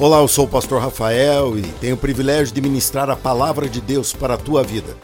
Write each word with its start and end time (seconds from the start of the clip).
Olá, 0.00 0.20
eu 0.20 0.28
sou 0.28 0.46
o 0.46 0.48
pastor 0.48 0.80
Rafael 0.80 1.58
e 1.58 1.62
tenho 1.78 1.94
o 1.94 1.98
privilégio 1.98 2.54
de 2.54 2.60
ministrar 2.62 3.10
a 3.10 3.16
palavra 3.16 3.68
de 3.68 3.82
Deus 3.82 4.14
para 4.14 4.32
a 4.32 4.38
tua 4.38 4.62
vida. 4.62 4.96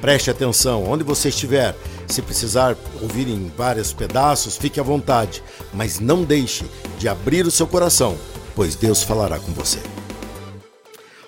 Preste 0.00 0.30
atenção, 0.30 0.84
onde 0.84 1.02
você 1.02 1.30
estiver, 1.30 1.74
se 2.06 2.22
precisar 2.22 2.76
ouvir 3.02 3.26
em 3.26 3.50
vários 3.56 3.92
pedaços, 3.92 4.56
fique 4.56 4.78
à 4.78 4.84
vontade, 4.84 5.42
mas 5.74 5.98
não 5.98 6.22
deixe 6.22 6.64
de 6.96 7.08
abrir 7.08 7.44
o 7.44 7.50
seu 7.50 7.66
coração, 7.66 8.16
pois 8.54 8.76
Deus 8.76 9.02
falará 9.02 9.40
com 9.40 9.50
você. 9.50 9.80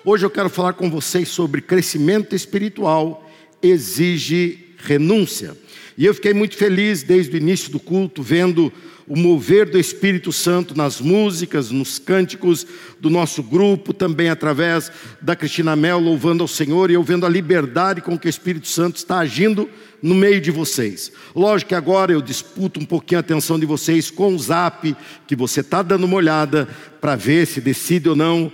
Hoje 0.05 0.25
eu 0.25 0.29
quero 0.29 0.49
falar 0.49 0.71
com 0.71 0.89
vocês 0.89 1.27
sobre 1.27 1.59
crescimento 1.59 2.33
espiritual 2.33 3.21
exige 3.61 4.68
renúncia. 4.83 5.55
E 5.97 6.05
eu 6.05 6.13
fiquei 6.13 6.33
muito 6.33 6.55
feliz 6.55 7.03
desde 7.03 7.35
o 7.35 7.37
início 7.37 7.71
do 7.71 7.79
culto 7.79 8.23
vendo 8.23 8.71
o 9.09 9.17
mover 9.17 9.67
do 9.67 9.79
Espírito 9.79 10.31
Santo 10.31 10.77
nas 10.77 11.01
músicas, 11.01 11.71
nos 11.71 11.97
cânticos 11.97 12.65
do 12.99 13.09
nosso 13.09 13.41
grupo, 13.41 13.91
também 13.91 14.29
através 14.29 14.91
da 15.19 15.35
Cristina 15.35 15.75
Mel 15.75 15.99
louvando 15.99 16.43
ao 16.43 16.47
Senhor 16.47 16.91
e 16.91 16.93
eu 16.93 17.01
vendo 17.01 17.25
a 17.25 17.29
liberdade 17.29 18.01
com 18.01 18.17
que 18.17 18.27
o 18.27 18.29
Espírito 18.29 18.67
Santo 18.67 18.97
está 18.97 19.17
agindo 19.17 19.67
no 20.01 20.13
meio 20.13 20.39
de 20.39 20.51
vocês. 20.51 21.11
Lógico 21.35 21.69
que 21.69 21.75
agora 21.75 22.13
eu 22.13 22.21
disputo 22.21 22.79
um 22.79 22.85
pouquinho 22.85 23.17
a 23.17 23.21
atenção 23.21 23.59
de 23.59 23.65
vocês 23.65 24.11
com 24.11 24.35
o 24.35 24.39
zap, 24.39 24.95
que 25.25 25.35
você 25.35 25.61
está 25.61 25.81
dando 25.81 26.03
uma 26.03 26.15
olhada 26.15 26.69
para 27.01 27.15
ver 27.15 27.47
se 27.47 27.59
decide 27.59 28.07
ou 28.09 28.15
não. 28.15 28.51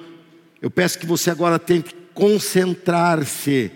Eu 0.61 0.71
peço 0.71 0.97
que 0.97 1.05
você 1.05 1.29
agora 1.29 1.59
tente 1.59 1.93
concentrar-se 2.13 3.71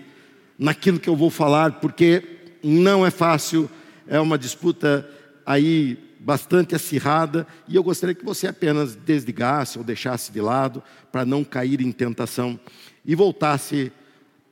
naquilo 0.58 0.98
que 0.98 1.10
eu 1.10 1.16
vou 1.16 1.28
falar, 1.28 1.72
porque 1.72 2.22
não 2.62 3.04
é 3.04 3.10
fácil, 3.10 3.70
é 4.06 4.18
uma 4.20 4.38
disputa 4.38 5.08
aí 5.44 5.98
bastante 6.20 6.74
acirrada, 6.74 7.46
e 7.66 7.76
eu 7.76 7.82
gostaria 7.82 8.14
que 8.14 8.24
você 8.24 8.46
apenas 8.46 8.94
desligasse 8.94 9.78
ou 9.78 9.84
deixasse 9.84 10.30
de 10.30 10.40
lado 10.40 10.82
para 11.10 11.24
não 11.24 11.42
cair 11.42 11.80
em 11.80 11.90
tentação 11.90 12.60
e 13.04 13.14
voltasse 13.14 13.90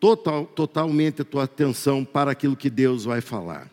total, 0.01 0.47
totalmente 0.47 1.23
a 1.23 1.25
tua 1.25 1.45
atenção 1.45 2.05
para 2.05 2.31
aquilo 2.31 2.57
que 2.57 2.71
Deus 2.71 3.05
vai 3.05 3.21
falar. 3.21 3.69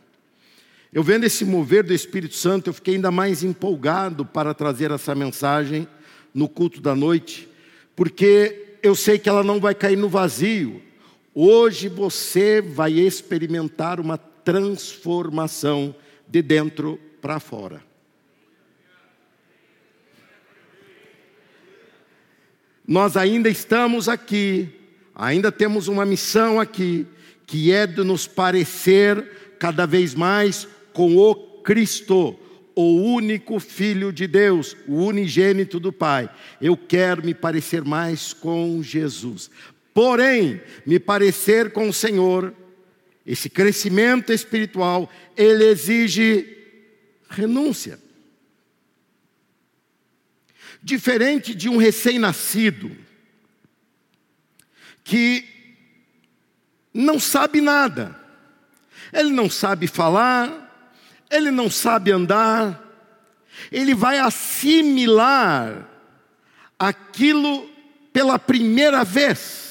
Eu 0.91 1.03
vendo 1.03 1.25
esse 1.25 1.43
mover 1.43 1.83
do 1.83 1.93
Espírito 1.93 2.35
Santo, 2.35 2.69
eu 2.69 2.73
fiquei 2.73 2.95
ainda 2.95 3.11
mais 3.11 3.43
empolgado 3.43 4.25
para 4.25 4.53
trazer 4.53 4.91
essa 4.91 5.13
mensagem 5.13 5.87
no 6.33 6.47
culto 6.47 6.81
da 6.81 6.95
noite, 6.95 7.49
porque 7.95 8.77
eu 8.81 8.95
sei 8.95 9.17
que 9.17 9.27
ela 9.27 9.43
não 9.43 9.59
vai 9.59 9.73
cair 9.73 9.97
no 9.97 10.07
vazio. 10.07 10.81
Hoje 11.37 11.89
você 11.89 12.61
vai 12.61 12.93
experimentar 12.93 13.99
uma 13.99 14.17
transformação 14.17 15.93
de 16.25 16.41
dentro 16.41 16.97
para 17.19 17.41
fora. 17.41 17.83
Nós 22.87 23.17
ainda 23.17 23.49
estamos 23.49 24.07
aqui, 24.07 24.69
ainda 25.13 25.51
temos 25.51 25.89
uma 25.89 26.05
missão 26.05 26.57
aqui, 26.57 27.05
que 27.45 27.69
é 27.69 27.85
de 27.85 28.01
nos 28.01 28.25
parecer 28.25 29.57
cada 29.59 29.85
vez 29.85 30.15
mais 30.15 30.65
com 30.93 31.17
o 31.17 31.35
Cristo, 31.63 32.39
o 32.73 33.01
único 33.01 33.59
Filho 33.59 34.13
de 34.13 34.25
Deus, 34.25 34.77
o 34.87 35.03
unigênito 35.03 35.81
do 35.81 35.91
Pai. 35.91 36.29
Eu 36.61 36.77
quero 36.77 37.25
me 37.25 37.33
parecer 37.33 37.83
mais 37.83 38.31
com 38.31 38.81
Jesus. 38.81 39.49
Porém, 39.95 40.61
me 40.85 40.99
parecer 40.99 41.71
com 41.71 41.87
o 41.87 41.93
Senhor, 41.93 42.53
esse 43.25 43.49
crescimento 43.49 44.33
espiritual, 44.33 45.09
ele 45.37 45.63
exige 45.63 46.45
renúncia. 47.29 47.97
Diferente 50.83 51.55
de 51.55 51.69
um 51.69 51.77
recém-nascido, 51.77 52.91
que 55.01 55.45
não 56.93 57.17
sabe 57.17 57.61
nada, 57.61 58.19
ele 59.13 59.29
não 59.29 59.49
sabe 59.49 59.87
falar, 59.87 60.91
ele 61.31 61.51
não 61.51 61.69
sabe 61.69 62.11
andar, 62.11 62.83
ele 63.71 63.95
vai 63.95 64.19
assimilar 64.19 65.89
aquilo 66.77 67.69
pela 68.11 68.37
primeira 68.37 69.05
vez. 69.05 69.64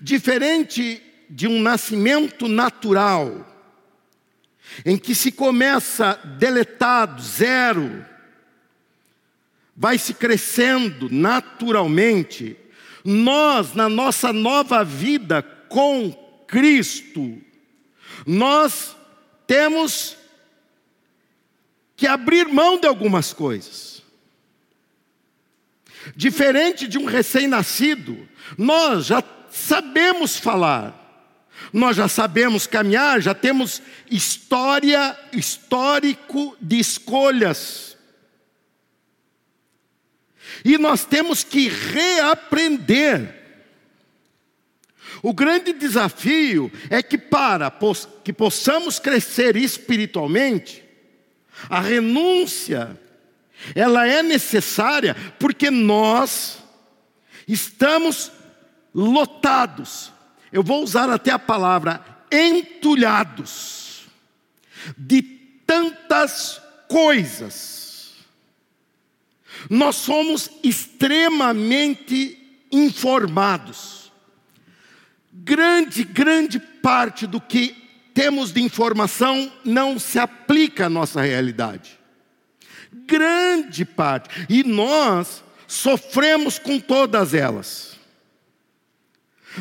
Diferente 0.00 1.02
de 1.28 1.46
um 1.46 1.60
nascimento 1.60 2.48
natural, 2.48 3.46
em 4.84 4.96
que 4.96 5.14
se 5.14 5.32
começa 5.32 6.14
deletado, 6.38 7.22
zero, 7.22 8.04
vai 9.76 9.98
se 9.98 10.14
crescendo 10.14 11.08
naturalmente, 11.10 12.56
nós, 13.04 13.74
na 13.74 13.88
nossa 13.88 14.32
nova 14.32 14.84
vida 14.84 15.42
com 15.68 16.12
Cristo, 16.46 17.40
nós 18.26 18.96
temos 19.46 20.16
que 21.96 22.06
abrir 22.06 22.46
mão 22.48 22.78
de 22.78 22.86
algumas 22.86 23.32
coisas. 23.32 24.02
Diferente 26.14 26.86
de 26.86 26.98
um 26.98 27.04
recém-nascido, 27.04 28.28
nós 28.56 29.06
já 29.06 29.20
sabemos 29.56 30.36
falar, 30.36 31.02
nós 31.72 31.96
já 31.96 32.06
sabemos 32.08 32.66
caminhar, 32.66 33.20
já 33.20 33.34
temos 33.34 33.82
história, 34.10 35.18
histórico 35.32 36.56
de 36.60 36.78
escolhas. 36.78 37.96
E 40.64 40.78
nós 40.78 41.04
temos 41.04 41.42
que 41.42 41.68
reaprender. 41.68 43.34
O 45.22 45.32
grande 45.32 45.72
desafio 45.72 46.70
é 46.90 47.02
que, 47.02 47.18
para 47.18 47.72
que 48.22 48.32
possamos 48.32 48.98
crescer 48.98 49.56
espiritualmente, 49.56 50.84
a 51.68 51.80
renúncia, 51.80 52.98
ela 53.74 54.06
é 54.06 54.22
necessária, 54.22 55.16
porque 55.38 55.70
nós 55.70 56.58
estamos 57.48 58.30
lotados 58.96 60.16
eu 60.52 60.62
vou 60.62 60.82
usar 60.82 61.10
até 61.10 61.30
a 61.30 61.38
palavra 61.38 62.02
entulhados 62.30 64.06
de 64.96 65.20
tantas 65.66 66.60
coisas. 66.88 68.14
Nós 69.68 69.96
somos 69.96 70.50
extremamente 70.62 72.38
informados. 72.70 74.12
Grande, 75.32 76.04
grande 76.04 76.58
parte 76.58 77.26
do 77.26 77.40
que 77.40 77.76
temos 78.14 78.52
de 78.52 78.62
informação 78.62 79.52
não 79.64 79.98
se 79.98 80.18
aplica 80.18 80.86
à 80.86 80.90
nossa 80.90 81.20
realidade. 81.20 81.98
Grande 83.06 83.84
parte. 83.84 84.46
E 84.48 84.64
nós 84.64 85.44
sofremos 85.66 86.58
com 86.58 86.80
todas 86.80 87.34
elas. 87.34 87.95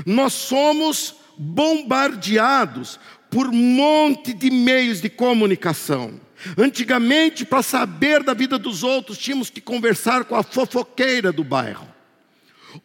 Nós 0.06 0.34
somos 0.34 1.16
bombardeados 1.38 3.00
por 3.30 3.48
um 3.48 3.54
monte 3.54 4.34
de 4.34 4.50
meios 4.50 5.02
de 5.02 5.10
comunicação. 5.10 6.20
Antigamente, 6.58 7.46
para 7.46 7.62
saber 7.64 8.24
da 8.24 8.34
vida 8.34 8.58
dos 8.58 8.84
outros, 8.84 9.18
tínhamos 9.18 9.50
que 9.50 9.62
conversar 9.62 10.26
com 10.26 10.36
a 10.36 10.44
fofoqueira 10.44 11.32
do 11.32 11.44
bairro. 11.44 11.88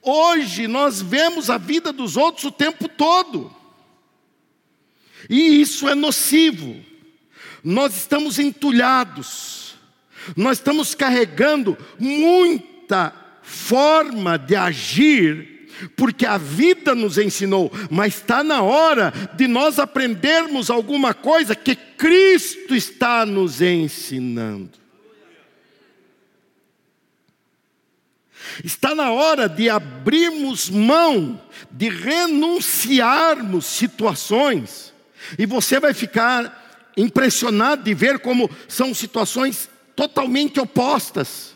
Hoje 0.03 0.67
nós 0.67 1.03
vemos 1.03 1.51
a 1.51 1.59
vida 1.59 1.93
dos 1.93 2.17
outros 2.17 2.45
o 2.45 2.51
tempo 2.51 2.89
todo. 2.89 3.55
E 5.29 5.61
isso 5.61 5.89
é 5.89 5.95
nocivo. 5.95 6.77
Nós 7.63 7.95
estamos 7.97 8.39
entulhados. 8.39 9.75
Nós 10.37 10.59
estamos 10.59 10.95
carregando 10.95 11.77
muita 11.99 13.13
forma 13.43 14.39
de 14.39 14.55
agir 14.55 15.50
porque 15.97 16.27
a 16.27 16.39
vida 16.39 16.95
nos 16.95 17.19
ensinou, 17.19 17.71
mas 17.91 18.17
está 18.17 18.43
na 18.43 18.63
hora 18.63 19.13
de 19.35 19.47
nós 19.47 19.79
aprendermos 19.79 20.71
alguma 20.71 21.15
coisa 21.15 21.55
que 21.55 21.75
Cristo 21.75 22.75
está 22.75 23.25
nos 23.25 23.61
ensinando. 23.61 24.79
Está 28.65 28.95
na 28.95 29.11
hora 29.11 29.49
de 29.49 29.71
abrirmos 29.71 30.69
mão, 30.69 31.41
de 31.71 31.89
renunciarmos 31.89 33.65
situações, 33.67 34.93
e 35.39 35.47
você 35.47 35.79
vai 35.79 35.95
ficar 35.95 36.91
impressionado 36.97 37.85
de 37.85 37.95
ver 37.95 38.19
como 38.19 38.51
são 38.67 38.93
situações 38.93 39.71
totalmente 39.95 40.59
opostas 40.59 41.50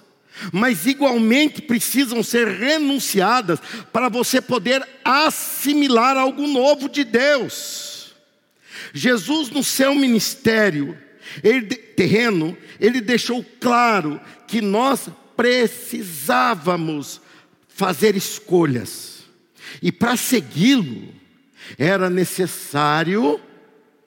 mas 0.52 0.86
igualmente 0.86 1.62
precisam 1.62 2.22
ser 2.22 2.48
renunciadas 2.48 3.60
para 3.92 4.08
você 4.08 4.40
poder 4.40 4.86
assimilar 5.04 6.16
algo 6.16 6.46
novo 6.46 6.88
de 6.88 7.04
Deus. 7.04 8.14
Jesus, 8.92 9.50
no 9.50 9.62
seu 9.62 9.94
ministério 9.94 10.98
ele, 11.42 11.74
terreno, 11.74 12.56
ele 12.78 13.00
deixou 13.00 13.44
claro 13.60 14.20
que 14.46 14.60
nós 14.60 15.08
precisávamos 15.36 17.20
fazer 17.68 18.16
escolhas. 18.16 19.24
E 19.82 19.90
para 19.90 20.16
segui-lo, 20.16 21.12
era 21.78 22.08
necessário 22.08 23.40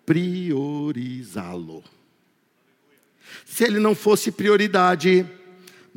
priorizá-lo. 0.05 1.83
Se 3.45 3.63
ele 3.65 3.79
não 3.79 3.95
fosse 3.95 4.31
prioridade, 4.31 5.25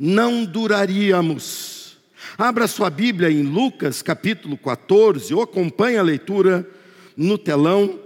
não 0.03 0.43
duraríamos. 0.43 1.95
Abra 2.35 2.67
sua 2.67 2.89
Bíblia 2.89 3.29
em 3.29 3.43
Lucas 3.43 4.01
capítulo 4.01 4.57
14, 4.57 5.31
ou 5.31 5.43
acompanhe 5.43 5.95
a 5.95 6.01
leitura 6.01 6.67
no 7.15 7.37
telão, 7.37 7.99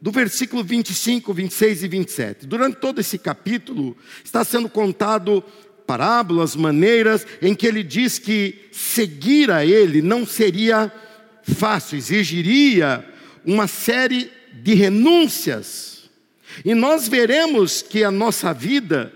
do 0.00 0.12
versículo 0.12 0.62
25, 0.62 1.34
26 1.34 1.82
e 1.82 1.88
27. 1.88 2.46
Durante 2.46 2.76
todo 2.76 3.00
esse 3.00 3.18
capítulo, 3.18 3.96
está 4.22 4.44
sendo 4.44 4.68
contado 4.68 5.42
parábolas, 5.84 6.54
maneiras 6.54 7.26
em 7.42 7.52
que 7.52 7.66
ele 7.66 7.82
diz 7.82 8.16
que 8.16 8.68
seguir 8.70 9.50
a 9.50 9.66
ele 9.66 10.00
não 10.00 10.24
seria 10.24 10.92
fácil, 11.42 11.98
exigiria 11.98 13.04
uma 13.44 13.66
série 13.66 14.30
de 14.52 14.74
renúncias. 14.74 16.08
E 16.64 16.76
nós 16.76 17.08
veremos 17.08 17.82
que 17.82 18.04
a 18.04 18.10
nossa 18.12 18.54
vida 18.54 19.12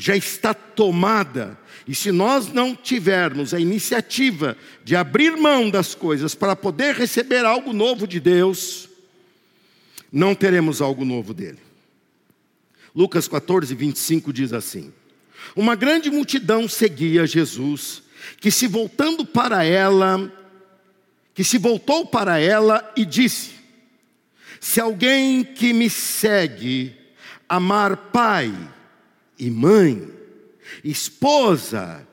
já 0.00 0.16
está 0.16 0.54
tomada, 0.54 1.58
e 1.86 1.94
se 1.94 2.10
nós 2.10 2.50
não 2.50 2.74
tivermos 2.74 3.52
a 3.52 3.60
iniciativa 3.60 4.56
de 4.82 4.96
abrir 4.96 5.36
mão 5.36 5.68
das 5.68 5.94
coisas 5.94 6.34
para 6.34 6.56
poder 6.56 6.94
receber 6.94 7.44
algo 7.44 7.74
novo 7.74 8.06
de 8.06 8.18
Deus, 8.18 8.88
não 10.10 10.34
teremos 10.34 10.80
algo 10.80 11.04
novo 11.04 11.34
dele. 11.34 11.58
Lucas 12.96 13.28
14, 13.28 13.74
25 13.74 14.32
diz 14.32 14.54
assim: 14.54 14.90
Uma 15.54 15.74
grande 15.74 16.10
multidão 16.10 16.66
seguia 16.66 17.26
Jesus, 17.26 18.02
que 18.40 18.50
se 18.50 18.66
voltando 18.66 19.26
para 19.26 19.64
ela, 19.64 20.32
que 21.34 21.44
se 21.44 21.58
voltou 21.58 22.06
para 22.06 22.38
ela 22.38 22.90
e 22.96 23.04
disse: 23.04 23.50
Se 24.58 24.80
alguém 24.80 25.44
que 25.44 25.74
me 25.74 25.90
segue 25.90 26.96
amar 27.46 27.98
pai 27.98 28.50
e 29.40 29.50
mãe, 29.50 30.06
esposa 30.84 32.06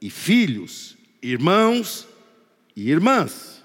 e 0.00 0.08
filhos, 0.08 0.96
irmãos 1.20 2.06
e 2.76 2.88
irmãs, 2.88 3.64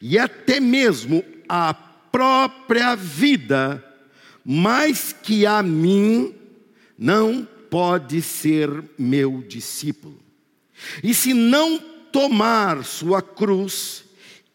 e 0.00 0.18
até 0.18 0.58
mesmo 0.58 1.22
a 1.46 1.74
própria 1.74 2.94
vida, 2.94 3.84
mais 4.42 5.12
que 5.12 5.44
a 5.44 5.62
mim, 5.62 6.34
não 6.98 7.46
pode 7.68 8.22
ser 8.22 8.70
meu 8.98 9.42
discípulo. 9.46 10.18
E 11.02 11.12
se 11.14 11.34
não 11.34 11.78
tomar 12.10 12.84
sua 12.84 13.20
cruz 13.20 14.04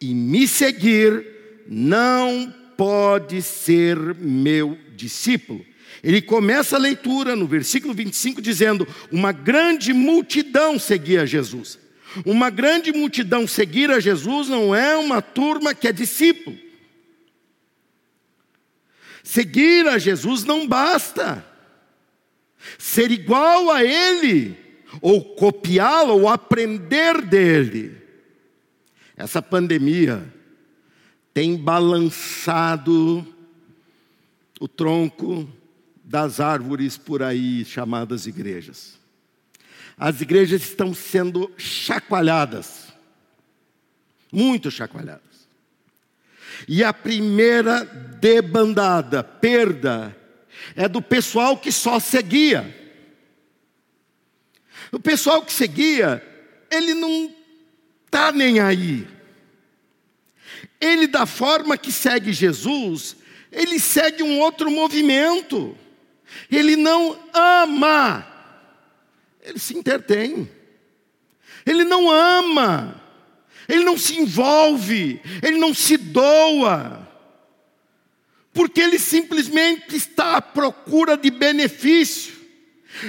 e 0.02 0.14
me 0.14 0.48
seguir, 0.48 1.26
não 1.68 2.54
pode 2.76 3.42
ser 3.42 3.98
meu 4.16 4.78
discípulo. 4.96 5.66
Ele 6.04 6.22
começa 6.22 6.76
a 6.76 6.80
leitura 6.80 7.36
no 7.36 7.48
versículo 7.48 7.94
25 7.94 8.42
dizendo: 8.42 8.88
Uma 9.12 9.32
grande 9.32 9.94
multidão 9.94 10.78
seguia 10.78 11.26
Jesus. 11.26 11.80
Uma 12.26 12.50
grande 12.50 12.92
multidão 12.92 13.48
seguir 13.48 13.92
a 13.92 14.00
Jesus 14.00 14.48
não 14.48 14.74
é 14.74 14.96
uma 14.98 15.22
turma 15.22 15.74
que 15.74 15.88
é 15.88 15.92
discípulo. 15.92 16.58
Seguir 19.24 19.88
a 19.88 19.98
Jesus 19.98 20.44
não 20.44 20.68
basta. 20.68 21.46
Ser 22.78 23.12
igual 23.12 23.70
a 23.70 23.84
Ele, 23.84 24.58
ou 25.02 25.22
copiá-lo, 25.36 26.14
ou 26.14 26.30
aprender 26.30 27.22
dele. 27.22 27.98
Essa 29.16 29.42
pandemia 29.42 30.34
tem 31.34 31.56
balançado 31.56 33.26
o 34.60 34.68
tronco 34.68 35.48
das 36.08 36.40
árvores 36.40 36.98
por 36.98 37.22
aí 37.22 37.66
chamadas 37.66 38.26
igrejas. 38.28 38.98
As 39.98 40.22
igrejas 40.22 40.62
estão 40.62 40.94
sendo 40.94 41.52
chacoalhadas, 41.58 42.94
muito 44.32 44.72
chacoalhadas. 44.72 45.22
E 46.66 46.82
a 46.82 46.94
primeira 46.94 47.84
debandada, 47.84 49.22
perda, 49.22 50.16
é 50.78 50.88
do 50.88 51.02
pessoal 51.02 51.58
que 51.58 51.74
só 51.74 52.00
seguia. 52.00 52.74
O 54.94 55.00
pessoal 55.00 55.44
que 55.44 55.52
seguia, 55.52 56.26
ele 56.72 56.94
não 56.94 57.36
está 58.06 58.32
nem 58.32 58.62
aí. 58.62 59.06
Ele, 60.80 61.06
da 61.06 61.26
forma 61.26 61.78
que 61.78 61.92
segue 61.92 62.32
Jesus, 62.32 63.18
ele 63.52 63.78
segue 63.78 64.24
um 64.24 64.40
outro 64.40 64.72
movimento. 64.72 65.78
Ele 66.52 66.76
não 66.76 67.18
ama, 67.34 68.26
ele 69.42 69.60
se 69.60 69.78
entretém. 69.78 70.50
Ele 71.66 71.84
não 71.84 72.10
ama, 72.10 73.02
ele 73.68 73.84
não 73.84 73.98
se 73.98 74.18
envolve, 74.18 75.20
ele 75.42 75.58
não 75.58 75.74
se 75.74 75.98
doa, 75.98 77.06
porque 78.54 78.80
ele 78.80 78.98
simplesmente 78.98 79.96
está 79.96 80.38
à 80.38 80.42
procura 80.42 81.18
de 81.18 81.30
benefício. 81.30 82.34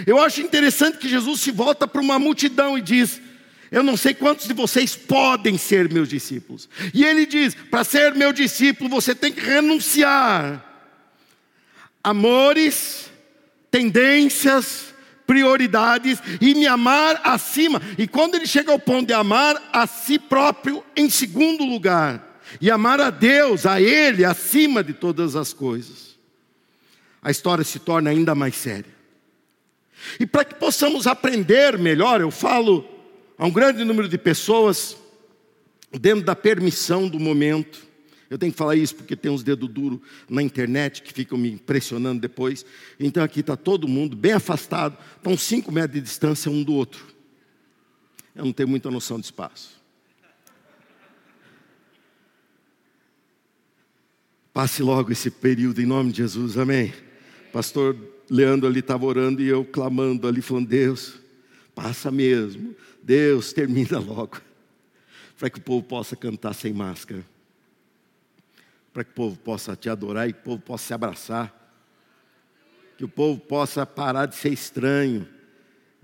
Eu 0.07 0.21
acho 0.21 0.41
interessante 0.41 0.99
que 0.99 1.09
Jesus 1.09 1.41
se 1.41 1.53
volta 1.53 1.87
para 1.87 2.01
uma 2.01 2.19
multidão 2.19 2.77
e 2.77 2.83
diz: 2.83 3.21
Eu 3.71 3.83
não 3.83 3.97
sei 3.97 4.13
quantos 4.13 4.49
de 4.49 4.53
vocês 4.53 4.97
podem 4.97 5.57
ser 5.57 5.91
meus 5.91 6.09
discípulos. 6.09 6.69
E 6.93 7.05
ele 7.05 7.27
diz: 7.27 7.55
Para 7.55 7.85
ser 7.85 8.15
meu 8.15 8.33
discípulo, 8.33 8.91
você 8.91 9.15
tem 9.15 9.33
que 9.33 9.41
renunciar 9.41 10.65
amores, 12.03 13.08
tendências, 13.71 14.95
prioridades 15.27 16.19
e 16.41 16.55
me 16.55 16.67
amar 16.67 17.21
acima. 17.23 17.81
E 17.99 18.09
quando 18.09 18.35
ele 18.35 18.47
chega 18.47 18.73
ao 18.73 18.79
ponto 18.79 19.07
de 19.07 19.13
amar 19.13 19.63
a 19.73 19.87
si 19.87 20.19
próprio 20.19 20.83
em 20.97 21.11
segundo 21.11 21.65
lugar 21.65 22.41
e 22.61 22.71
amar 22.71 23.01
a 23.01 23.11
Deus, 23.11 23.67
a 23.67 23.81
Ele 23.81 24.25
acima 24.25 24.83
de 24.83 24.95
todas 24.95 25.37
as 25.37 25.53
coisas, 25.53 26.19
a 27.23 27.31
história 27.31 27.63
se 27.63 27.79
torna 27.79 28.11
ainda 28.11 28.35
mais 28.35 28.55
séria. 28.55 28.97
E 30.19 30.27
para 30.27 30.45
que 30.45 30.55
possamos 30.55 31.07
aprender 31.07 31.77
melhor, 31.79 32.21
eu 32.21 32.31
falo 32.31 32.89
a 33.37 33.47
um 33.47 33.51
grande 33.51 33.85
número 33.85 34.09
de 34.09 34.17
pessoas 34.17 34.97
dentro 35.93 36.25
da 36.25 36.37
permissão 36.37 37.09
do 37.09 37.19
momento. 37.19 37.88
Eu 38.31 38.37
tenho 38.37 38.53
que 38.53 38.59
falar 38.59 38.77
isso 38.77 38.95
porque 38.95 39.17
tem 39.17 39.31
uns 39.31 39.43
dedos 39.43 39.69
duros 39.69 40.01
na 40.29 40.43
internet 40.43 41.03
que 41.03 41.13
ficam 41.13 41.39
me 41.39 41.51
impressionando 41.51 42.21
depois. 42.21 42.65
Então 43.01 43.23
aqui 43.23 43.41
está 43.41 43.57
todo 43.57 43.89
mundo 43.89 44.15
bem 44.15 44.33
afastado, 44.33 44.99
estão 45.17 45.37
cinco 45.37 45.73
metros 45.73 45.95
de 45.95 46.01
distância 46.03 46.51
um 46.51 46.63
do 46.63 46.75
outro. 46.75 47.07
Eu 48.37 48.45
não 48.45 48.53
tenho 48.53 48.69
muita 48.69 48.91
noção 48.91 49.19
de 49.19 49.25
espaço. 49.25 49.79
Passe 54.53 54.83
logo 54.83 55.11
esse 55.11 55.31
período 55.31 55.81
em 55.81 55.87
nome 55.87 56.11
de 56.11 56.19
Jesus, 56.19 56.59
amém. 56.59 56.93
Pastor 57.53 57.97
Leandro 58.29 58.69
ali 58.69 58.81
estava 58.81 59.07
orando 59.07 59.41
e 59.41 59.49
eu 59.49 59.65
clamando 59.65 60.29
ali, 60.29 60.43
falando: 60.43 60.69
Deus, 60.69 61.15
passa 61.75 62.11
mesmo. 62.11 62.77
Deus, 63.03 63.53
termina 63.53 63.99
logo. 63.99 64.39
Para 65.39 65.49
que 65.49 65.59
o 65.59 65.63
povo 65.63 65.87
possa 65.87 66.15
cantar 66.15 66.53
sem 66.53 66.73
máscara 66.73 67.25
para 68.99 69.05
que 69.05 69.13
o 69.13 69.15
povo 69.15 69.39
possa 69.39 69.77
te 69.77 69.89
adorar 69.89 70.29
e 70.29 70.33
que 70.33 70.41
o 70.41 70.43
povo 70.43 70.59
possa 70.61 70.87
se 70.89 70.93
abraçar, 70.93 71.55
que 72.97 73.05
o 73.05 73.09
povo 73.09 73.39
possa 73.39 73.87
parar 73.87 74.27
de 74.27 74.35
ser 74.35 74.53
estranho 74.53 75.29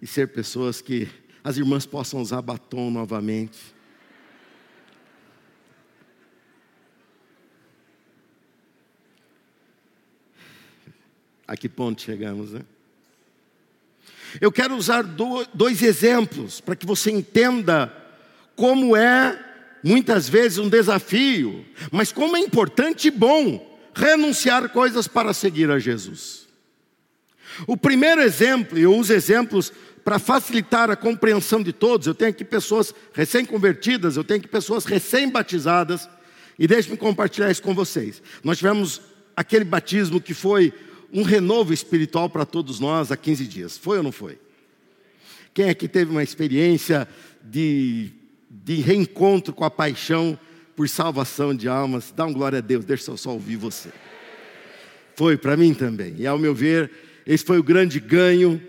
e 0.00 0.06
ser 0.06 0.28
pessoas 0.28 0.80
que 0.80 1.08
as 1.42 1.56
irmãs 1.56 1.84
possam 1.84 2.20
usar 2.20 2.40
batom 2.40 2.92
novamente. 2.92 3.58
A 11.48 11.56
que 11.56 11.68
ponto 11.68 12.00
chegamos, 12.00 12.52
né? 12.52 12.60
Eu 14.40 14.52
quero 14.52 14.76
usar 14.76 15.02
dois 15.02 15.82
exemplos 15.82 16.60
para 16.60 16.76
que 16.76 16.86
você 16.86 17.10
entenda 17.10 17.92
como 18.54 18.96
é 18.96 19.53
muitas 19.84 20.28
vezes 20.28 20.56
um 20.56 20.68
desafio, 20.68 21.64
mas 21.92 22.10
como 22.10 22.36
é 22.36 22.40
importante 22.40 23.08
e 23.08 23.10
bom 23.10 23.78
renunciar 23.94 24.70
coisas 24.70 25.06
para 25.06 25.34
seguir 25.34 25.70
a 25.70 25.78
Jesus. 25.78 26.48
O 27.66 27.76
primeiro 27.76 28.22
exemplo, 28.22 28.78
eu 28.78 28.96
uso 28.96 29.12
exemplos 29.12 29.70
para 30.02 30.18
facilitar 30.18 30.90
a 30.90 30.96
compreensão 30.96 31.62
de 31.62 31.72
todos. 31.72 32.06
Eu 32.06 32.14
tenho 32.14 32.30
aqui 32.30 32.44
pessoas 32.44 32.94
recém-convertidas, 33.12 34.16
eu 34.16 34.24
tenho 34.24 34.40
aqui 34.40 34.48
pessoas 34.48 34.84
recém-batizadas, 34.84 36.08
e 36.58 36.66
deixe-me 36.66 36.96
compartilhar 36.96 37.50
isso 37.50 37.62
com 37.62 37.74
vocês. 37.74 38.22
Nós 38.42 38.58
tivemos 38.58 39.00
aquele 39.36 39.64
batismo 39.64 40.20
que 40.20 40.34
foi 40.34 40.72
um 41.12 41.22
renovo 41.22 41.72
espiritual 41.72 42.28
para 42.28 42.44
todos 42.44 42.80
nós 42.80 43.12
há 43.12 43.16
15 43.16 43.46
dias. 43.46 43.78
Foi 43.78 43.98
ou 43.98 44.02
não 44.02 44.12
foi? 44.12 44.38
Quem 45.52 45.66
é 45.66 45.74
que 45.74 45.86
teve 45.86 46.10
uma 46.10 46.22
experiência 46.22 47.06
de, 47.42 48.10
de 48.62 48.76
reencontro 48.76 49.52
com 49.52 49.64
a 49.64 49.70
paixão 49.70 50.38
por 50.76 50.88
salvação 50.88 51.54
de 51.54 51.68
almas? 51.68 52.12
Dá 52.14 52.24
um 52.24 52.32
glória 52.32 52.58
a 52.58 52.62
Deus, 52.62 52.84
deixa 52.84 53.10
eu 53.10 53.16
só 53.16 53.30
ouvir 53.30 53.56
você. 53.56 53.90
Foi 55.16 55.36
para 55.36 55.56
mim 55.56 55.74
também. 55.74 56.14
E 56.18 56.26
ao 56.26 56.38
meu 56.38 56.54
ver, 56.54 56.90
esse 57.26 57.44
foi 57.44 57.58
o 57.58 57.62
grande 57.62 57.98
ganho 58.00 58.60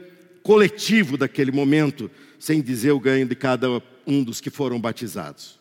coletivo 0.44 1.18
daquele 1.18 1.52
momento, 1.52 2.10
sem 2.40 2.62
dizer 2.62 2.92
o 2.92 3.00
ganho 3.00 3.26
de 3.26 3.36
cada 3.36 3.82
um 4.06 4.24
dos 4.24 4.40
que 4.40 4.50
foram 4.50 4.80
batizados. 4.80 5.60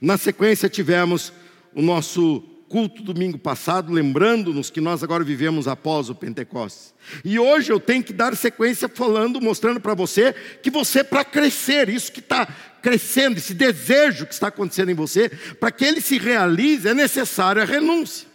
Na 0.00 0.18
sequência, 0.18 0.68
tivemos 0.68 1.32
o 1.74 1.80
nosso 1.80 2.44
culto 2.68 3.02
domingo 3.02 3.38
passado, 3.38 3.92
lembrando-nos 3.92 4.70
que 4.70 4.80
nós 4.80 5.02
agora 5.02 5.22
vivemos 5.22 5.68
após 5.68 6.10
o 6.10 6.14
Pentecostes. 6.14 6.92
E 7.24 7.38
hoje 7.38 7.72
eu 7.72 7.78
tenho 7.78 8.02
que 8.02 8.12
dar 8.12 8.36
sequência 8.36 8.88
falando, 8.88 9.40
mostrando 9.40 9.80
para 9.80 9.94
você 9.94 10.34
que 10.62 10.70
você, 10.70 11.04
para 11.04 11.24
crescer, 11.24 11.88
isso 11.88 12.10
que 12.10 12.20
está 12.20 12.46
crescendo, 12.86 13.38
esse 13.38 13.52
desejo 13.52 14.26
que 14.26 14.32
está 14.32 14.46
acontecendo 14.46 14.92
em 14.92 14.94
você, 14.94 15.28
para 15.58 15.72
que 15.72 15.84
ele 15.84 16.00
se 16.00 16.18
realize, 16.18 16.86
é 16.86 16.94
necessário 16.94 17.60
a 17.60 17.64
renúncia. 17.64 18.28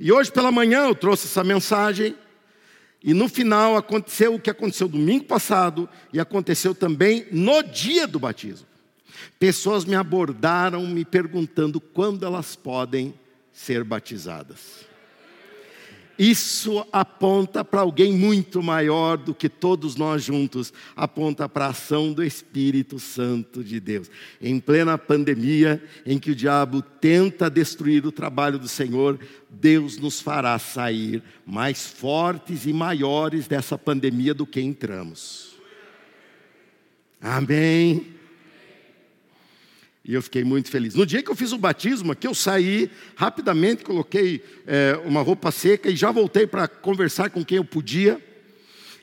E 0.00 0.10
hoje 0.10 0.32
pela 0.32 0.50
manhã 0.50 0.86
eu 0.88 0.96
trouxe 0.96 1.28
essa 1.28 1.44
mensagem, 1.44 2.16
e 3.00 3.14
no 3.14 3.28
final 3.28 3.76
aconteceu 3.76 4.34
o 4.34 4.40
que 4.40 4.50
aconteceu 4.50 4.88
domingo 4.88 5.26
passado, 5.26 5.88
e 6.12 6.18
aconteceu 6.18 6.74
também 6.74 7.24
no 7.30 7.62
dia 7.62 8.04
do 8.04 8.18
batismo. 8.18 8.66
Pessoas 9.38 9.84
me 9.84 9.94
abordaram 9.94 10.84
me 10.88 11.04
perguntando 11.04 11.80
quando 11.80 12.26
elas 12.26 12.56
podem 12.56 13.14
ser 13.52 13.84
batizadas. 13.84 14.89
Isso 16.20 16.86
aponta 16.92 17.64
para 17.64 17.80
alguém 17.80 18.12
muito 18.12 18.62
maior 18.62 19.16
do 19.16 19.34
que 19.34 19.48
todos 19.48 19.96
nós 19.96 20.22
juntos, 20.22 20.70
aponta 20.94 21.48
para 21.48 21.64
a 21.64 21.70
ação 21.70 22.12
do 22.12 22.22
Espírito 22.22 22.98
Santo 22.98 23.64
de 23.64 23.80
Deus. 23.80 24.10
Em 24.38 24.60
plena 24.60 24.98
pandemia, 24.98 25.82
em 26.04 26.18
que 26.18 26.32
o 26.32 26.34
diabo 26.34 26.82
tenta 26.82 27.48
destruir 27.48 28.04
o 28.04 28.12
trabalho 28.12 28.58
do 28.58 28.68
Senhor, 28.68 29.18
Deus 29.48 29.96
nos 29.96 30.20
fará 30.20 30.58
sair 30.58 31.22
mais 31.46 31.86
fortes 31.86 32.66
e 32.66 32.72
maiores 32.74 33.48
dessa 33.48 33.78
pandemia 33.78 34.34
do 34.34 34.44
que 34.44 34.60
entramos. 34.60 35.54
Amém. 37.18 38.19
E 40.10 40.14
eu 40.14 40.20
fiquei 40.20 40.42
muito 40.42 40.68
feliz. 40.68 40.96
No 40.96 41.06
dia 41.06 41.22
que 41.22 41.30
eu 41.30 41.36
fiz 41.36 41.52
o 41.52 41.56
batismo, 41.56 42.10
aqui 42.10 42.26
eu 42.26 42.34
saí 42.34 42.90
rapidamente, 43.14 43.84
coloquei 43.84 44.42
é, 44.66 45.00
uma 45.04 45.22
roupa 45.22 45.52
seca 45.52 45.88
e 45.88 45.94
já 45.94 46.10
voltei 46.10 46.48
para 46.48 46.66
conversar 46.66 47.30
com 47.30 47.44
quem 47.44 47.58
eu 47.58 47.64
podia. 47.64 48.20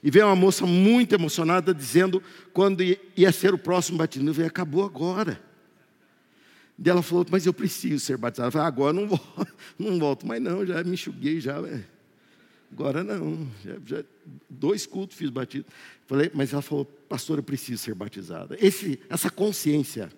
E 0.04 0.12
veio 0.12 0.26
uma 0.26 0.36
moça 0.36 0.66
muito 0.66 1.16
emocionada 1.16 1.74
dizendo 1.74 2.22
quando 2.52 2.84
ia 3.16 3.32
ser 3.32 3.54
o 3.54 3.58
próximo 3.58 3.98
batismo. 3.98 4.28
Eu 4.28 4.34
falei, 4.34 4.50
acabou 4.50 4.84
agora. 4.84 5.42
E 6.78 6.90
ela 6.90 7.02
falou, 7.02 7.26
mas 7.32 7.46
eu 7.46 7.54
preciso 7.54 8.04
ser 8.04 8.18
batizada. 8.18 8.50
Eu 8.50 8.52
falei, 8.52 8.68
agora 8.68 8.92
não 8.92 9.08
volto, 9.08 9.48
não 9.80 9.98
volto 9.98 10.28
mais 10.28 10.42
não, 10.42 10.66
já 10.66 10.84
me 10.84 10.92
enxuguei, 10.92 11.40
já. 11.40 11.56
Agora 12.70 13.02
não, 13.02 13.48
já, 13.64 13.76
já, 13.86 14.04
dois 14.50 14.86
cultos 14.86 15.16
fiz 15.16 15.30
batismo. 15.30 15.68
Falei, 16.06 16.30
mas 16.34 16.52
ela 16.52 16.62
falou, 16.62 16.84
pastor, 16.84 17.38
eu 17.40 17.44
preciso 17.44 17.82
ser 17.82 17.96
batizada. 17.96 18.58
Esse, 18.60 19.00
essa 19.10 19.30
consciência 19.30 20.12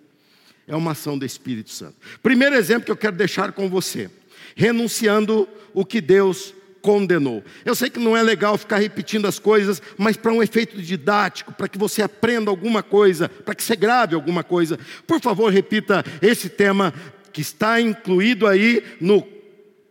é 0.70 0.76
uma 0.76 0.92
ação 0.92 1.18
do 1.18 1.26
Espírito 1.26 1.70
Santo. 1.70 1.96
Primeiro 2.22 2.54
exemplo 2.54 2.84
que 2.84 2.92
eu 2.92 2.96
quero 2.96 3.16
deixar 3.16 3.52
com 3.52 3.68
você: 3.68 4.08
renunciando 4.54 5.48
o 5.74 5.84
que 5.84 6.00
Deus 6.00 6.54
condenou. 6.80 7.44
Eu 7.64 7.74
sei 7.74 7.90
que 7.90 7.98
não 7.98 8.16
é 8.16 8.22
legal 8.22 8.56
ficar 8.56 8.78
repetindo 8.78 9.26
as 9.26 9.38
coisas, 9.38 9.82
mas 9.98 10.16
para 10.16 10.32
um 10.32 10.42
efeito 10.42 10.80
didático, 10.80 11.52
para 11.52 11.68
que 11.68 11.76
você 11.76 12.02
aprenda 12.02 12.50
alguma 12.50 12.82
coisa, 12.82 13.28
para 13.28 13.54
que 13.54 13.62
você 13.62 13.76
grave 13.76 14.14
alguma 14.14 14.42
coisa, 14.42 14.78
por 15.06 15.20
favor, 15.20 15.52
repita 15.52 16.04
esse 16.22 16.48
tema 16.48 16.94
que 17.32 17.40
está 17.40 17.80
incluído 17.80 18.46
aí 18.46 18.82
no 19.00 19.26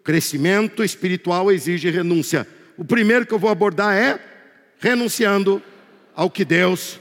crescimento 0.03 0.83
espiritual 0.83 1.51
exige 1.51 1.89
renúncia. 1.89 2.47
O 2.77 2.85
primeiro 2.85 3.25
que 3.25 3.33
eu 3.33 3.39
vou 3.39 3.49
abordar 3.49 3.95
é 3.95 4.19
renunciando 4.79 5.61
ao 6.15 6.29
que 6.29 6.45
Deus 6.45 6.99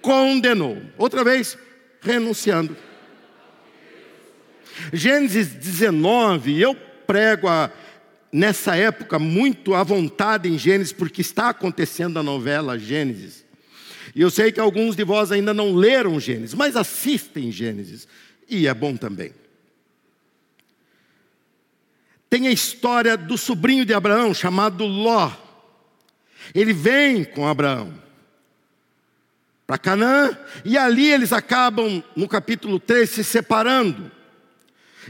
condenou. 0.00 0.78
Outra 0.96 1.22
vez, 1.22 1.56
renunciando. 2.00 2.76
Gênesis 4.92 5.48
19, 5.48 6.60
eu 6.60 6.74
prego 7.06 7.48
a, 7.48 7.70
nessa 8.32 8.76
época 8.76 9.18
muito 9.18 9.74
à 9.74 9.82
vontade 9.82 10.48
em 10.48 10.58
Gênesis, 10.58 10.92
porque 10.92 11.20
está 11.20 11.48
acontecendo 11.48 12.18
a 12.18 12.22
novela 12.22 12.78
Gênesis. 12.78 13.44
E 14.14 14.20
eu 14.20 14.30
sei 14.30 14.50
que 14.50 14.60
alguns 14.60 14.96
de 14.96 15.04
vós 15.04 15.30
ainda 15.30 15.54
não 15.54 15.74
leram 15.74 16.18
Gênesis, 16.18 16.54
mas 16.54 16.76
assistem 16.76 17.50
Gênesis, 17.52 18.06
e 18.48 18.66
é 18.66 18.74
bom 18.74 18.96
também. 18.96 19.32
Tem 22.28 22.46
a 22.46 22.52
história 22.52 23.16
do 23.16 23.36
sobrinho 23.36 23.84
de 23.84 23.92
Abraão, 23.92 24.32
chamado 24.32 24.84
Ló. 24.86 25.32
Ele 26.54 26.72
vem 26.72 27.24
com 27.24 27.46
Abraão 27.46 27.92
para 29.66 29.78
Canaã, 29.78 30.36
e 30.64 30.76
ali 30.76 31.12
eles 31.12 31.32
acabam, 31.32 32.02
no 32.16 32.26
capítulo 32.26 32.80
3, 32.80 33.08
se 33.08 33.22
separando. 33.22 34.10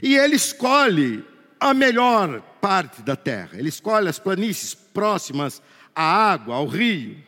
E 0.02 0.16
ele 0.16 0.36
escolhe 0.36 1.24
a 1.58 1.74
melhor 1.74 2.40
parte 2.60 3.02
da 3.02 3.16
terra. 3.16 3.58
Ele 3.58 3.68
escolhe 3.68 4.08
as 4.08 4.18
planícies 4.18 4.74
próximas 4.74 5.60
à 5.94 6.02
água, 6.02 6.54
ao 6.54 6.66
rio. 6.66 7.22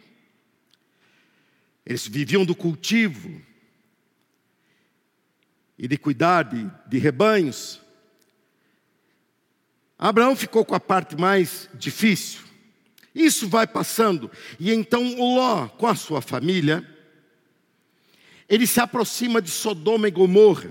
Eles 1.85 2.07
viviam 2.07 2.45
do 2.45 2.55
cultivo 2.55 3.41
e 5.79 5.89
de 5.89 5.97
cuidar 5.97 6.45
de, 6.45 6.71
de 6.87 6.99
rebanhos. 6.99 7.81
Abraão 9.99 10.35
ficou 10.35 10.65
com 10.65 10.75
a 10.75 10.81
parte 10.81 11.17
mais 11.17 11.69
difícil. 11.75 12.41
Isso 13.15 13.49
vai 13.49 13.67
passando. 13.67 14.31
E 14.59 14.73
então 14.73 15.17
Ló, 15.17 15.69
com 15.69 15.87
a 15.87 15.95
sua 15.95 16.23
família, 16.23 16.87
ele 18.49 18.67
se 18.67 18.81
aproxima 18.81 19.43
de 19.43 19.51
Sodoma 19.51 20.09
e 20.09 20.11
Gomorra. 20.11 20.71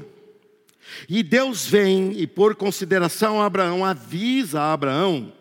E 1.07 1.23
Deus 1.23 1.65
vem 1.65 2.13
e, 2.13 2.27
por 2.27 2.55
consideração 2.55 3.41
a 3.41 3.45
Abraão, 3.45 3.85
avisa 3.85 4.61
a 4.61 4.73
Abraão 4.73 5.33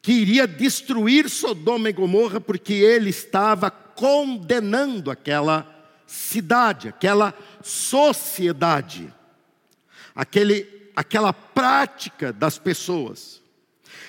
que 0.00 0.12
iria 0.12 0.46
destruir 0.46 1.28
Sodoma 1.28 1.90
e 1.90 1.92
Gomorra, 1.92 2.40
porque 2.40 2.72
ele 2.72 3.10
estava 3.10 3.70
condenando 3.70 5.10
aquela 5.10 5.66
cidade, 6.06 6.88
aquela 6.88 7.34
sociedade, 7.62 9.12
aquele, 10.14 10.90
aquela 10.96 11.32
prática 11.32 12.32
das 12.32 12.58
pessoas. 12.58 13.42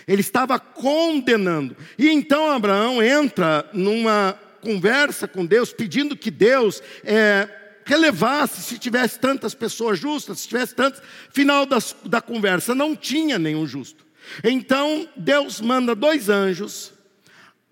Ele 0.07 0.21
estava 0.21 0.57
condenando. 0.57 1.75
E 1.97 2.09
então 2.09 2.49
Abraão 2.49 3.03
entra 3.03 3.69
numa 3.73 4.39
conversa 4.61 5.27
com 5.27 5.45
Deus, 5.45 5.73
pedindo 5.73 6.15
que 6.15 6.31
Deus 6.31 6.81
é, 7.03 7.49
relevasse 7.89 8.61
se 8.61 8.77
tivesse 8.77 9.19
tantas 9.19 9.55
pessoas 9.55 9.97
justas, 9.97 10.41
se 10.41 10.47
tivesse 10.47 10.75
tantas. 10.75 11.01
Final 11.31 11.65
das, 11.65 11.95
da 12.05 12.21
conversa, 12.21 12.75
não 12.75 12.95
tinha 12.95 13.39
nenhum 13.39 13.65
justo. 13.65 14.05
Então 14.43 15.09
Deus 15.15 15.59
manda 15.59 15.95
dois 15.95 16.29
anjos 16.29 16.93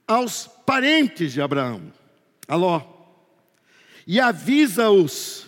aos 0.07 0.50
parentes 0.65 1.33
de 1.33 1.41
Abraão, 1.41 1.93
Aló, 2.47 2.81
e 4.07 4.19
avisa-os 4.19 5.45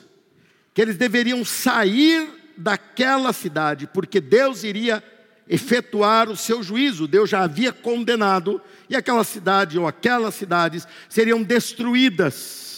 que 0.71 0.81
eles 0.81 0.97
deveriam 0.97 1.43
sair 1.43 2.29
daquela 2.55 3.33
cidade, 3.33 3.87
porque 3.91 4.21
Deus 4.21 4.63
iria 4.63 5.03
efetuar 5.47 6.29
o 6.29 6.37
seu 6.37 6.61
juízo. 6.61 7.07
Deus 7.07 7.27
já 7.27 7.41
havia 7.41 7.73
condenado, 7.73 8.61
e 8.87 8.95
aquela 8.95 9.23
cidade 9.23 9.79
ou 9.79 9.87
aquelas 9.87 10.35
cidades 10.35 10.87
seriam 11.09 11.41
destruídas. 11.41 12.68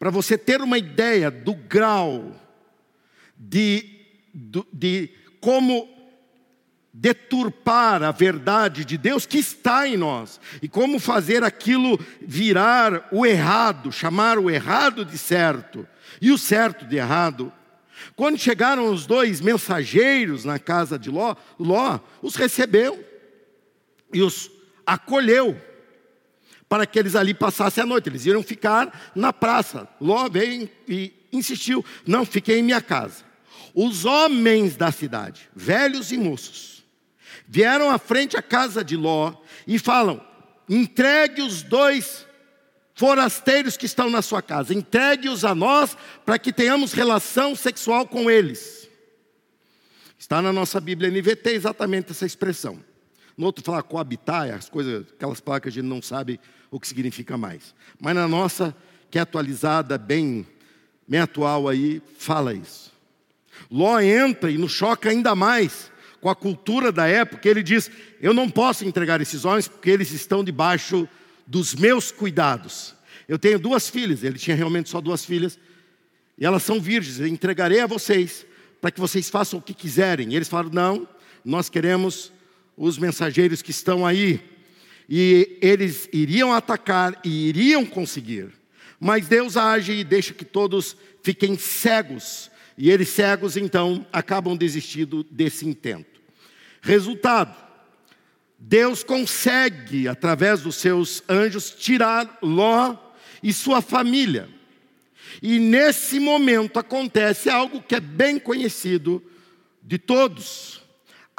Para 0.00 0.08
você 0.08 0.38
ter 0.38 0.62
uma 0.62 0.78
ideia 0.78 1.30
do 1.30 1.54
grau 1.54 2.34
de, 3.36 3.84
de, 4.34 4.64
de 4.72 5.10
como 5.42 5.86
deturpar 6.90 8.02
a 8.02 8.10
verdade 8.10 8.86
de 8.86 8.96
Deus 8.96 9.26
que 9.26 9.36
está 9.36 9.86
em 9.86 9.98
nós 9.98 10.40
e 10.62 10.68
como 10.70 10.98
fazer 10.98 11.44
aquilo 11.44 12.00
virar 12.22 13.10
o 13.12 13.26
errado, 13.26 13.92
chamar 13.92 14.38
o 14.38 14.50
errado 14.50 15.04
de 15.04 15.18
certo 15.18 15.86
e 16.18 16.32
o 16.32 16.38
certo 16.38 16.86
de 16.86 16.96
errado. 16.96 17.52
Quando 18.16 18.38
chegaram 18.38 18.90
os 18.90 19.04
dois 19.04 19.38
mensageiros 19.38 20.46
na 20.46 20.58
casa 20.58 20.98
de 20.98 21.10
Ló, 21.10 21.36
Ló 21.58 22.00
os 22.22 22.36
recebeu 22.36 23.04
e 24.14 24.22
os 24.22 24.50
acolheu 24.86 25.60
para 26.70 26.86
que 26.86 27.00
eles 27.00 27.16
ali 27.16 27.34
passassem 27.34 27.82
a 27.82 27.86
noite. 27.86 28.08
Eles 28.08 28.24
iriam 28.24 28.44
ficar 28.44 29.10
na 29.12 29.32
praça. 29.32 29.88
Ló 30.00 30.28
veio 30.30 30.70
e 30.88 31.12
insistiu: 31.32 31.84
Não, 32.06 32.24
fiquei 32.24 32.60
em 32.60 32.62
minha 32.62 32.80
casa. 32.80 33.24
Os 33.74 34.04
homens 34.04 34.76
da 34.76 34.92
cidade, 34.92 35.50
velhos 35.54 36.12
e 36.12 36.16
moços, 36.16 36.84
vieram 37.46 37.90
à 37.90 37.98
frente 37.98 38.36
à 38.36 38.42
casa 38.42 38.84
de 38.84 38.96
Ló 38.96 39.34
e 39.66 39.80
falam: 39.80 40.24
Entregue 40.68 41.42
os 41.42 41.64
dois 41.64 42.24
forasteiros 42.94 43.76
que 43.76 43.86
estão 43.86 44.08
na 44.08 44.22
sua 44.22 44.40
casa, 44.40 44.72
entregue-os 44.72 45.44
a 45.44 45.54
nós 45.54 45.96
para 46.24 46.38
que 46.38 46.52
tenhamos 46.52 46.92
relação 46.92 47.56
sexual 47.56 48.06
com 48.06 48.30
eles. 48.30 48.88
Está 50.16 50.40
na 50.40 50.52
nossa 50.52 50.80
Bíblia 50.80 51.10
NVT 51.10 51.50
exatamente 51.50 52.12
essa 52.12 52.26
expressão. 52.26 52.78
No 53.40 53.46
outro 53.46 53.64
fala 53.64 53.82
coabitar, 53.82 54.54
as 54.54 54.68
coisas, 54.68 55.06
aquelas 55.16 55.40
palavras 55.40 55.62
que 55.62 55.68
a 55.70 55.82
gente 55.82 55.88
não 55.88 56.02
sabe 56.02 56.38
o 56.70 56.78
que 56.78 56.86
significa 56.86 57.38
mais. 57.38 57.74
Mas 57.98 58.14
na 58.14 58.28
nossa, 58.28 58.76
que 59.10 59.18
é 59.18 59.22
atualizada, 59.22 59.96
bem, 59.96 60.46
bem 61.08 61.20
atual 61.20 61.66
aí, 61.66 62.02
fala 62.18 62.52
isso. 62.52 62.92
Ló 63.70 63.98
entra 63.98 64.50
e 64.50 64.58
nos 64.58 64.72
choca 64.72 65.08
ainda 65.08 65.34
mais 65.34 65.90
com 66.20 66.28
a 66.28 66.36
cultura 66.36 66.92
da 66.92 67.06
época. 67.06 67.48
Ele 67.48 67.62
diz: 67.62 67.90
Eu 68.20 68.34
não 68.34 68.50
posso 68.50 68.84
entregar 68.84 69.22
esses 69.22 69.46
homens 69.46 69.66
porque 69.66 69.88
eles 69.88 70.12
estão 70.12 70.44
debaixo 70.44 71.08
dos 71.46 71.74
meus 71.74 72.12
cuidados. 72.12 72.94
Eu 73.26 73.38
tenho 73.38 73.58
duas 73.58 73.88
filhas, 73.88 74.22
ele 74.22 74.38
tinha 74.38 74.54
realmente 74.54 74.90
só 74.90 75.00
duas 75.00 75.24
filhas, 75.24 75.58
e 76.36 76.44
elas 76.44 76.62
são 76.62 76.78
virgens, 76.78 77.18
eu 77.18 77.26
entregarei 77.26 77.80
a 77.80 77.86
vocês 77.86 78.44
para 78.82 78.90
que 78.90 79.00
vocês 79.00 79.30
façam 79.30 79.58
o 79.58 79.62
que 79.62 79.72
quiserem. 79.72 80.30
E 80.30 80.36
eles 80.36 80.46
falaram: 80.46 80.68
Não, 80.74 81.08
nós 81.42 81.70
queremos 81.70 82.30
os 82.80 82.96
mensageiros 82.96 83.60
que 83.60 83.70
estão 83.70 84.06
aí. 84.06 84.40
E 85.06 85.58
eles 85.60 86.08
iriam 86.12 86.50
atacar 86.50 87.20
e 87.22 87.48
iriam 87.48 87.84
conseguir. 87.84 88.48
Mas 88.98 89.28
Deus 89.28 89.56
age 89.56 89.92
e 89.92 90.02
deixa 90.02 90.32
que 90.32 90.46
todos 90.46 90.96
fiquem 91.22 91.58
cegos. 91.58 92.50
E 92.78 92.90
eles 92.90 93.10
cegos, 93.10 93.58
então, 93.58 94.06
acabam 94.10 94.56
desistindo 94.56 95.22
desse 95.30 95.68
intento. 95.68 96.22
Resultado: 96.80 97.54
Deus 98.58 99.04
consegue, 99.04 100.08
através 100.08 100.62
dos 100.62 100.76
seus 100.76 101.22
anjos, 101.28 101.70
tirar 101.70 102.38
Ló 102.40 102.96
e 103.42 103.52
sua 103.52 103.82
família. 103.82 104.48
E 105.42 105.58
nesse 105.58 106.18
momento 106.18 106.78
acontece 106.78 107.50
algo 107.50 107.82
que 107.82 107.94
é 107.94 108.00
bem 108.00 108.38
conhecido 108.38 109.22
de 109.82 109.98
todos 109.98 110.80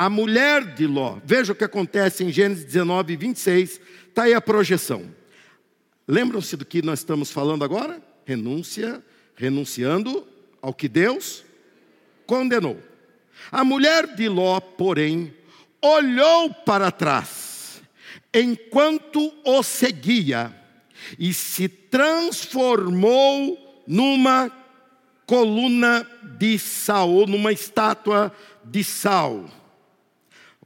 a 0.01 0.09
mulher 0.09 0.73
de 0.73 0.87
Ló. 0.87 1.19
Veja 1.23 1.53
o 1.53 1.55
que 1.55 1.63
acontece 1.63 2.23
em 2.23 2.31
Gênesis 2.31 2.65
19, 2.65 3.15
26, 3.15 3.79
está 4.07 4.23
aí 4.23 4.33
a 4.33 4.41
projeção. 4.41 5.05
Lembram-se 6.07 6.57
do 6.57 6.65
que 6.65 6.81
nós 6.81 7.01
estamos 7.01 7.29
falando 7.29 7.63
agora? 7.63 8.01
Renúncia, 8.25 8.99
renunciando 9.35 10.27
ao 10.59 10.73
que 10.73 10.89
Deus 10.89 11.43
condenou. 12.25 12.81
A 13.51 13.63
mulher 13.63 14.15
de 14.15 14.27
Ló, 14.27 14.59
porém, 14.59 15.35
olhou 15.79 16.51
para 16.51 16.89
trás, 16.89 17.83
enquanto 18.33 19.31
o 19.45 19.61
seguia, 19.61 20.51
e 21.19 21.31
se 21.31 21.67
transformou 21.67 23.83
numa 23.85 24.51
coluna 25.27 26.07
de 26.39 26.57
sal, 26.57 27.11
ou 27.11 27.27
numa 27.27 27.51
estátua 27.51 28.35
de 28.65 28.83
sal. 28.83 29.60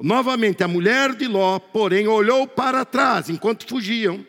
Novamente, 0.01 0.63
a 0.63 0.67
mulher 0.67 1.15
de 1.15 1.25
Ló, 1.25 1.57
porém, 1.57 2.07
olhou 2.07 2.45
para 2.45 2.83
trás 2.83 3.29
enquanto 3.29 3.65
fugiam, 3.65 4.25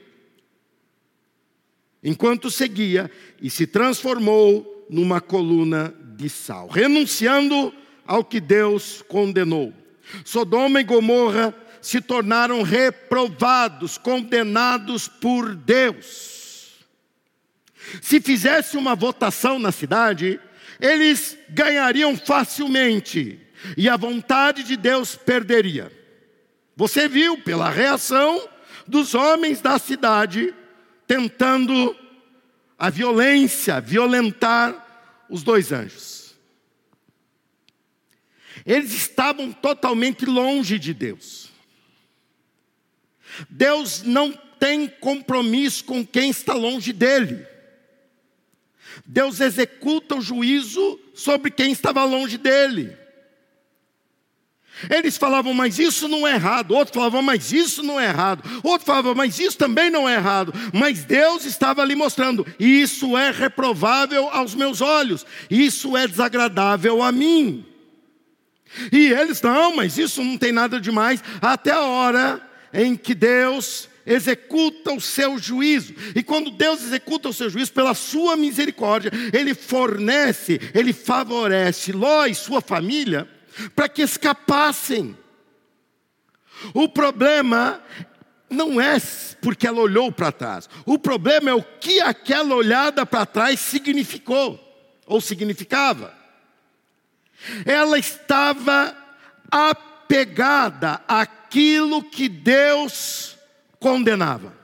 enquanto 2.03 2.51
seguia, 2.51 3.11
e 3.43 3.51
se 3.51 3.67
transformou 3.67 4.87
numa 4.89 5.21
coluna 5.21 5.93
de 6.17 6.29
sal, 6.29 6.69
renunciando 6.69 7.75
ao 8.07 8.25
que 8.25 8.41
Deus 8.41 9.03
condenou. 9.09 9.75
Sodoma 10.25 10.81
e 10.81 10.85
Gomorra 10.85 11.53
se 11.83 12.01
tornaram 12.01 12.63
reprovados, 12.63 13.99
condenados 13.99 15.09
por 15.09 15.55
Deus. 15.55 16.85
Se 18.01 18.21
fizesse 18.21 18.77
uma 18.77 18.95
votação 18.95 19.59
na 19.59 19.73
cidade, 19.73 20.41
eles 20.81 21.37
ganhariam 21.49 22.17
facilmente 22.17 23.46
e 23.77 23.89
a 23.89 23.97
vontade 23.97 24.63
de 24.63 24.77
Deus 24.77 25.17
perderia. 25.17 25.93
Você 26.77 27.09
viu 27.09 27.39
pela 27.39 27.71
reação 27.71 28.49
dos 28.87 29.15
homens 29.15 29.61
da 29.61 29.79
cidade 29.79 30.55
tentando 31.07 31.97
a 32.79 32.91
violência, 32.91 33.81
violentar 33.81 35.25
os 35.31 35.43
dois 35.43 35.73
anjos. 35.73 36.35
Eles 38.65 38.93
estavam 38.93 39.53
totalmente 39.53 40.27
longe 40.27 40.79
de 40.79 40.93
Deus. 40.93 41.51
Deus 43.49 44.03
não 44.03 44.33
tem 44.59 44.89
compromisso 44.89 45.85
com 45.85 46.05
quem 46.05 46.31
está 46.31 46.55
longe 46.55 46.93
dele. 46.93 47.47
Deus 49.05 49.41
executa 49.41 50.17
o 50.17 50.21
juízo 50.21 50.99
sobre 51.15 51.51
quem 51.51 51.73
estava 51.73 52.05
longe 52.05 52.39
dele. 52.39 52.97
Eles 54.91 55.17
falavam, 55.17 55.55
mas 55.55 55.79
isso 55.79 56.07
não 56.07 56.27
é 56.27 56.35
errado. 56.35 56.73
Outros 56.73 56.95
falavam, 56.95 57.23
mas 57.23 57.53
isso 57.53 57.83
não 57.83 57.99
é 57.99 58.09
errado. 58.09 58.43
Outro 58.63 58.87
falava, 58.87 59.15
mas 59.15 59.39
isso 59.39 59.57
também 59.57 59.91
não 59.91 60.09
é 60.09 60.15
errado. 60.15 60.53
Mas 60.73 61.05
Deus 61.05 61.45
estava 61.45 61.83
ali 61.83 61.95
mostrando: 61.95 62.47
isso 62.59 63.17
é 63.17 63.31
reprovável 63.31 64.29
aos 64.29 64.55
meus 64.55 64.81
olhos, 64.81 65.25
isso 65.51 65.97
é 65.97 66.07
desagradável 66.07 67.03
a 67.03 67.11
mim. 67.11 67.65
E 68.93 69.07
eles, 69.07 69.41
não, 69.41 69.77
mas 69.77 69.97
isso 69.97 70.23
não 70.23 70.37
tem 70.37 70.53
nada 70.53 70.79
demais, 70.79 71.23
até 71.41 71.73
a 71.73 71.81
hora 71.81 72.43
em 72.75 72.95
que 72.95 73.15
Deus 73.15 73.89
executa 74.05 74.93
o 74.93 75.01
seu 75.01 75.39
juízo. 75.39 75.95
E 76.15 76.23
quando 76.23 76.51
Deus 76.51 76.83
executa 76.83 77.31
o 77.31 77.33
seu 77.33 77.49
juízo, 77.49 77.73
pela 77.73 77.95
sua 77.95 78.37
misericórdia, 78.37 79.11
Ele 79.33 79.55
fornece, 79.55 80.61
Ele 80.75 80.93
favorece 80.93 81.93
Ló 81.93 82.27
e 82.27 82.35
sua 82.35 82.61
família 82.61 83.27
para 83.75 83.89
que 83.89 84.03
escapassem. 84.03 85.17
O 86.73 86.89
problema 86.89 87.83
não 88.49 88.81
é 88.81 88.97
porque 89.41 89.67
ela 89.67 89.81
olhou 89.81 90.11
para 90.11 90.33
trás, 90.33 90.69
o 90.85 90.99
problema 90.99 91.51
é 91.51 91.55
o 91.55 91.63
que 91.63 92.01
aquela 92.01 92.55
olhada 92.55 93.05
para 93.05 93.27
trás 93.27 93.61
significou 93.61 94.63
ou 95.07 95.21
significava. 95.21 96.15
Ela 97.65 97.99
estava 97.99 98.97
apegada 99.51 101.03
àquilo 101.07 102.03
que 102.03 102.29
Deus 102.29 103.37
condenava. 103.79 104.55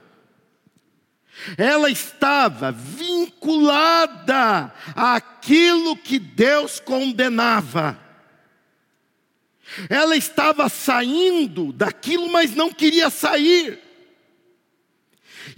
Ela 1.57 1.89
estava 1.89 2.71
vinculada 2.71 4.73
àquilo 4.95 5.97
que 5.97 6.17
Deus 6.17 6.79
condenava. 6.79 7.99
Ela 9.89 10.15
estava 10.15 10.69
saindo 10.69 11.71
daquilo, 11.71 12.29
mas 12.31 12.55
não 12.55 12.71
queria 12.71 13.09
sair. 13.09 13.79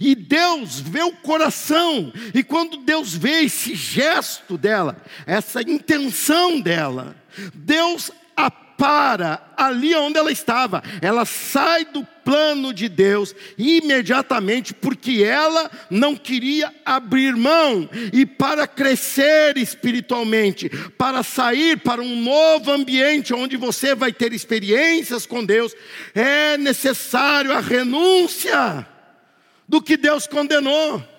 E 0.00 0.14
Deus 0.14 0.80
vê 0.80 1.02
o 1.02 1.12
coração, 1.12 2.12
e 2.34 2.42
quando 2.42 2.78
Deus 2.78 3.14
vê 3.14 3.44
esse 3.44 3.74
gesto 3.74 4.58
dela, 4.58 5.00
essa 5.26 5.62
intenção 5.62 6.60
dela, 6.60 7.16
Deus 7.54 8.10
para 8.76 9.52
ali 9.56 9.94
onde 9.94 10.18
ela 10.18 10.30
estava. 10.30 10.82
Ela 11.00 11.24
sai 11.24 11.84
do 11.86 12.04
plano 12.24 12.72
de 12.74 12.88
Deus 12.88 13.34
imediatamente, 13.56 14.74
porque 14.74 15.22
ela 15.22 15.70
não 15.88 16.16
queria 16.16 16.74
abrir 16.84 17.34
mão. 17.36 17.88
E 18.12 18.26
para 18.26 18.66
crescer 18.66 19.56
espiritualmente, 19.56 20.68
para 20.98 21.22
sair 21.22 21.78
para 21.78 22.02
um 22.02 22.20
novo 22.20 22.70
ambiente 22.72 23.32
onde 23.32 23.56
você 23.56 23.94
vai 23.94 24.12
ter 24.12 24.32
experiências 24.32 25.24
com 25.24 25.44
Deus, 25.44 25.74
é 26.14 26.56
necessário 26.56 27.52
a 27.52 27.60
renúncia 27.60 28.86
do 29.68 29.80
que 29.80 29.96
Deus 29.96 30.26
condenou. 30.26 31.15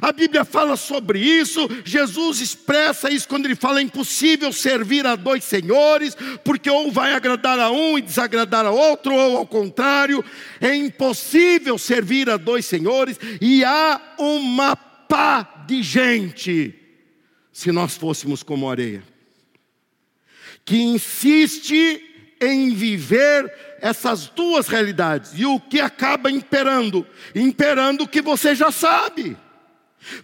A 0.00 0.12
Bíblia 0.12 0.44
fala 0.44 0.76
sobre 0.76 1.18
isso, 1.18 1.68
Jesus 1.84 2.40
expressa 2.40 3.10
isso 3.10 3.28
quando 3.28 3.46
ele 3.46 3.54
fala: 3.54 3.78
é 3.78 3.82
impossível 3.82 4.52
servir 4.52 5.06
a 5.06 5.16
dois 5.16 5.44
senhores, 5.44 6.16
porque 6.44 6.68
ou 6.68 6.90
vai 6.90 7.12
agradar 7.12 7.58
a 7.58 7.70
um 7.70 7.98
e 7.98 8.02
desagradar 8.02 8.66
a 8.66 8.70
outro, 8.70 9.14
ou 9.14 9.36
ao 9.36 9.46
contrário, 9.46 10.24
é 10.60 10.74
impossível 10.74 11.78
servir 11.78 12.28
a 12.28 12.36
dois 12.36 12.66
senhores, 12.66 13.18
e 13.40 13.64
há 13.64 14.00
uma 14.18 14.76
pá 14.76 15.64
de 15.66 15.82
gente, 15.82 16.74
se 17.52 17.70
nós 17.70 17.96
fôssemos 17.96 18.42
como 18.42 18.68
areia, 18.68 19.02
que 20.64 20.76
insiste 20.76 22.02
em 22.40 22.74
viver 22.74 23.52
essas 23.80 24.26
duas 24.26 24.68
realidades, 24.68 25.32
e 25.36 25.46
o 25.46 25.60
que 25.60 25.80
acaba 25.80 26.30
imperando? 26.30 27.06
Imperando 27.34 28.02
o 28.02 28.08
que 28.08 28.20
você 28.20 28.54
já 28.54 28.70
sabe 28.70 29.36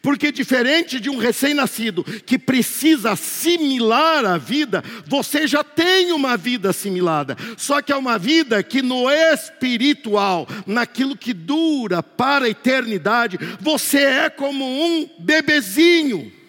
Porque 0.01 0.33
diferente 0.33 0.99
de 1.01 1.11
um 1.11 1.17
recém-nascido 1.17 2.05
que 2.05 2.39
precisa 2.39 3.13
assimilar 3.13 4.25
a 4.25 4.39
vida, 4.39 4.83
você 5.07 5.47
já 5.47 5.63
tem 5.65 6.13
uma 6.13 6.37
vida 6.37 6.71
assimilada. 6.71 7.37
Só 7.57 7.81
que 7.81 7.93
é 7.93 7.97
uma 7.97 8.19
vida 8.19 8.63
que 8.63 8.83
no 8.83 9.11
espiritual, 9.11 10.47
naquilo 10.67 11.17
que 11.17 11.33
dura 11.33 12.03
para 12.03 12.47
a 12.47 12.51
eternidade, 12.51 13.39
você 13.61 13.99
é 13.99 14.31
como 14.31 14.65
um 14.65 15.09
bebezinho. 15.19 16.42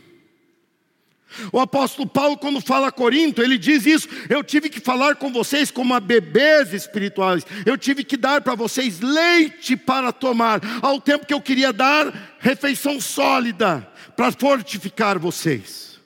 O 1.51 1.59
apóstolo 1.59 2.07
Paulo, 2.07 2.37
quando 2.37 2.61
fala 2.61 2.87
a 2.87 2.91
Corinto, 2.91 3.41
ele 3.41 3.57
diz 3.57 3.85
isso: 3.85 4.07
eu 4.29 4.43
tive 4.43 4.69
que 4.69 4.79
falar 4.79 5.15
com 5.15 5.31
vocês 5.31 5.71
como 5.71 5.93
a 5.93 5.99
bebês 5.99 6.73
espirituais, 6.73 7.45
eu 7.65 7.77
tive 7.77 8.03
que 8.03 8.17
dar 8.17 8.41
para 8.41 8.55
vocês 8.55 8.99
leite 8.99 9.75
para 9.75 10.11
tomar, 10.11 10.61
ao 10.81 10.99
tempo 10.99 11.25
que 11.25 11.33
eu 11.33 11.41
queria 11.41 11.73
dar 11.73 12.37
refeição 12.39 12.99
sólida 12.99 13.87
para 14.15 14.31
fortificar 14.31 15.17
vocês. 15.17 15.99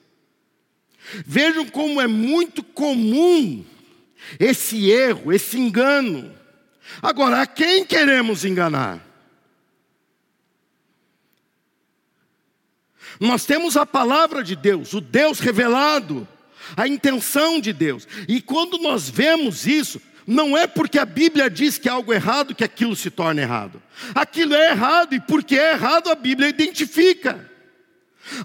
Vejam 1.24 1.66
como 1.66 2.00
é 2.00 2.06
muito 2.06 2.62
comum 2.62 3.64
esse 4.38 4.90
erro, 4.90 5.32
esse 5.32 5.58
engano. 5.58 6.32
Agora, 7.02 7.42
a 7.42 7.46
quem 7.46 7.84
queremos 7.84 8.44
enganar? 8.44 9.07
Nós 13.20 13.44
temos 13.44 13.76
a 13.76 13.84
palavra 13.84 14.42
de 14.42 14.54
Deus, 14.54 14.92
o 14.92 15.00
Deus 15.00 15.40
revelado, 15.40 16.26
a 16.76 16.86
intenção 16.86 17.60
de 17.60 17.72
Deus. 17.72 18.06
E 18.28 18.40
quando 18.40 18.78
nós 18.78 19.08
vemos 19.08 19.66
isso, 19.66 20.00
não 20.26 20.56
é 20.56 20.66
porque 20.66 20.98
a 20.98 21.06
Bíblia 21.06 21.48
diz 21.48 21.78
que 21.78 21.88
é 21.88 21.92
algo 21.92 22.12
errado 22.12 22.54
que 22.54 22.62
aquilo 22.62 22.94
se 22.94 23.10
torna 23.10 23.40
errado. 23.40 23.82
Aquilo 24.14 24.54
é 24.54 24.72
errado 24.72 25.14
e 25.14 25.20
porque 25.20 25.56
é 25.56 25.72
errado 25.72 26.10
a 26.10 26.14
Bíblia 26.14 26.48
identifica. 26.48 27.50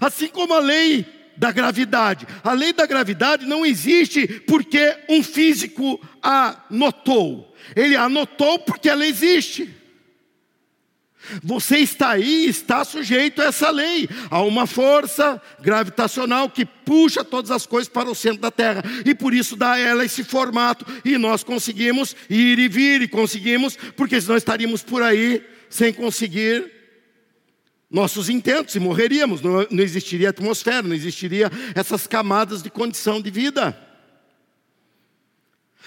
Assim 0.00 0.28
como 0.28 0.54
a 0.54 0.60
lei 0.60 1.04
da 1.36 1.52
gravidade. 1.52 2.26
A 2.42 2.52
lei 2.52 2.72
da 2.72 2.86
gravidade 2.86 3.44
não 3.44 3.66
existe 3.66 4.26
porque 4.46 4.96
um 5.08 5.22
físico 5.22 6.00
a 6.22 6.64
notou. 6.70 7.54
Ele 7.76 7.96
anotou 7.96 8.58
porque 8.60 8.88
ela 8.88 9.06
existe. 9.06 9.83
Você 11.42 11.78
está 11.78 12.10
aí, 12.10 12.46
está 12.46 12.84
sujeito 12.84 13.40
a 13.40 13.46
essa 13.46 13.70
lei, 13.70 14.08
a 14.30 14.42
uma 14.42 14.66
força 14.66 15.40
gravitacional 15.60 16.50
que 16.50 16.64
puxa 16.64 17.24
todas 17.24 17.50
as 17.50 17.66
coisas 17.66 17.88
para 17.88 18.10
o 18.10 18.14
centro 18.14 18.40
da 18.40 18.50
Terra, 18.50 18.82
e 19.04 19.14
por 19.14 19.32
isso 19.32 19.56
dá 19.56 19.72
a 19.72 19.78
ela 19.78 20.04
esse 20.04 20.22
formato, 20.22 20.86
e 21.04 21.16
nós 21.16 21.42
conseguimos 21.42 22.14
ir 22.28 22.58
e 22.58 22.68
vir, 22.68 23.02
e 23.02 23.08
conseguimos, 23.08 23.76
porque 23.96 24.20
senão 24.20 24.36
estaríamos 24.36 24.82
por 24.82 25.02
aí 25.02 25.42
sem 25.68 25.92
conseguir 25.92 26.70
nossos 27.90 28.28
intentos 28.28 28.74
e 28.74 28.80
morreríamos, 28.80 29.40
não, 29.40 29.66
não 29.70 29.82
existiria 29.82 30.30
atmosfera, 30.30 30.82
não 30.82 30.94
existiria 30.94 31.50
essas 31.74 32.06
camadas 32.06 32.62
de 32.62 32.68
condição 32.68 33.20
de 33.20 33.30
vida. 33.30 33.78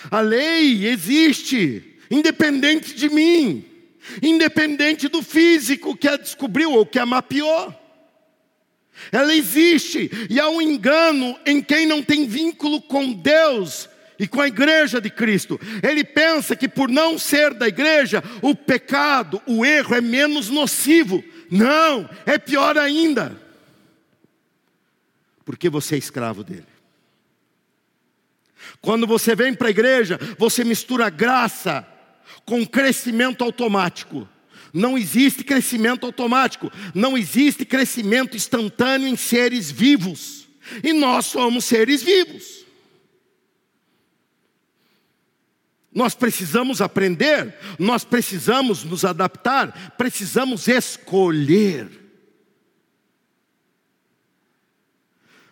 A 0.09 0.21
lei 0.21 0.87
existe, 0.87 1.97
independente 2.09 2.95
de 2.95 3.09
mim 3.09 3.76
independente 4.21 5.07
do 5.07 5.21
físico 5.21 5.95
que 5.95 6.07
a 6.07 6.17
descobriu 6.17 6.71
ou 6.73 6.85
que 6.85 6.99
a 6.99 7.05
mapeou. 7.05 7.73
Ela 9.11 9.35
existe 9.35 10.09
e 10.29 10.39
há 10.39 10.49
um 10.49 10.61
engano 10.61 11.37
em 11.45 11.61
quem 11.61 11.85
não 11.85 12.01
tem 12.01 12.25
vínculo 12.27 12.81
com 12.81 13.13
Deus 13.13 13.89
e 14.19 14.27
com 14.27 14.41
a 14.41 14.47
igreja 14.47 14.99
de 14.99 15.09
Cristo. 15.09 15.59
Ele 15.83 16.03
pensa 16.03 16.55
que 16.55 16.67
por 16.67 16.89
não 16.89 17.17
ser 17.17 17.53
da 17.53 17.67
igreja, 17.67 18.23
o 18.41 18.55
pecado, 18.55 19.41
o 19.45 19.65
erro 19.65 19.95
é 19.95 20.01
menos 20.01 20.49
nocivo. 20.49 21.23
Não, 21.49 22.09
é 22.25 22.37
pior 22.37 22.77
ainda. 22.77 23.39
Porque 25.45 25.69
você 25.69 25.95
é 25.95 25.99
escravo 25.99 26.43
dele. 26.43 26.65
Quando 28.81 29.07
você 29.07 29.35
vem 29.35 29.53
para 29.53 29.67
a 29.67 29.71
igreja, 29.71 30.19
você 30.37 30.63
mistura 30.63 31.09
graça 31.09 31.87
com 32.45 32.65
crescimento 32.65 33.43
automático. 33.43 34.27
Não 34.73 34.97
existe 34.97 35.43
crescimento 35.43 36.05
automático, 36.05 36.71
não 36.93 37.17
existe 37.17 37.65
crescimento 37.65 38.35
instantâneo 38.35 39.07
em 39.07 39.15
seres 39.15 39.71
vivos. 39.71 40.47
E 40.83 40.93
nós 40.93 41.25
somos 41.25 41.65
seres 41.65 42.03
vivos. 42.03 42.65
Nós 45.93 46.13
precisamos 46.13 46.79
aprender, 46.79 47.55
nós 47.79 48.03
precisamos 48.03 48.83
nos 48.83 49.03
adaptar, 49.03 49.95
precisamos 49.97 50.67
escolher. 50.67 51.89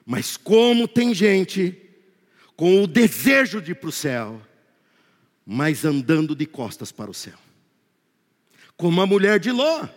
Mas 0.06 0.38
como 0.38 0.88
tem 0.88 1.16
gente 1.16 1.76
com 2.56 2.84
o 2.84 2.88
desejo 2.88 3.60
de 3.60 3.72
ir 3.72 3.76
para 3.76 3.90
o 3.90 3.92
céu, 3.92 4.40
mas 5.46 5.86
andando 5.86 6.36
de 6.36 6.46
costas 6.46 6.92
para 6.92 7.12
o 7.12 7.14
céu. 7.14 7.38
Como 8.76 9.02
a 9.02 9.06
mulher 9.06 9.40
de 9.40 9.52
Ló. 9.52 9.88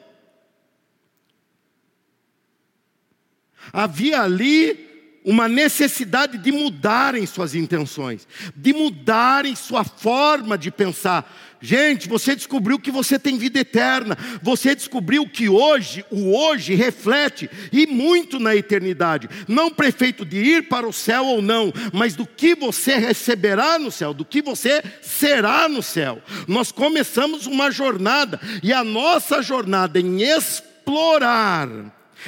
Havia 3.73 4.23
ali 4.23 4.89
uma 5.25 5.49
necessidade 5.49 6.39
de 6.39 6.53
mudarem 6.53 7.27
suas 7.27 7.55
intenções, 7.55 8.27
de 8.55 8.73
mudarem 8.73 9.55
sua 9.55 9.85
forma 9.85 10.57
de 10.57 10.71
pensar. 10.71 11.31
Gente, 11.61 12.09
você 12.09 12.37
descobriu 12.37 12.79
que 12.79 12.90
você 12.90 13.18
tem 13.18 13.37
vida 13.37 13.59
eterna, 13.59 14.16
você 14.40 14.77
descobriu 14.77 15.29
que 15.29 15.49
hoje, 15.49 16.05
o 16.09 16.33
hoje 16.37 16.75
reflete 16.75 17.51
e 17.73 17.85
muito 17.87 18.38
na 18.38 18.55
eternidade, 18.55 19.29
não 19.49 19.68
prefeito 19.68 20.25
de 20.25 20.37
ir 20.37 20.68
para 20.68 20.87
o 20.87 20.92
céu 20.92 21.27
ou 21.27 21.42
não, 21.42 21.73
mas 21.92 22.14
do 22.14 22.25
que 22.25 22.55
você 22.55 22.97
receberá 22.97 23.77
no 23.77 23.90
céu, 23.90 24.14
do 24.14 24.25
que 24.25 24.40
você 24.40 24.83
será 25.03 25.68
no 25.68 25.83
céu. 25.83 26.23
Nós 26.47 26.71
começamos 26.71 27.47
uma 27.47 27.73
jornada 27.73 28.40
e 28.62 28.73
a 28.73 28.85
nossa 28.85 29.42
jornada 29.42 29.99
em 29.99 30.23
explorar 30.23 31.68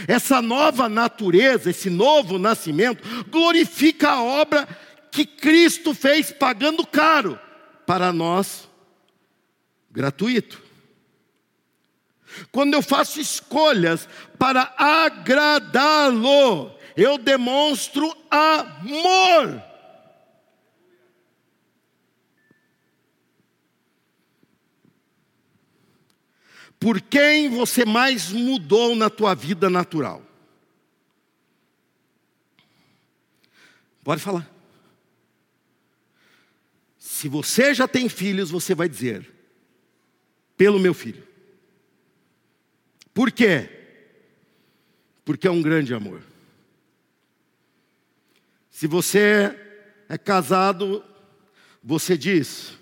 essa 0.09 0.43
nova 0.43 0.89
natureza, 0.89 1.71
esse 1.71 1.89
novo 1.89 2.39
nascimento, 2.39 3.03
glorifica 3.29 4.11
a 4.11 4.23
obra 4.23 4.69
que 5.11 5.25
Cristo 5.25 5.95
fez 5.95 6.33
pagando 6.33 6.87
caro 6.87 7.39
para 7.87 8.13
nós, 8.13 8.70
gratuito. 9.91 10.63
Quando 12.53 12.75
eu 12.75 12.83
faço 12.83 13.21
escolhas 13.21 14.09
para 14.39 14.73
agradá-lo, 14.77 16.73
eu 16.97 17.19
demonstro 17.19 18.15
amor. 18.31 19.63
Por 26.79 27.01
quem 27.01 27.51
você 27.51 27.85
mais 27.85 28.31
mudou 28.31 28.97
na 28.97 29.11
tua 29.11 29.35
vida 29.35 29.69
natural? 29.69 30.25
Pode 34.03 34.23
falar. 34.23 34.51
Se 36.97 37.29
você 37.29 37.75
já 37.75 37.87
tem 37.87 38.09
filhos, 38.09 38.51
você 38.51 38.75
vai 38.75 38.89
dizer: 38.89 39.40
pelo 40.61 40.79
meu 40.79 40.93
filho. 40.93 41.27
Por 43.15 43.33
quê? 43.33 43.67
Porque 45.25 45.49
é 45.49 45.51
um 45.51 45.63
grande 45.63 45.95
amor. 45.95 46.21
Se 48.71 48.87
você 48.87 49.59
é 50.07 50.19
casado, 50.19 51.03
você 51.83 52.15
diz, 52.15 52.75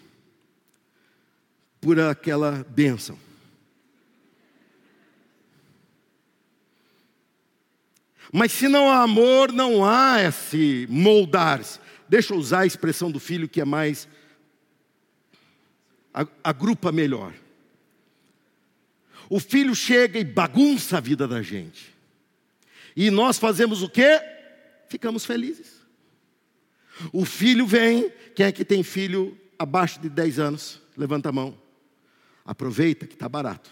por 1.81 2.01
aquela 2.01 2.67
bênção. 2.69 3.17
Mas 8.33 8.51
se 8.51 8.67
não 8.67 8.91
há 8.91 9.05
amor, 9.05 9.53
não 9.53 9.85
há 9.85 10.21
esse 10.21 10.85
moldar-se. 10.91 11.79
Deixa 12.09 12.35
eu 12.35 12.39
usar 12.39 12.63
a 12.63 12.67
expressão 12.67 13.09
do 13.09 13.21
filho 13.21 13.49
que 13.49 13.61
é 13.61 13.65
mais. 13.65 14.09
agrupa 16.43 16.91
melhor. 16.91 17.33
O 19.31 19.39
filho 19.39 19.75
chega 19.75 20.19
e 20.19 20.25
bagunça 20.25 20.99
a 20.99 21.01
vida 21.01 21.29
da 21.29 21.43
gente. 21.43 21.95
E 22.97 23.11
nós 23.11 23.39
fazemos 23.39 23.83
o 23.83 23.89
quê? 23.89 24.21
Ficamos 24.89 25.25
felizes. 25.25 25.79
O 27.13 27.25
filho 27.25 27.67
vem, 27.67 28.11
quem 28.35 28.47
é 28.47 28.53
que 28.53 28.65
tem 28.65 28.83
filho 28.83 29.39
abaixo 29.59 30.01
de 30.01 30.09
10 30.09 30.39
anos? 30.39 30.81
Levanta 30.97 31.29
a 31.29 31.33
mão. 31.33 31.57
Aproveita 32.45 33.07
que 33.07 33.15
está 33.15 33.29
barato. 33.29 33.71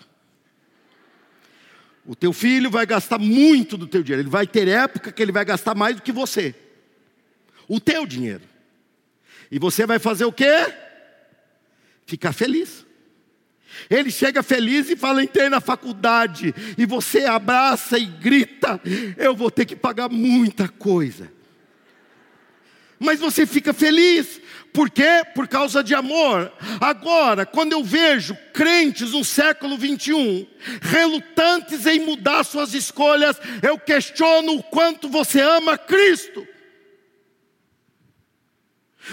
O 2.06 2.14
teu 2.14 2.32
filho 2.32 2.70
vai 2.70 2.86
gastar 2.86 3.18
muito 3.18 3.76
do 3.76 3.86
teu 3.86 4.02
dinheiro. 4.02 4.22
Ele 4.22 4.30
vai 4.30 4.46
ter 4.46 4.68
época 4.68 5.10
que 5.10 5.20
ele 5.20 5.32
vai 5.32 5.44
gastar 5.44 5.74
mais 5.74 5.96
do 5.96 6.02
que 6.02 6.12
você. 6.12 6.54
O 7.66 7.80
teu 7.80 8.06
dinheiro. 8.06 8.44
E 9.50 9.58
você 9.58 9.86
vai 9.86 9.98
fazer 9.98 10.24
o 10.24 10.32
quê? 10.32 10.72
Ficar 12.04 12.32
feliz. 12.32 12.85
Ele 13.88 14.10
chega 14.10 14.42
feliz 14.42 14.90
e 14.90 14.96
fala: 14.96 15.22
entrei 15.22 15.48
na 15.48 15.60
faculdade. 15.60 16.54
E 16.76 16.86
você 16.86 17.24
abraça 17.24 17.98
e 17.98 18.06
grita: 18.06 18.80
eu 19.16 19.34
vou 19.34 19.50
ter 19.50 19.64
que 19.64 19.76
pagar 19.76 20.08
muita 20.08 20.68
coisa. 20.68 21.30
Mas 22.98 23.20
você 23.20 23.44
fica 23.44 23.74
feliz, 23.74 24.40
por 24.72 24.90
quê? 24.90 25.22
Por 25.34 25.46
causa 25.46 25.84
de 25.84 25.94
amor. 25.94 26.50
Agora, 26.80 27.44
quando 27.44 27.72
eu 27.72 27.84
vejo 27.84 28.36
crentes 28.52 29.12
no 29.12 29.24
século 29.24 29.76
21 29.76 30.46
relutantes 30.80 31.86
em 31.86 32.00
mudar 32.00 32.44
suas 32.44 32.74
escolhas, 32.74 33.38
eu 33.62 33.78
questiono 33.78 34.54
o 34.54 34.62
quanto 34.62 35.08
você 35.08 35.40
ama 35.40 35.76
Cristo. 35.76 36.46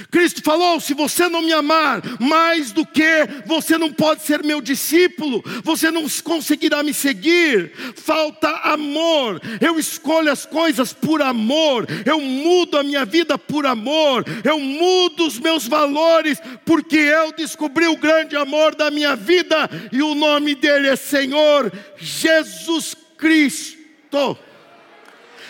Cristo 0.10 0.42
falou: 0.44 0.80
se 0.80 0.94
você 0.94 1.28
não 1.28 1.42
me 1.42 1.54
amar 1.54 2.02
mais 2.20 2.72
do 2.72 2.86
que, 2.86 3.28
você 3.46 3.78
não 3.78 3.92
pode 3.92 4.24
ser 4.24 4.44
meu 4.44 4.62
discípulo, 4.62 5.44
você 5.64 5.92
não 5.92 6.08
conseguirá 6.24 6.82
me 6.84 6.94
seguir. 6.94 7.72
Falta 7.96 8.50
amor. 8.64 9.42
Eu 9.62 9.78
escolho 9.80 10.32
as 10.32 10.46
coisas 10.46 10.94
por 10.94 11.22
amor, 11.22 11.88
eu 12.06 12.20
mudo 12.20 12.78
a 12.78 12.84
minha 12.84 13.06
vida 13.06 13.38
por 13.38 13.66
amor, 13.66 14.26
eu 14.44 14.60
mudo 14.60 15.28
os 15.28 15.40
meus 15.40 15.68
valores, 15.68 16.40
porque 16.66 16.98
eu 16.98 17.32
descobri 17.34 17.88
o 17.88 17.98
grande 17.98 18.36
amor 18.36 18.76
da 18.76 18.90
minha 18.90 19.16
vida 19.16 19.70
e 19.92 20.02
o 20.02 20.16
nome 20.16 20.56
dele 20.56 20.88
é 20.88 20.96
Senhor 20.96 21.72
Jesus 21.98 22.96
Cristo. 23.18 24.38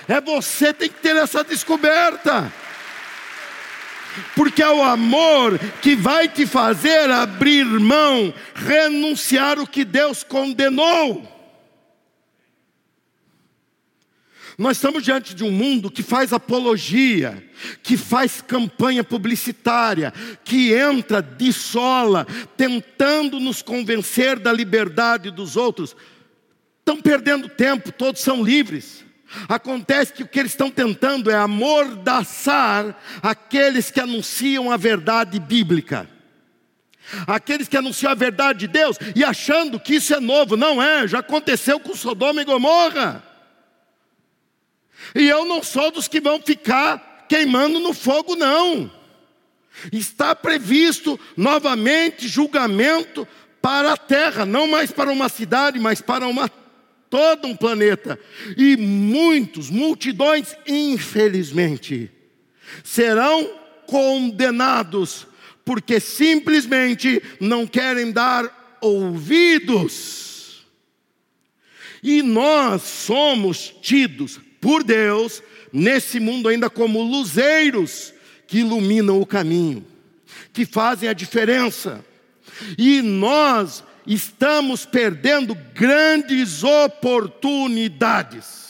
É 0.07 0.19
você 0.19 0.73
tem 0.73 0.89
que 0.89 0.99
ter 0.99 1.15
essa 1.15 1.43
descoberta 1.43 2.51
porque 4.35 4.61
é 4.61 4.69
o 4.69 4.83
amor 4.83 5.57
que 5.81 5.95
vai 5.95 6.27
te 6.27 6.45
fazer 6.45 7.09
abrir 7.09 7.65
mão, 7.65 8.33
renunciar 8.53 9.59
o 9.59 9.67
que 9.67 9.83
Deus 9.83 10.23
condenou. 10.23 11.33
Nós 14.57 14.77
estamos 14.77 15.03
diante 15.03 15.33
de 15.33 15.43
um 15.43 15.51
mundo 15.51 15.89
que 15.89 16.03
faz 16.03 16.31
apologia, 16.31 17.43
que 17.81 17.97
faz 17.97 18.39
campanha 18.41 19.03
publicitária, 19.03 20.13
que 20.43 20.73
entra 20.73 21.21
de 21.21 21.51
sola, 21.51 22.27
tentando 22.55 23.39
nos 23.39 23.63
convencer 23.63 24.37
da 24.37 24.53
liberdade 24.53 25.31
dos 25.31 25.57
outros. 25.57 25.95
Estão 26.79 27.01
perdendo 27.01 27.49
tempo, 27.49 27.91
todos 27.91 28.21
são 28.21 28.43
livres. 28.43 29.03
Acontece 29.47 30.13
que 30.13 30.23
o 30.23 30.27
que 30.27 30.39
eles 30.39 30.51
estão 30.51 30.69
tentando 30.69 31.31
é 31.31 31.35
amordaçar 31.35 32.95
aqueles 33.21 33.89
que 33.89 33.99
anunciam 33.99 34.71
a 34.71 34.77
verdade 34.77 35.39
bíblica. 35.39 36.09
Aqueles 37.27 37.67
que 37.67 37.77
anunciam 37.77 38.11
a 38.11 38.15
verdade 38.15 38.59
de 38.59 38.67
Deus 38.67 38.97
e 39.15 39.23
achando 39.23 39.79
que 39.79 39.95
isso 39.95 40.13
é 40.13 40.19
novo, 40.19 40.55
não 40.55 40.81
é, 40.81 41.07
já 41.07 41.19
aconteceu 41.19 41.79
com 41.79 41.95
Sodoma 41.95 42.41
e 42.41 42.45
Gomorra. 42.45 43.23
E 45.13 45.27
eu 45.27 45.45
não 45.45 45.61
sou 45.61 45.91
dos 45.91 46.07
que 46.07 46.21
vão 46.21 46.41
ficar 46.41 47.25
queimando 47.27 47.79
no 47.79 47.93
fogo, 47.93 48.35
não. 48.35 48.89
Está 49.91 50.35
previsto 50.35 51.19
novamente 51.35 52.27
julgamento 52.27 53.27
para 53.61 53.93
a 53.93 53.97
terra, 53.97 54.45
não 54.45 54.67
mais 54.67 54.91
para 54.91 55.11
uma 55.11 55.29
cidade, 55.29 55.79
mas 55.79 56.01
para 56.01 56.27
uma 56.27 56.49
todo 57.13 57.47
um 57.47 57.55
planeta. 57.55 58.19
E 58.57 58.75
muitos, 58.75 59.69
multidões, 59.69 60.55
infelizmente, 60.65 62.09
serão 62.83 63.51
condenados, 63.85 65.27
porque 65.63 65.99
simplesmente 65.99 67.21
não 67.39 67.67
querem 67.67 68.11
dar 68.11 68.79
ouvidos. 68.81 70.65
E 72.01 72.23
nós 72.23 72.81
somos 72.81 73.71
tidos 73.79 74.39
por 74.59 74.83
Deus 74.83 75.43
nesse 75.71 76.19
mundo 76.19 76.49
ainda 76.49 76.67
como 76.67 77.03
luzeiros 77.03 78.11
que 78.47 78.61
iluminam 78.61 79.21
o 79.21 79.25
caminho, 79.25 79.85
que 80.51 80.65
fazem 80.65 81.07
a 81.07 81.13
diferença. 81.13 82.03
E 82.75 83.03
nós 83.03 83.83
estamos 84.05 84.85
perdendo 84.85 85.55
grandes 85.73 86.63
oportunidades. 86.63 88.61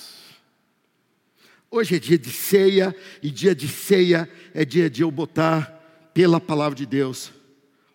Hoje 1.69 1.96
é 1.96 2.00
dia 2.00 2.17
de 2.17 2.32
ceia, 2.32 2.96
e 3.22 3.30
dia 3.32 3.54
de 3.56 3.67
ceia 3.67 4.30
é 4.54 4.63
dia 4.63 4.89
de 4.89 5.02
eu 5.02 5.10
botar, 5.10 5.72
pela 6.13 6.39
palavra 6.39 6.76
de 6.76 6.86
Deus, 6.86 7.34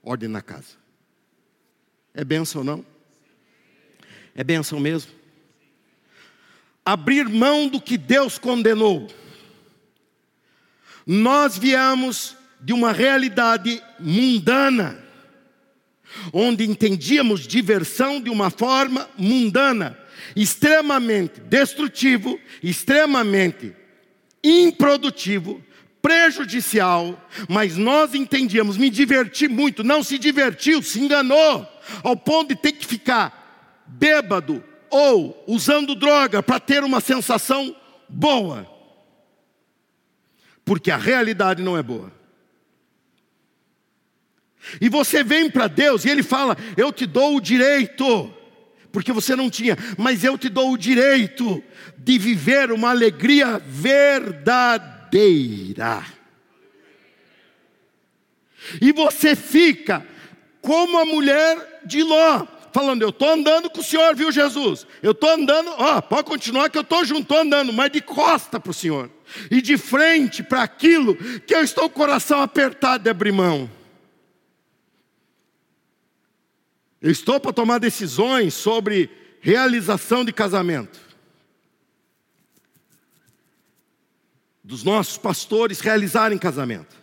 ordem 0.03 0.29
na 0.29 0.42
casa. 0.42 0.77
É 2.12 2.24
benção 2.24 2.62
ou 2.62 2.64
não? 2.64 2.85
É 4.35 4.42
benção 4.42 4.81
mesmo? 4.81 5.12
Abrir 6.85 7.29
mão 7.29 7.68
do 7.68 7.81
que 7.81 7.96
Deus 7.96 8.37
condenou. 8.38 9.09
Nós 11.07 11.57
viemos 11.57 12.37
de 12.61 12.72
uma 12.72 12.92
realidade 12.92 13.81
mundana 14.01 15.07
onde 16.32 16.64
entendíamos 16.64 17.46
diversão 17.46 18.20
de 18.20 18.30
uma 18.30 18.50
forma 18.50 19.08
mundana, 19.16 19.98
extremamente 20.34 21.40
destrutivo, 21.40 22.38
extremamente 22.62 23.74
improdutivo, 24.42 25.62
prejudicial, 26.00 27.28
mas 27.48 27.76
nós 27.76 28.14
entendíamos, 28.14 28.76
me 28.76 28.88
diverti 28.88 29.48
muito, 29.48 29.84
não 29.84 30.02
se 30.02 30.18
divertiu, 30.18 30.82
se 30.82 31.00
enganou, 31.00 31.66
ao 32.02 32.16
ponto 32.16 32.48
de 32.48 32.56
ter 32.56 32.72
que 32.72 32.86
ficar 32.86 33.84
bêbado 33.86 34.62
ou 34.90 35.44
usando 35.46 35.94
droga 35.94 36.42
para 36.42 36.60
ter 36.60 36.84
uma 36.84 37.00
sensação 37.00 37.74
boa, 38.08 38.66
porque 40.64 40.90
a 40.90 40.96
realidade 40.96 41.62
não 41.62 41.76
é 41.76 41.82
boa. 41.82 42.17
E 44.81 44.88
você 44.88 45.22
vem 45.22 45.50
para 45.50 45.66
Deus 45.66 46.04
e 46.04 46.11
Ele 46.11 46.22
fala: 46.22 46.57
Eu 46.76 46.92
te 46.92 47.07
dou 47.07 47.37
o 47.37 47.40
direito, 47.40 48.33
porque 48.92 49.12
você 49.12 49.35
não 49.37 49.48
tinha, 49.50 49.76
mas 49.96 50.24
eu 50.24 50.37
te 50.37 50.48
dou 50.48 50.72
o 50.72 50.78
direito 50.78 51.62
de 51.96 52.18
viver 52.18 52.72
uma 52.72 52.90
alegria 52.90 53.59
verdadeira. 53.59 54.59
E 58.81 58.92
você 58.92 59.35
fica 59.37 60.07
como 60.61 60.98
a 60.98 61.04
mulher 61.04 61.81
de 61.85 62.02
Ló, 62.02 62.46
falando: 62.72 63.02
Eu 63.02 63.11
estou 63.11 63.31
andando 63.31 63.70
com 63.70 63.81
o 63.81 63.85
Senhor, 63.85 64.14
viu, 64.14 64.31
Jesus? 64.31 64.87
Eu 65.02 65.12
estou 65.12 65.31
andando, 65.31 65.70
ó, 65.78 66.00
pode 66.00 66.24
continuar 66.24 66.68
que 66.68 66.78
eu 66.78 66.83
estou 66.83 67.04
junto, 67.04 67.22
estou 67.22 67.38
andando, 67.38 67.72
mas 67.72 67.90
de 67.90 68.00
costa 68.00 68.61
para 68.61 68.70
o 68.70 68.74
Senhor, 68.74 69.11
e 69.50 69.61
de 69.62 69.76
frente 69.76 70.42
para 70.42 70.62
aquilo 70.62 71.14
que 71.14 71.54
eu 71.54 71.62
estou 71.62 71.88
com 71.88 72.02
o 72.02 72.07
coração 72.07 72.42
apertado 72.42 73.04
de 73.04 73.11
abrir 73.11 73.33
mão. 73.33 73.77
Eu 77.00 77.11
estou 77.11 77.38
para 77.38 77.52
tomar 77.52 77.78
decisões 77.78 78.54
sobre 78.54 79.11
realização 79.40 80.24
de 80.24 80.32
casamento. 80.32 80.98
Dos 84.62 84.82
nossos 84.82 85.16
pastores 85.16 85.80
realizarem 85.80 86.37
casamento. 86.37 86.96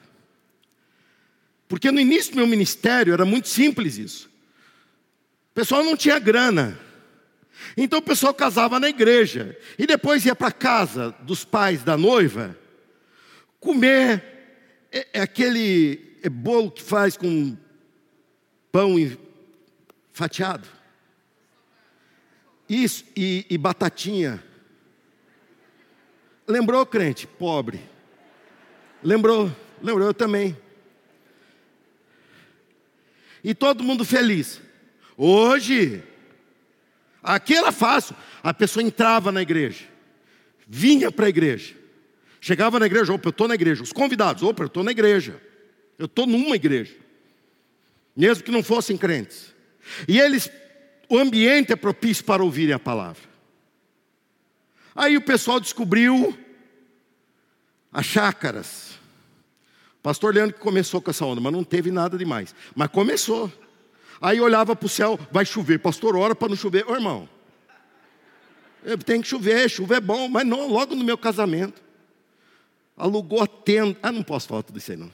Porque 1.67 1.91
no 1.91 1.99
início 1.99 2.34
do 2.34 2.38
meu 2.38 2.47
ministério 2.47 3.13
era 3.13 3.25
muito 3.25 3.47
simples 3.47 3.97
isso. 3.97 4.29
O 5.51 5.55
pessoal 5.55 5.84
não 5.84 5.95
tinha 5.95 6.19
grana. 6.19 6.79
Então 7.77 7.99
o 7.99 8.03
pessoal 8.03 8.34
casava 8.34 8.79
na 8.79 8.89
igreja. 8.89 9.58
E 9.79 9.88
depois 9.88 10.25
ia 10.25 10.36
para 10.36 10.51
casa 10.51 11.15
dos 11.21 11.43
pais 11.45 11.84
da 11.84 11.97
noiva 11.97 12.55
comer 13.60 14.23
é, 14.91 15.08
é 15.13 15.21
aquele 15.21 16.17
é 16.21 16.29
bolo 16.29 16.69
que 16.69 16.84
faz 16.84 17.17
com 17.17 17.58
pão 18.71 18.99
e 18.99 19.17
fatiado. 20.15 20.65
Isso, 22.69 23.04
e, 23.17 23.45
e 23.49 23.58
batatinha. 23.58 24.41
Lembrou, 26.47 26.86
crente? 26.86 27.28
Pobre. 27.28 27.82
Lembrou, 29.04 29.54
lembrou 29.84 30.08
eu 30.08 30.13
também. 30.13 30.58
E 33.43 33.54
todo 33.54 33.84
mundo 33.84 34.06
feliz. 34.06 34.62
Hoje, 35.17 36.01
aqui 37.21 37.54
era 37.54 37.73
fácil. 37.73 38.15
A 38.41 38.54
pessoa 38.54 38.82
entrava 38.82 39.34
na 39.34 39.41
igreja, 39.41 39.86
vinha 40.65 41.12
para 41.12 41.25
a 41.25 41.30
igreja, 41.30 41.75
chegava 42.39 42.80
na 42.80 42.86
igreja, 42.86 43.12
opa, 43.12 43.28
eu 43.28 43.32
estou 43.32 43.49
na 43.49 43.56
igreja. 43.56 43.84
Os 43.84 43.91
convidados, 43.91 44.43
opa, 44.43 44.63
eu 44.63 44.67
estou 44.67 44.84
na 44.84 44.91
igreja. 44.91 45.41
Eu 45.99 46.06
estou 46.06 46.25
numa 46.25 46.56
igreja. 46.56 46.95
Mesmo 48.15 48.45
que 48.45 48.51
não 48.51 48.63
fossem 48.63 48.97
crentes. 48.97 49.54
E 50.08 50.19
eles, 50.19 50.50
o 51.10 51.17
ambiente 51.17 51.74
é 51.74 51.76
propício 51.76 52.24
para 52.24 52.43
ouvirem 52.43 52.74
a 52.74 52.80
palavra. 52.80 53.21
Aí 54.95 55.17
o 55.17 55.21
pessoal 55.21 55.60
descobriu 55.60 56.38
as 57.91 58.06
chácaras. 58.06 58.91
O 60.00 60.02
pastor 60.02 60.34
Leandro 60.34 60.56
que 60.56 60.62
começou 60.62 61.02
com 61.02 61.10
essa 61.10 61.26
onda, 61.26 61.41
mas 61.41 61.52
não 61.52 61.63
teve 61.63 61.91
nada 61.91 62.17
demais. 62.17 62.56
Mas 62.76 62.89
começou. 62.89 63.52
Aí 64.21 64.39
olhava 64.39 64.76
para 64.76 64.86
o 64.86 64.89
céu, 64.89 65.19
vai 65.32 65.45
chover. 65.45 65.80
Pastor, 65.80 66.15
ora 66.15 66.34
para 66.34 66.50
não 66.50 66.56
chover. 66.56 66.86
Ô 66.89 66.95
irmão, 66.95 67.28
tem 69.06 69.21
que 69.21 69.28
chover, 69.28 69.69
chuva 69.69 69.98
é 69.98 70.00
bom, 70.00 70.28
mas 70.28 70.45
não 70.45 70.67
logo 70.67 70.95
no 70.95 71.04
meu 71.04 71.17
casamento. 71.17 71.82
Alugou 72.95 73.41
a 73.41 73.48
tenda. 73.48 73.98
Ah, 74.02 74.12
não 74.12 74.24
posso 74.24 74.48
falar 74.48 74.63
tudo 74.63 74.78
isso 74.78 74.91
aí 74.91 74.98
não. 74.98 75.12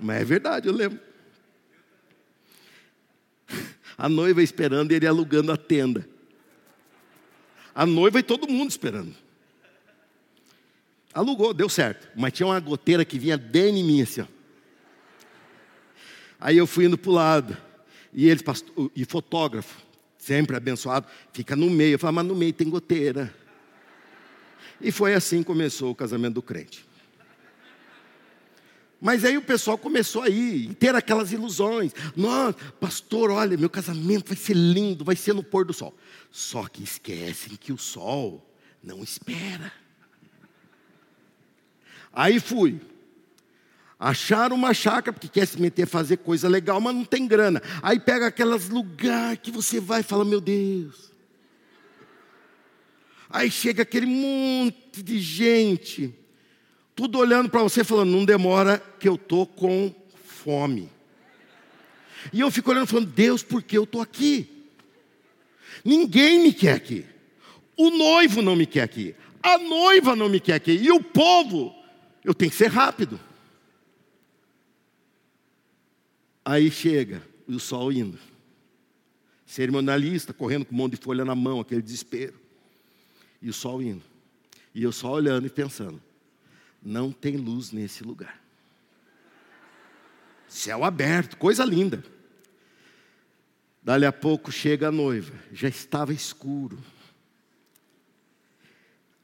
Mas 0.00 0.20
é 0.20 0.24
verdade, 0.24 0.68
eu 0.68 0.74
lembro. 0.74 1.07
A 3.96 4.08
noiva 4.08 4.42
esperando, 4.42 4.92
ele 4.92 5.06
alugando 5.06 5.50
a 5.50 5.56
tenda. 5.56 6.08
A 7.74 7.84
noiva 7.86 8.20
e 8.20 8.22
todo 8.22 8.48
mundo 8.48 8.70
esperando. 8.70 9.14
Alugou, 11.12 11.52
deu 11.52 11.68
certo. 11.68 12.08
Mas 12.14 12.32
tinha 12.32 12.46
uma 12.46 12.60
goteira 12.60 13.04
que 13.04 13.18
vinha 13.18 13.36
bem 13.36 13.78
em 13.78 13.84
mim 13.84 14.02
assim. 14.02 14.20
Ó. 14.20 14.26
Aí 16.40 16.56
eu 16.56 16.66
fui 16.66 16.84
indo 16.84 16.96
para 16.96 17.10
o 17.10 17.14
lado. 17.14 17.56
E 18.12 18.28
eles, 18.28 18.42
e 18.94 19.04
fotógrafo, 19.04 19.82
sempre 20.16 20.56
abençoado, 20.56 21.06
fica 21.32 21.56
no 21.56 21.68
meio. 21.68 21.94
Eu 21.94 21.98
falo, 21.98 22.14
mas 22.14 22.26
no 22.26 22.34
meio 22.34 22.52
tem 22.52 22.68
goteira. 22.68 23.34
E 24.80 24.92
foi 24.92 25.14
assim 25.14 25.38
que 25.38 25.46
começou 25.46 25.90
o 25.90 25.94
casamento 25.94 26.34
do 26.34 26.42
crente. 26.42 26.86
Mas 29.00 29.24
aí 29.24 29.36
o 29.36 29.42
pessoal 29.42 29.78
começou 29.78 30.22
a 30.22 30.28
ir, 30.28 30.74
ter 30.74 30.94
aquelas 30.94 31.32
ilusões. 31.32 31.92
Nossa, 32.16 32.58
pastor, 32.80 33.30
olha, 33.30 33.56
meu 33.56 33.70
casamento 33.70 34.28
vai 34.28 34.36
ser 34.36 34.54
lindo, 34.54 35.04
vai 35.04 35.14
ser 35.14 35.34
no 35.34 35.42
pôr 35.42 35.64
do 35.64 35.72
sol. 35.72 35.96
Só 36.30 36.66
que 36.66 36.82
esquecem 36.82 37.56
que 37.56 37.72
o 37.72 37.78
sol 37.78 38.44
não 38.82 39.02
espera. 39.02 39.72
Aí 42.12 42.40
fui. 42.40 42.80
Acharam 44.00 44.56
uma 44.56 44.74
chácara, 44.74 45.12
porque 45.12 45.28
quer 45.28 45.46
se 45.46 45.60
meter 45.60 45.84
a 45.84 45.86
fazer 45.86 46.18
coisa 46.18 46.48
legal, 46.48 46.80
mas 46.80 46.94
não 46.94 47.04
tem 47.04 47.26
grana. 47.26 47.62
Aí 47.82 48.00
pega 48.00 48.26
aqueles 48.26 48.68
lugares 48.68 49.40
que 49.40 49.50
você 49.50 49.80
vai 49.80 50.00
e 50.00 50.04
fala, 50.04 50.24
meu 50.24 50.40
Deus. 50.40 51.12
Aí 53.30 53.50
chega 53.50 53.82
aquele 53.82 54.06
monte 54.06 55.02
de 55.02 55.20
gente 55.20 56.14
tudo 56.98 57.16
olhando 57.16 57.48
para 57.48 57.62
você, 57.62 57.84
falando: 57.84 58.10
não 58.10 58.24
demora, 58.24 58.82
que 58.98 59.08
eu 59.08 59.14
estou 59.14 59.46
com 59.46 59.94
fome. 60.24 60.90
E 62.32 62.40
eu 62.40 62.50
fico 62.50 62.72
olhando, 62.72 62.88
falando: 62.88 63.06
Deus, 63.06 63.40
por 63.40 63.62
que 63.62 63.78
eu 63.78 63.84
estou 63.84 64.02
aqui? 64.02 64.66
Ninguém 65.84 66.40
me 66.40 66.52
quer 66.52 66.72
aqui. 66.72 67.06
O 67.76 67.90
noivo 67.90 68.42
não 68.42 68.56
me 68.56 68.66
quer 68.66 68.82
aqui. 68.82 69.14
A 69.40 69.58
noiva 69.58 70.16
não 70.16 70.28
me 70.28 70.40
quer 70.40 70.54
aqui. 70.54 70.72
E 70.72 70.90
o 70.90 71.00
povo, 71.00 71.72
eu 72.24 72.34
tenho 72.34 72.50
que 72.50 72.56
ser 72.56 72.66
rápido. 72.66 73.20
Aí 76.44 76.68
chega 76.68 77.22
o 77.46 77.60
sol 77.60 77.92
indo. 77.92 78.18
Cerimonialista 79.46 80.32
correndo 80.32 80.64
com 80.64 80.74
um 80.74 80.78
monte 80.78 80.96
de 80.96 81.00
folha 81.00 81.24
na 81.24 81.36
mão, 81.36 81.60
aquele 81.60 81.80
desespero. 81.80 82.34
E 83.40 83.48
o 83.48 83.52
sol 83.52 83.80
indo. 83.80 84.02
E 84.74 84.82
eu 84.82 84.90
só 84.90 85.12
olhando 85.12 85.46
e 85.46 85.50
pensando: 85.50 86.07
não 86.88 87.12
tem 87.12 87.36
luz 87.36 87.70
nesse 87.70 88.02
lugar. 88.02 88.42
Céu 90.48 90.82
aberto, 90.84 91.36
coisa 91.36 91.62
linda. 91.62 92.02
Dali 93.82 94.06
a 94.06 94.12
pouco 94.12 94.50
chega 94.50 94.88
a 94.88 94.92
noiva, 94.92 95.34
já 95.52 95.68
estava 95.68 96.14
escuro. 96.14 96.78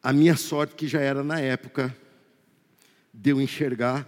A 0.03 0.13
minha 0.13 0.37
sorte, 0.37 0.75
que 0.75 0.87
já 0.87 1.01
era 1.01 1.25
na 1.25 1.41
época, 1.41 1.97
deu 3.11 3.41
enxergar 3.41 4.07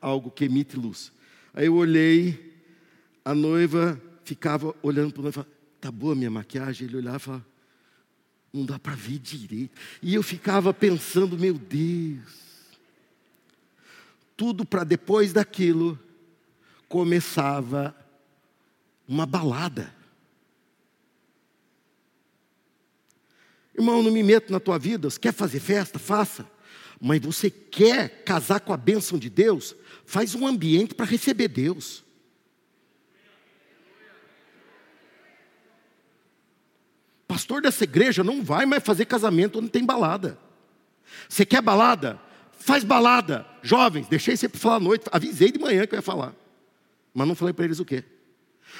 algo 0.00 0.30
que 0.30 0.44
emite 0.44 0.76
luz. 0.76 1.10
Aí 1.54 1.64
eu 1.66 1.74
olhei, 1.74 2.62
a 3.24 3.34
noiva 3.34 4.00
ficava 4.22 4.74
olhando 4.82 5.12
para 5.12 5.20
o 5.20 5.22
noivo, 5.22 5.46
tá 5.80 5.90
boa 5.90 6.14
minha 6.14 6.30
maquiagem? 6.30 6.86
Ele 6.86 6.98
olhava 6.98 7.16
e 7.16 7.20
falava, 7.20 7.46
não 8.52 8.66
dá 8.66 8.78
para 8.78 8.94
ver 8.94 9.18
direito. 9.18 9.74
E 10.02 10.14
eu 10.14 10.22
ficava 10.22 10.74
pensando, 10.74 11.38
meu 11.38 11.54
Deus, 11.54 12.47
tudo 14.38 14.64
para 14.64 14.84
depois 14.84 15.32
daquilo 15.32 15.98
começava 16.88 17.94
uma 19.06 19.26
balada. 19.26 19.92
Irmão, 23.76 24.00
não 24.00 24.12
me 24.12 24.22
meto 24.22 24.52
na 24.52 24.60
tua 24.60 24.78
vida. 24.78 25.10
Você 25.10 25.18
quer 25.18 25.32
fazer 25.32 25.58
festa? 25.58 25.98
Faça. 25.98 26.48
Mas 27.00 27.20
você 27.20 27.50
quer 27.50 28.22
casar 28.22 28.60
com 28.60 28.72
a 28.72 28.76
bênção 28.76 29.18
de 29.18 29.28
Deus? 29.28 29.74
Faz 30.06 30.36
um 30.36 30.46
ambiente 30.46 30.94
para 30.94 31.04
receber 31.04 31.48
Deus. 31.48 32.04
Pastor 37.26 37.60
dessa 37.60 37.82
igreja 37.82 38.22
não 38.22 38.42
vai 38.42 38.64
mais 38.66 38.84
fazer 38.84 39.04
casamento 39.04 39.58
onde 39.58 39.68
tem 39.68 39.84
balada. 39.84 40.38
Você 41.28 41.44
quer 41.44 41.60
balada? 41.60 42.27
Faz 42.58 42.84
balada. 42.84 43.46
Jovens, 43.62 44.08
deixei 44.08 44.36
sempre 44.36 44.58
falar 44.58 44.76
à 44.76 44.80
noite, 44.80 45.06
avisei 45.10 45.50
de 45.50 45.58
manhã 45.58 45.86
que 45.86 45.94
eu 45.94 45.98
ia 45.98 46.02
falar. 46.02 46.34
Mas 47.14 47.26
não 47.26 47.34
falei 47.34 47.54
para 47.54 47.64
eles 47.64 47.80
o 47.80 47.84
quê. 47.84 48.04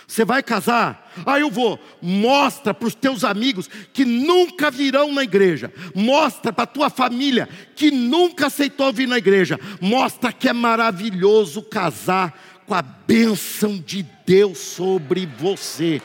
Você 0.06 0.24
vai 0.24 0.42
casar? 0.42 1.12
Ah, 1.26 1.38
eu 1.38 1.50
vou. 1.50 1.78
Mostra 2.00 2.72
para 2.72 2.88
os 2.88 2.94
teus 2.94 3.24
amigos 3.24 3.68
que 3.92 4.04
nunca 4.04 4.70
virão 4.70 5.12
na 5.12 5.22
igreja. 5.22 5.72
Mostra 5.94 6.52
para 6.52 6.64
a 6.64 6.68
tua 6.68 6.90
família 6.90 7.48
que 7.74 7.90
nunca 7.90 8.46
aceitou 8.46 8.92
vir 8.92 9.08
na 9.08 9.18
igreja. 9.18 9.58
Mostra 9.80 10.32
que 10.32 10.48
é 10.48 10.52
maravilhoso 10.52 11.62
casar 11.62 12.62
com 12.66 12.74
a 12.74 12.82
bênção 12.82 13.78
de 13.78 14.04
Deus 14.26 14.58
sobre 14.58 15.26
você. 15.26 16.00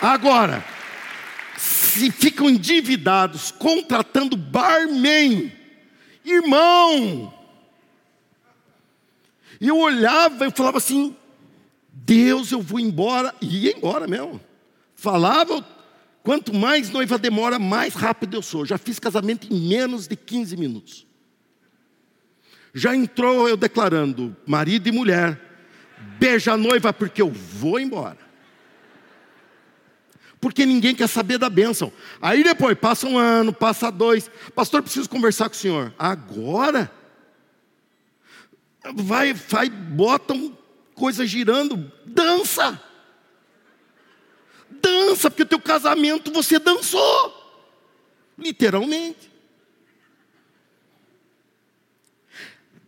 Agora, 0.00 0.64
se 1.58 2.10
ficam 2.10 2.48
endividados 2.48 3.50
contratando 3.50 4.36
barman. 4.36 5.52
Irmão! 6.24 7.32
E 9.60 9.68
eu 9.68 9.78
olhava 9.78 10.46
e 10.46 10.50
falava 10.50 10.78
assim: 10.78 11.16
Deus, 11.90 12.52
eu 12.52 12.60
vou 12.60 12.78
embora. 12.78 13.34
E 13.40 13.64
ia 13.64 13.76
embora 13.76 14.06
mesmo. 14.06 14.40
Falava, 14.94 15.64
quanto 16.22 16.54
mais 16.54 16.90
noiva 16.90 17.18
demora, 17.18 17.58
mais 17.58 17.94
rápido 17.94 18.36
eu 18.36 18.42
sou. 18.42 18.66
Já 18.66 18.76
fiz 18.76 18.98
casamento 18.98 19.46
em 19.50 19.68
menos 19.68 20.06
de 20.06 20.16
15 20.16 20.56
minutos. 20.56 21.06
Já 22.74 22.94
entrou 22.94 23.48
eu 23.48 23.56
declarando, 23.56 24.36
marido 24.46 24.86
e 24.86 24.92
mulher, 24.92 25.40
beija 26.18 26.52
a 26.52 26.56
noiva 26.58 26.92
porque 26.92 27.22
eu 27.22 27.30
vou 27.30 27.80
embora 27.80 28.25
porque 30.40 30.66
ninguém 30.66 30.94
quer 30.94 31.08
saber 31.08 31.38
da 31.38 31.48
bênção. 31.48 31.92
Aí 32.20 32.44
depois, 32.44 32.78
passa 32.78 33.06
um 33.06 33.18
ano, 33.18 33.52
passa 33.52 33.90
dois, 33.90 34.30
pastor, 34.54 34.82
preciso 34.82 35.08
conversar 35.08 35.48
com 35.48 35.54
o 35.54 35.58
senhor. 35.58 35.94
Agora? 35.98 36.90
Vai, 38.94 39.32
vai, 39.32 39.68
botam 39.68 40.56
coisa 40.94 41.26
girando, 41.26 41.90
dança. 42.04 42.80
Dança, 44.70 45.30
porque 45.30 45.42
o 45.42 45.46
teu 45.46 45.60
casamento 45.60 46.30
você 46.30 46.58
dançou. 46.58 47.44
Literalmente. 48.38 49.35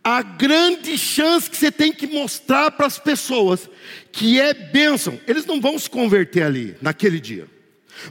A 0.03 0.21
grande 0.21 0.97
chance 0.97 1.49
que 1.49 1.57
você 1.57 1.71
tem 1.71 1.91
que 1.91 2.07
mostrar 2.07 2.71
para 2.71 2.87
as 2.87 2.97
pessoas 2.97 3.69
que 4.11 4.39
é 4.39 4.53
bênção. 4.53 5.19
Eles 5.27 5.45
não 5.45 5.59
vão 5.59 5.77
se 5.77 5.89
converter 5.89 6.43
ali, 6.43 6.75
naquele 6.81 7.19
dia, 7.19 7.47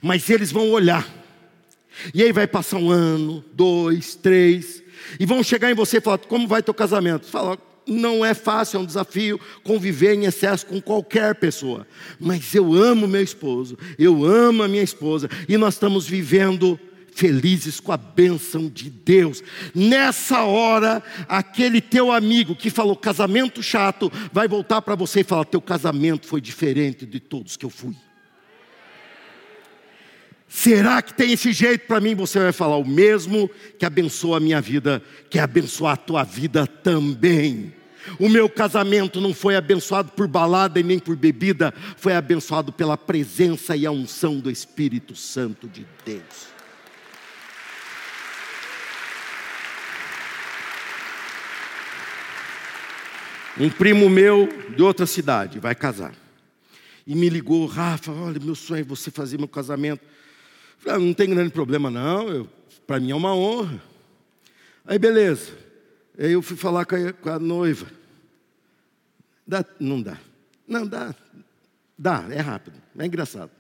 mas 0.03 0.29
eles 0.29 0.53
vão 0.53 0.71
olhar. 0.71 1.07
E 2.15 2.23
aí 2.23 2.33
vai 2.33 2.47
passar 2.47 2.77
um 2.77 2.91
ano, 2.91 3.45
dois, 3.53 4.15
três, 4.15 4.83
e 5.19 5.27
vão 5.27 5.43
chegar 5.43 5.71
em 5.71 5.75
você 5.75 5.99
e 5.99 6.01
falar: 6.01 6.19
Como 6.19 6.47
vai 6.47 6.63
teu 6.63 6.75
casamento? 6.75 7.27
Fala, 7.27 7.59
não 7.89 8.25
é 8.25 8.35
fácil, 8.35 8.77
é 8.77 8.81
um 8.81 8.87
desafio 8.87 9.41
conviver 9.65 10.15
em 10.15 10.27
excesso 10.27 10.67
com 10.67 10.81
qualquer 10.81 11.35
pessoa. 11.37 11.87
Mas 12.21 12.55
eu 12.55 12.75
amo 12.75 13.09
meu 13.09 13.23
esposo, 13.23 13.79
eu 13.99 14.25
amo 14.25 14.63
a 14.63 14.69
minha 14.69 14.83
esposa, 14.83 15.29
e 15.49 15.57
nós 15.57 15.75
estamos 15.75 16.07
vivendo 16.07 16.79
felizes 17.19 17.81
com 17.81 17.91
a 17.91 17.97
bênção 17.97 18.69
de 18.69 18.89
Deus. 18.89 19.43
Nessa 19.75 20.45
hora, 20.45 21.03
aquele 21.29 21.81
teu 21.81 22.13
amigo 22.13 22.55
que 22.55 22.71
falou 22.71 22.95
casamento 22.95 23.61
chato, 23.61 24.11
vai 24.33 24.47
voltar 24.47 24.81
para 24.83 24.95
você 24.95 25.21
e 25.21 25.25
falar: 25.25 25.45
teu 25.45 25.61
casamento 25.61 26.29
foi 26.29 26.41
diferente 26.41 27.05
de 27.05 27.19
todos 27.19 27.57
que 27.57 27.67
eu 27.67 27.71
fui. 27.71 27.97
Será 30.47 31.03
que 31.03 31.13
tem 31.13 31.33
esse 31.33 31.53
jeito 31.53 31.87
para 31.89 32.01
mim? 32.01 32.15
Você 32.15 32.39
vai 32.39 32.53
falar 32.53 32.77
o 32.77 32.87
mesmo 32.87 33.51
que 33.79 33.85
abençoa 33.85 34.37
a 34.37 34.41
minha 34.41 34.61
vida, 34.61 35.03
que 35.29 35.41
abençoar 35.41 35.95
a 35.95 35.97
tua 35.97 36.23
vida 36.23 36.67
também. 36.67 37.75
O 38.19 38.29
meu 38.29 38.49
casamento 38.49 39.21
não 39.21 39.35
foi 39.35 39.57
abençoado 39.57 40.13
por 40.13 40.29
balada 40.29 40.79
e 40.79 40.83
nem 40.85 40.99
por 41.01 41.17
bebida, 41.17 41.75
foi 41.97 42.15
abençoado 42.15 42.73
pela 42.73 42.97
presença 42.97 43.77
e 43.77 43.85
a 43.85 43.91
unção 43.91 44.39
do 44.39 44.51
Espírito 44.51 45.15
Santo 45.17 45.69
de 45.69 45.85
Deus. 46.07 46.58
Um 53.61 53.69
primo 53.69 54.09
meu 54.09 54.49
de 54.77 54.83
outra 54.83 55.05
cidade 55.05 55.59
vai 55.59 55.75
casar. 55.75 56.15
E 57.05 57.15
me 57.15 57.29
ligou, 57.29 57.67
Rafa, 57.67 58.13
olha, 58.13 58.39
meu 58.39 58.55
sonho 58.55 58.83
é 58.83 58.85
você 58.85 59.11
fazer 59.11 59.37
meu 59.37 59.49
casamento. 59.49 60.01
Falei, 60.79 60.97
ah, 60.97 60.99
não 61.01 61.13
tem 61.13 61.29
grande 61.29 61.51
problema 61.51 61.91
não, 61.91 62.49
para 62.87 63.01
mim 63.01 63.11
é 63.11 63.15
uma 63.15 63.35
honra. 63.35 63.83
Aí 64.87 64.99
beleza. 64.99 65.53
Aí 66.17 66.33
eu 66.33 66.43
fui 66.43 66.57
falar 66.57 66.85
com 66.85 66.95
a, 66.95 67.13
com 67.13 67.31
a 67.31 67.39
noiva. 67.39 67.87
Dá, 69.47 69.65
não 69.81 70.01
dá. 70.01 70.19
Não, 70.67 70.87
dá. 70.87 71.15
Dá, 71.99 72.27
é 72.31 72.41
rápido, 72.41 72.77
é 72.97 73.07
engraçado. 73.07 73.51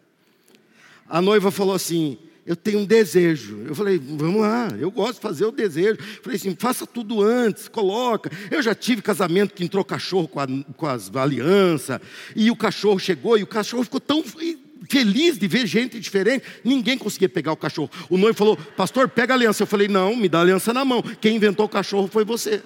A 1.08 1.20
noiva 1.20 1.50
falou 1.50 1.74
assim: 1.74 2.18
Eu 2.48 2.56
tenho 2.56 2.78
um 2.78 2.84
desejo. 2.86 3.62
Eu 3.66 3.74
falei: 3.74 3.98
Vamos 4.02 4.40
lá, 4.40 4.68
eu 4.80 4.90
gosto 4.90 5.16
de 5.16 5.20
fazer 5.20 5.44
o 5.44 5.52
desejo. 5.52 5.98
Eu 6.00 6.22
falei 6.22 6.36
assim: 6.36 6.56
Faça 6.58 6.86
tudo 6.86 7.22
antes, 7.22 7.68
coloca. 7.68 8.30
Eu 8.50 8.62
já 8.62 8.74
tive 8.74 9.02
casamento 9.02 9.52
que 9.52 9.62
entrou 9.62 9.84
cachorro 9.84 10.26
com, 10.26 10.40
a, 10.40 10.46
com 10.74 10.86
as 10.86 11.14
alianças, 11.14 12.00
e 12.34 12.50
o 12.50 12.56
cachorro 12.56 12.98
chegou, 12.98 13.36
e 13.36 13.42
o 13.42 13.46
cachorro 13.46 13.84
ficou 13.84 14.00
tão 14.00 14.24
feliz 14.88 15.38
de 15.38 15.46
ver 15.46 15.66
gente 15.66 16.00
diferente, 16.00 16.42
ninguém 16.64 16.96
conseguia 16.96 17.28
pegar 17.28 17.52
o 17.52 17.56
cachorro. 17.56 17.90
O 18.08 18.16
noivo 18.16 18.38
falou: 18.38 18.56
Pastor, 18.56 19.10
pega 19.10 19.34
a 19.34 19.36
aliança. 19.36 19.64
Eu 19.64 19.66
falei: 19.66 19.86
Não, 19.86 20.16
me 20.16 20.26
dá 20.26 20.38
a 20.38 20.40
aliança 20.40 20.72
na 20.72 20.86
mão. 20.86 21.02
Quem 21.20 21.36
inventou 21.36 21.66
o 21.66 21.68
cachorro 21.68 22.08
foi 22.08 22.24
você 22.24 22.62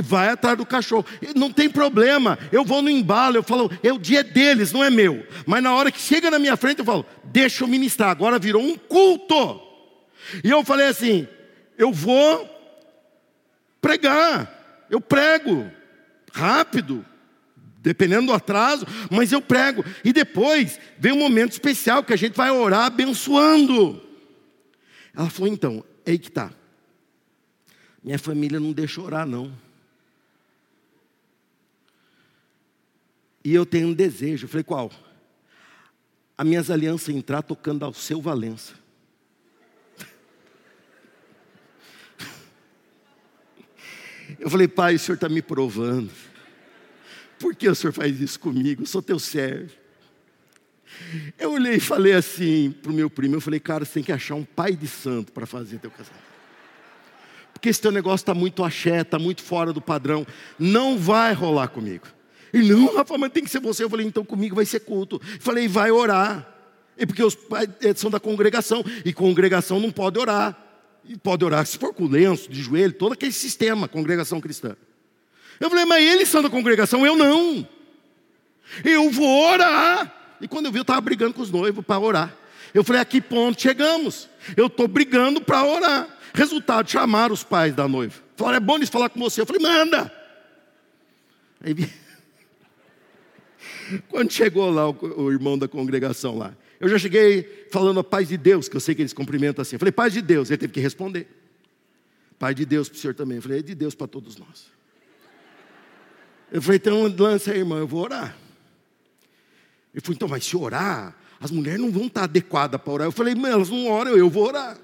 vai 0.00 0.28
atrás 0.28 0.56
do 0.56 0.64
cachorro. 0.64 1.04
Não 1.34 1.50
tem 1.52 1.68
problema, 1.68 2.38
eu 2.50 2.64
vou 2.64 2.80
no 2.80 2.88
embalo, 2.88 3.36
eu 3.36 3.42
falo, 3.42 3.70
é 3.82 3.92
o 3.92 3.98
dia 3.98 4.22
deles, 4.22 4.72
não 4.72 4.82
é 4.82 4.88
meu. 4.88 5.26
Mas 5.44 5.62
na 5.62 5.74
hora 5.74 5.90
que 5.90 6.00
chega 6.00 6.30
na 6.30 6.38
minha 6.38 6.56
frente, 6.56 6.78
eu 6.78 6.84
falo, 6.84 7.04
deixa 7.24 7.64
eu 7.64 7.68
ministrar. 7.68 8.10
Agora 8.10 8.38
virou 8.38 8.62
um 8.62 8.76
culto. 8.76 9.60
E 10.42 10.50
eu 10.50 10.64
falei 10.64 10.86
assim: 10.86 11.26
eu 11.76 11.92
vou 11.92 12.48
pregar, 13.80 14.86
eu 14.88 15.00
prego, 15.00 15.70
rápido, 16.32 17.04
dependendo 17.78 18.26
do 18.26 18.32
atraso, 18.32 18.86
mas 19.10 19.32
eu 19.32 19.42
prego. 19.42 19.84
E 20.04 20.12
depois 20.12 20.78
vem 20.98 21.12
um 21.12 21.18
momento 21.18 21.52
especial 21.52 22.04
que 22.04 22.12
a 22.12 22.16
gente 22.16 22.36
vai 22.36 22.50
orar 22.50 22.86
abençoando. 22.86 24.00
Ela 25.14 25.28
falou: 25.28 25.52
então, 25.52 25.84
é 26.06 26.12
aí 26.12 26.18
que 26.18 26.28
está. 26.28 26.50
Minha 28.02 28.18
família 28.18 28.58
não 28.58 28.72
deixa 28.72 29.00
orar, 29.00 29.26
não. 29.26 29.52
E 33.44 33.54
eu 33.54 33.66
tenho 33.66 33.88
um 33.88 33.92
desejo. 33.92 34.44
Eu 34.44 34.48
falei, 34.48 34.64
qual? 34.64 34.90
As 36.36 36.46
minhas 36.46 36.70
alianças 36.70 37.14
entrar 37.14 37.42
tocando 37.42 37.84
ao 37.84 37.92
seu 37.92 38.20
Valença. 38.20 38.74
Eu 44.38 44.50
falei, 44.50 44.66
pai, 44.66 44.94
o 44.94 44.98
senhor 44.98 45.16
está 45.16 45.28
me 45.28 45.42
provando. 45.42 46.10
Por 47.38 47.54
que 47.54 47.68
o 47.68 47.74
senhor 47.74 47.92
faz 47.92 48.20
isso 48.20 48.38
comigo? 48.40 48.82
Eu 48.82 48.86
sou 48.86 49.02
teu 49.02 49.18
servo. 49.18 49.72
Eu 51.38 51.52
olhei 51.52 51.76
e 51.76 51.80
falei 51.80 52.12
assim 52.12 52.70
para 52.70 52.92
o 52.92 52.94
meu 52.94 53.10
primo, 53.10 53.34
eu 53.36 53.40
falei, 53.40 53.58
cara, 53.58 53.84
você 53.84 53.94
tem 53.94 54.02
que 54.02 54.12
achar 54.12 54.34
um 54.34 54.44
pai 54.44 54.76
de 54.76 54.86
santo 54.86 55.32
para 55.32 55.46
fazer 55.46 55.78
teu 55.78 55.90
casamento. 55.90 56.32
Porque 57.52 57.68
esse 57.68 57.80
teu 57.80 57.90
negócio 57.90 58.22
está 58.22 58.34
muito 58.34 58.64
axé, 58.64 59.00
está 59.00 59.18
muito 59.18 59.42
fora 59.42 59.72
do 59.72 59.80
padrão. 59.80 60.26
Não 60.58 60.98
vai 60.98 61.32
rolar 61.32 61.68
comigo. 61.68 62.06
E 62.52 62.62
não, 62.62 62.94
Rafa, 62.94 63.16
mas 63.16 63.32
tem 63.32 63.42
que 63.42 63.50
ser 63.50 63.60
você. 63.60 63.84
Eu 63.84 63.90
falei, 63.90 64.06
então 64.06 64.24
comigo 64.24 64.54
vai 64.54 64.66
ser 64.66 64.80
culto. 64.80 65.20
Eu 65.22 65.40
falei, 65.40 65.66
vai 65.66 65.90
orar. 65.90 66.46
E 66.98 67.06
porque 67.06 67.22
os 67.22 67.34
pais 67.34 67.68
eh, 67.80 67.94
são 67.94 68.10
da 68.10 68.20
congregação. 68.20 68.84
E 69.04 69.12
congregação 69.12 69.80
não 69.80 69.90
pode 69.90 70.18
orar. 70.18 70.56
E 71.04 71.16
pode 71.16 71.44
orar 71.44 71.66
se 71.66 71.78
for 71.78 71.92
com 71.94 72.06
lenço, 72.06 72.50
de 72.50 72.62
joelho, 72.62 72.92
todo 72.92 73.12
aquele 73.12 73.32
sistema, 73.32 73.88
congregação 73.88 74.40
cristã. 74.40 74.76
Eu 75.58 75.70
falei, 75.70 75.84
mas 75.84 76.02
eles 76.04 76.28
são 76.28 76.42
da 76.42 76.50
congregação, 76.50 77.06
eu 77.06 77.16
não. 77.16 77.66
Eu 78.84 79.10
vou 79.10 79.50
orar. 79.50 80.36
E 80.40 80.46
quando 80.48 80.66
eu 80.66 80.72
vi, 80.72 80.78
eu 80.78 80.82
estava 80.82 81.00
brigando 81.00 81.34
com 81.34 81.42
os 81.42 81.50
noivos 81.50 81.84
para 81.84 81.98
orar. 81.98 82.36
Eu 82.74 82.84
falei, 82.84 83.00
a 83.00 83.04
que 83.04 83.20
ponto 83.20 83.60
chegamos? 83.60 84.28
Eu 84.56 84.66
estou 84.66 84.88
brigando 84.88 85.40
para 85.40 85.64
orar. 85.64 86.08
Resultado, 86.34 86.90
chamaram 86.90 87.34
os 87.34 87.44
pais 87.44 87.74
da 87.74 87.86
noiva. 87.86 88.14
Falaram, 88.36 88.56
é 88.56 88.60
bom 88.60 88.76
eles 88.76 88.88
falar 88.88 89.08
com 89.08 89.20
você. 89.20 89.40
Eu 89.40 89.46
falei, 89.46 89.62
manda. 89.62 90.12
Aí 91.62 91.74
quando 94.08 94.30
chegou 94.30 94.70
lá 94.70 94.88
o, 94.88 95.22
o, 95.22 95.32
irmão 95.32 95.58
da 95.58 95.68
congregação 95.68 96.38
lá, 96.38 96.56
eu 96.80 96.88
já 96.88 96.98
cheguei 96.98 97.66
falando 97.70 98.00
a 98.00 98.04
paz 98.04 98.28
de 98.28 98.36
Deus, 98.36 98.68
que 98.68 98.76
eu 98.76 98.80
sei 98.80 98.94
que 98.94 99.02
eles 99.02 99.12
cumprimentam 99.12 99.62
assim. 99.62 99.76
Eu 99.76 99.78
falei, 99.80 99.92
paz 99.92 100.12
de 100.12 100.22
Deus, 100.22 100.50
ele 100.50 100.58
teve 100.58 100.72
que 100.72 100.80
responder. 100.80 101.28
Pai 102.38 102.54
de 102.54 102.64
Deus 102.64 102.88
para 102.88 102.96
o 102.96 102.98
senhor 102.98 103.14
também. 103.14 103.36
Eu 103.36 103.42
falei, 103.42 103.60
é 103.60 103.62
de 103.62 103.74
Deus 103.74 103.94
para 103.94 104.08
todos 104.08 104.36
nós. 104.36 104.66
Eu 106.50 106.60
falei, 106.60 106.76
então 106.76 107.14
lança 107.16 107.52
aí, 107.52 107.58
irmão, 107.58 107.78
eu 107.78 107.86
vou 107.86 108.02
orar. 108.02 108.36
Ele 109.94 110.00
falou, 110.00 110.16
então, 110.16 110.28
mas 110.28 110.44
se 110.44 110.56
orar, 110.56 111.16
as 111.38 111.50
mulheres 111.50 111.80
não 111.80 111.90
vão 111.90 112.06
estar 112.06 112.24
adequadas 112.24 112.80
para 112.80 112.92
orar. 112.92 113.06
Eu 113.06 113.12
falei, 113.12 113.34
mas 113.34 113.52
elas 113.52 113.70
não 113.70 113.86
oram, 113.86 114.16
eu 114.16 114.28
vou 114.28 114.46
orar. 114.48 114.76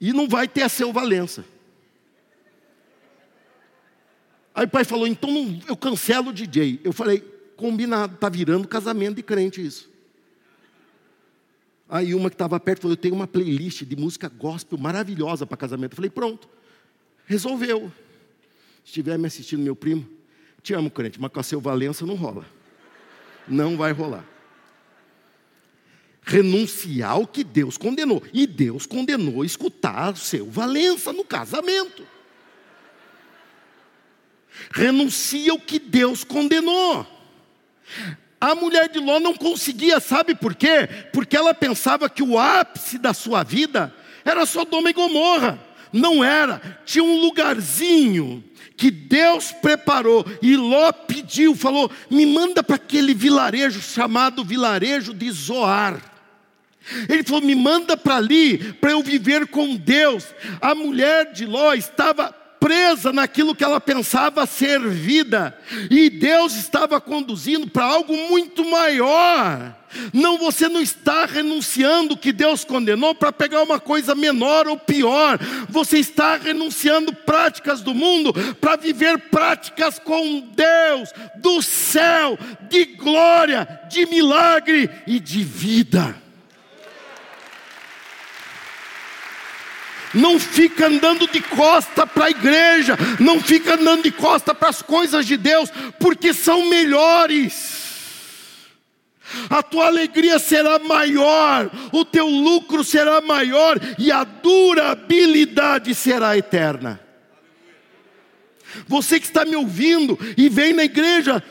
E 0.00 0.12
não 0.12 0.28
vai 0.28 0.46
ter 0.46 0.62
a 0.62 0.68
seu 0.68 0.92
Valença. 0.92 1.44
Aí 4.54 4.66
o 4.66 4.68
pai 4.68 4.84
falou: 4.84 5.06
então 5.06 5.30
eu 5.66 5.76
cancelo 5.76 6.30
o 6.30 6.32
DJ. 6.32 6.80
Eu 6.84 6.92
falei: 6.92 7.20
combinado, 7.56 8.14
está 8.14 8.28
virando 8.28 8.68
casamento 8.68 9.16
de 9.16 9.22
crente 9.22 9.64
isso. 9.64 9.90
Aí 11.88 12.14
uma 12.14 12.28
que 12.30 12.34
estava 12.34 12.58
perto 12.60 12.82
falou: 12.82 12.92
eu 12.92 13.00
tenho 13.00 13.14
uma 13.14 13.26
playlist 13.26 13.84
de 13.84 13.96
música 13.96 14.28
gospel 14.28 14.78
maravilhosa 14.78 15.46
para 15.46 15.56
casamento. 15.56 15.92
Eu 15.92 15.96
falei: 15.96 16.10
pronto, 16.10 16.48
resolveu. 17.26 17.90
Se 18.84 18.90
estiver 18.90 19.18
me 19.18 19.26
assistindo, 19.26 19.62
meu 19.62 19.76
primo, 19.76 20.06
te 20.62 20.74
amo, 20.74 20.90
crente, 20.90 21.20
mas 21.20 21.30
com 21.30 21.40
a 21.40 21.42
seu 21.42 21.60
Valença 21.60 22.04
não 22.04 22.14
rola. 22.14 22.44
Não 23.46 23.76
vai 23.76 23.92
rolar. 23.92 24.24
Renunciar 26.24 27.12
ao 27.12 27.26
que 27.26 27.42
Deus 27.42 27.76
condenou. 27.76 28.22
E 28.32 28.46
Deus 28.46 28.86
condenou 28.86 29.44
escutar 29.44 30.12
o 30.12 30.16
seu 30.16 30.48
Valença 30.50 31.12
no 31.12 31.24
casamento 31.24 32.11
renuncia 34.70 35.54
o 35.54 35.60
que 35.60 35.78
Deus 35.78 36.24
condenou. 36.24 37.06
A 38.40 38.54
mulher 38.54 38.88
de 38.88 38.98
Ló 38.98 39.20
não 39.20 39.34
conseguia, 39.34 40.00
sabe 40.00 40.34
por 40.34 40.54
quê? 40.54 40.88
Porque 41.12 41.36
ela 41.36 41.54
pensava 41.54 42.10
que 42.10 42.22
o 42.22 42.38
ápice 42.38 42.98
da 42.98 43.14
sua 43.14 43.44
vida 43.44 43.94
era 44.24 44.44
Sodoma 44.46 44.90
e 44.90 44.92
Gomorra. 44.92 45.58
Não 45.92 46.24
era, 46.24 46.80
tinha 46.84 47.04
um 47.04 47.20
lugarzinho 47.20 48.42
que 48.76 48.90
Deus 48.90 49.52
preparou 49.52 50.26
e 50.42 50.56
Ló 50.56 50.90
pediu, 50.90 51.54
falou: 51.54 51.90
me 52.10 52.26
manda 52.26 52.64
para 52.64 52.76
aquele 52.76 53.14
vilarejo 53.14 53.80
chamado 53.80 54.44
vilarejo 54.44 55.14
de 55.14 55.30
Zoar. 55.30 56.00
Ele 57.08 57.22
falou: 57.22 57.42
me 57.42 57.54
manda 57.54 57.96
para 57.96 58.16
ali, 58.16 58.58
para 58.74 58.90
eu 58.90 59.02
viver 59.02 59.46
com 59.46 59.76
Deus. 59.76 60.24
A 60.60 60.74
mulher 60.74 61.32
de 61.32 61.46
Ló 61.46 61.74
estava 61.74 62.34
presa 62.62 63.12
naquilo 63.12 63.56
que 63.56 63.64
ela 63.64 63.80
pensava 63.80 64.46
ser 64.46 64.78
vida, 64.88 65.58
e 65.90 66.08
Deus 66.08 66.54
estava 66.54 67.00
conduzindo 67.00 67.66
para 67.66 67.84
algo 67.84 68.16
muito 68.28 68.64
maior. 68.64 69.74
Não, 70.12 70.38
você 70.38 70.68
não 70.68 70.80
está 70.80 71.26
renunciando 71.26 72.16
que 72.16 72.32
Deus 72.32 72.64
condenou 72.64 73.16
para 73.16 73.32
pegar 73.32 73.62
uma 73.62 73.80
coisa 73.80 74.14
menor 74.14 74.68
ou 74.68 74.78
pior. 74.78 75.38
Você 75.68 75.98
está 75.98 76.36
renunciando 76.36 77.12
práticas 77.12 77.82
do 77.82 77.92
mundo 77.92 78.32
para 78.60 78.76
viver 78.76 79.18
práticas 79.18 79.98
com 79.98 80.40
Deus, 80.54 81.12
do 81.36 81.60
céu, 81.60 82.38
de 82.70 82.84
glória, 82.84 83.68
de 83.90 84.06
milagre 84.06 84.88
e 85.06 85.18
de 85.18 85.42
vida. 85.42 86.14
Não 90.14 90.38
fica 90.38 90.86
andando 90.86 91.26
de 91.26 91.40
costa 91.40 92.06
para 92.06 92.26
a 92.26 92.30
igreja, 92.30 92.96
não 93.18 93.40
fica 93.40 93.74
andando 93.74 94.02
de 94.02 94.10
costa 94.10 94.54
para 94.54 94.68
as 94.68 94.82
coisas 94.82 95.26
de 95.26 95.36
Deus, 95.36 95.70
porque 95.98 96.34
são 96.34 96.68
melhores. 96.68 97.82
A 99.48 99.62
tua 99.62 99.86
alegria 99.86 100.38
será 100.38 100.78
maior, 100.78 101.70
o 101.90 102.04
teu 102.04 102.26
lucro 102.26 102.84
será 102.84 103.20
maior 103.20 103.78
e 103.98 104.12
a 104.12 104.24
durabilidade 104.24 105.94
será 105.94 106.36
eterna. 106.36 107.00
Você 108.86 109.20
que 109.20 109.26
está 109.26 109.44
me 109.44 109.56
ouvindo 109.56 110.18
e 110.36 110.48
vem 110.48 110.72
na 110.72 110.84
igreja 110.84 111.42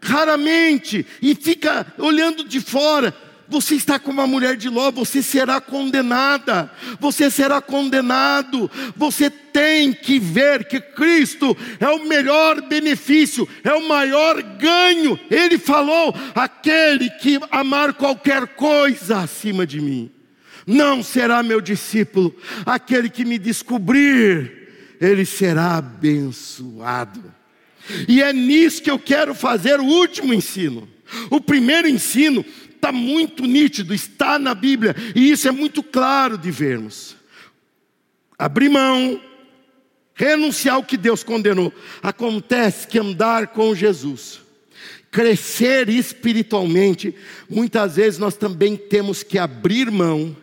raramente 0.00 1.06
e 1.20 1.34
fica 1.34 1.86
olhando 1.98 2.44
de 2.44 2.60
fora, 2.60 3.14
você 3.50 3.74
está 3.74 3.98
como 3.98 4.20
uma 4.20 4.26
mulher 4.26 4.56
de 4.56 4.68
Ló, 4.68 4.90
você 4.90 5.22
será 5.22 5.60
condenada, 5.60 6.70
você 7.00 7.30
será 7.30 7.60
condenado. 7.60 8.70
Você 8.96 9.28
tem 9.28 9.92
que 9.92 10.18
ver 10.18 10.64
que 10.64 10.80
Cristo 10.80 11.56
é 11.80 11.88
o 11.88 12.06
melhor 12.06 12.62
benefício, 12.62 13.48
é 13.64 13.74
o 13.74 13.88
maior 13.88 14.40
ganho. 14.40 15.18
Ele 15.30 15.58
falou: 15.58 16.14
aquele 16.34 17.10
que 17.10 17.40
amar 17.50 17.94
qualquer 17.94 18.46
coisa 18.48 19.18
acima 19.18 19.66
de 19.66 19.80
mim, 19.80 20.10
não 20.66 21.02
será 21.02 21.42
meu 21.42 21.60
discípulo, 21.60 22.34
aquele 22.64 23.10
que 23.10 23.24
me 23.24 23.38
descobrir 23.38 24.60
ele 25.00 25.24
será 25.24 25.78
abençoado. 25.78 27.34
E 28.06 28.22
é 28.22 28.32
nisso 28.32 28.82
que 28.82 28.90
eu 28.90 28.98
quero 28.98 29.34
fazer 29.34 29.80
o 29.80 29.84
último 29.84 30.34
ensino. 30.34 30.86
O 31.30 31.40
primeiro 31.40 31.88
ensino 31.88 32.44
está 32.80 32.90
muito 32.90 33.44
nítido, 33.44 33.92
está 33.92 34.38
na 34.38 34.54
Bíblia, 34.54 34.96
e 35.14 35.30
isso 35.30 35.46
é 35.46 35.50
muito 35.50 35.82
claro 35.82 36.38
de 36.38 36.50
vermos. 36.50 37.14
Abrir 38.38 38.70
mão, 38.70 39.20
renunciar 40.14 40.76
ao 40.76 40.82
que 40.82 40.96
Deus 40.96 41.22
condenou. 41.22 41.72
Acontece 42.02 42.88
que 42.88 42.98
andar 42.98 43.48
com 43.48 43.74
Jesus, 43.74 44.40
crescer 45.10 45.90
espiritualmente, 45.90 47.14
muitas 47.48 47.96
vezes 47.96 48.18
nós 48.18 48.34
também 48.34 48.76
temos 48.76 49.22
que 49.22 49.38
abrir 49.38 49.90
mão, 49.90 50.34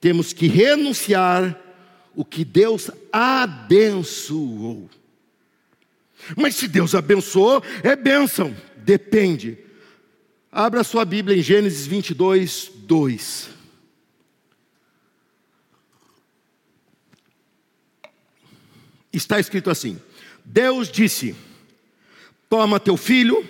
temos 0.00 0.32
que 0.32 0.46
renunciar 0.46 1.58
o 2.16 2.24
que 2.24 2.46
Deus 2.46 2.90
abençoou. 3.12 4.88
Mas 6.34 6.54
se 6.54 6.66
Deus 6.66 6.94
abençoou, 6.94 7.62
é 7.82 7.94
bênção, 7.94 8.56
depende. 8.76 9.67
Abra 10.50 10.82
sua 10.82 11.04
Bíblia 11.04 11.36
em 11.36 11.42
Gênesis 11.42 11.86
22, 11.86 12.72
2. 12.74 13.50
Está 19.12 19.38
escrito 19.38 19.70
assim: 19.70 20.00
Deus 20.42 20.90
disse: 20.90 21.36
Toma 22.48 22.80
teu 22.80 22.96
filho, 22.96 23.46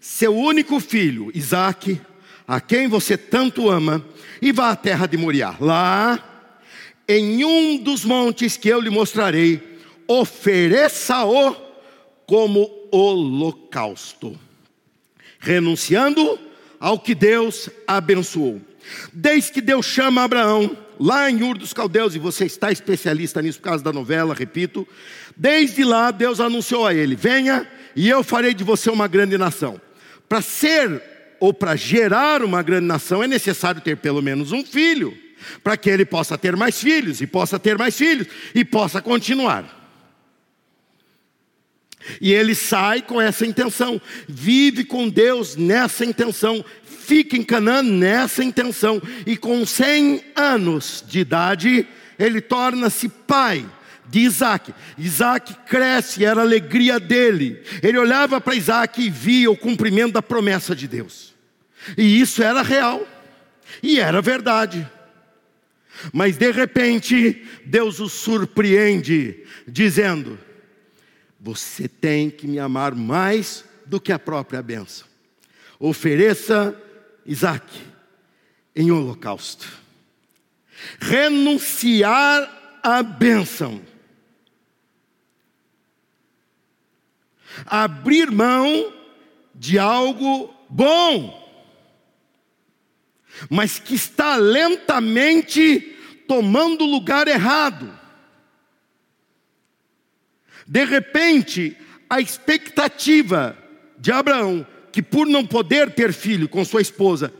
seu 0.00 0.36
único 0.36 0.80
filho, 0.80 1.30
Isaque, 1.32 2.00
a 2.46 2.60
quem 2.60 2.88
você 2.88 3.16
tanto 3.16 3.70
ama, 3.70 4.04
e 4.42 4.50
vá 4.50 4.70
à 4.70 4.76
terra 4.76 5.06
de 5.06 5.16
Moriá. 5.16 5.56
Lá 5.60 6.52
em 7.08 7.44
um 7.44 7.78
dos 7.78 8.04
montes 8.04 8.56
que 8.56 8.68
eu 8.68 8.80
lhe 8.80 8.90
mostrarei, 8.90 9.78
ofereça-o 10.08 11.54
como 12.26 12.68
holocausto, 12.90 14.36
renunciando 15.38 16.38
ao 16.78 16.98
que 16.98 17.14
Deus 17.14 17.68
abençoou. 17.86 18.60
Desde 19.12 19.52
que 19.52 19.60
Deus 19.60 19.86
chama 19.86 20.22
Abraão, 20.22 20.76
lá 20.98 21.30
em 21.30 21.42
Ur 21.42 21.58
dos 21.58 21.72
Caldeus, 21.72 22.14
e 22.14 22.18
você 22.18 22.44
está 22.46 22.70
especialista 22.70 23.42
nisso 23.42 23.58
por 23.58 23.64
causa 23.64 23.82
da 23.82 23.92
novela, 23.92 24.34
repito, 24.34 24.86
desde 25.36 25.84
lá 25.84 26.10
Deus 26.10 26.40
anunciou 26.40 26.86
a 26.86 26.94
ele: 26.94 27.16
Venha 27.16 27.66
e 27.94 28.08
eu 28.08 28.22
farei 28.22 28.54
de 28.54 28.62
você 28.62 28.90
uma 28.90 29.08
grande 29.08 29.36
nação. 29.36 29.80
Para 30.28 30.40
ser 30.40 31.02
ou 31.40 31.52
para 31.52 31.76
gerar 31.76 32.42
uma 32.42 32.62
grande 32.62 32.86
nação 32.86 33.22
é 33.22 33.26
necessário 33.26 33.80
ter 33.80 33.96
pelo 33.96 34.22
menos 34.22 34.52
um 34.52 34.64
filho 34.64 35.16
para 35.62 35.76
que 35.76 35.90
ele 35.90 36.04
possa 36.04 36.36
ter 36.38 36.56
mais 36.56 36.80
filhos, 36.80 37.20
e 37.20 37.26
possa 37.26 37.58
ter 37.58 37.76
mais 37.76 37.96
filhos, 37.96 38.26
e 38.54 38.64
possa 38.64 39.00
continuar. 39.00 39.85
E 42.20 42.32
ele 42.32 42.54
sai 42.54 43.02
com 43.02 43.20
essa 43.20 43.46
intenção, 43.46 44.00
vive 44.28 44.84
com 44.84 45.08
Deus 45.08 45.56
nessa 45.56 46.04
intenção, 46.04 46.64
fica 46.84 47.36
em 47.36 47.42
Canaã 47.42 47.82
nessa 47.82 48.42
intenção, 48.42 49.00
e 49.26 49.36
com 49.36 49.64
100 49.64 50.22
anos 50.34 51.04
de 51.06 51.20
idade, 51.20 51.86
ele 52.18 52.40
torna-se 52.40 53.08
pai 53.08 53.64
de 54.08 54.20
Isaac. 54.20 54.72
Isaac 54.96 55.54
cresce, 55.66 56.24
era 56.24 56.40
a 56.40 56.44
alegria 56.44 56.98
dele. 56.98 57.62
Ele 57.82 57.98
olhava 57.98 58.40
para 58.40 58.54
Isaac 58.54 59.00
e 59.02 59.10
via 59.10 59.50
o 59.50 59.56
cumprimento 59.56 60.12
da 60.12 60.22
promessa 60.22 60.74
de 60.74 60.86
Deus. 60.86 61.34
E 61.96 62.20
isso 62.20 62.42
era 62.42 62.62
real, 62.62 63.06
e 63.82 64.00
era 64.00 64.20
verdade. 64.20 64.88
Mas 66.12 66.36
de 66.36 66.50
repente, 66.50 67.42
Deus 67.64 68.00
o 68.00 68.08
surpreende, 68.08 69.44
dizendo: 69.66 70.38
Você 71.46 71.86
tem 71.86 72.28
que 72.28 72.44
me 72.44 72.58
amar 72.58 72.92
mais 72.92 73.64
do 73.86 74.00
que 74.00 74.10
a 74.10 74.18
própria 74.18 74.60
bênção. 74.60 75.06
Ofereça 75.78 76.76
Isaac 77.24 77.64
em 78.74 78.90
holocausto. 78.90 79.64
Renunciar 80.98 82.80
à 82.82 83.00
bênção. 83.00 83.80
Abrir 87.64 88.28
mão 88.32 88.92
de 89.54 89.78
algo 89.78 90.52
bom 90.68 91.46
mas 93.48 93.78
que 93.78 93.94
está 93.94 94.34
lentamente 94.34 95.94
tomando 96.26 96.86
lugar 96.86 97.28
errado. 97.28 98.05
De 100.66 100.84
repente, 100.84 101.76
a 102.08 102.20
expectativa 102.20 103.56
de 103.98 104.10
Abraão, 104.10 104.66
que 104.92 105.02
por 105.02 105.26
não 105.26 105.46
poder 105.46 105.92
ter 105.92 106.12
filho 106.12 106.48
com 106.48 106.64
sua 106.64 106.80
esposa, 106.80 107.32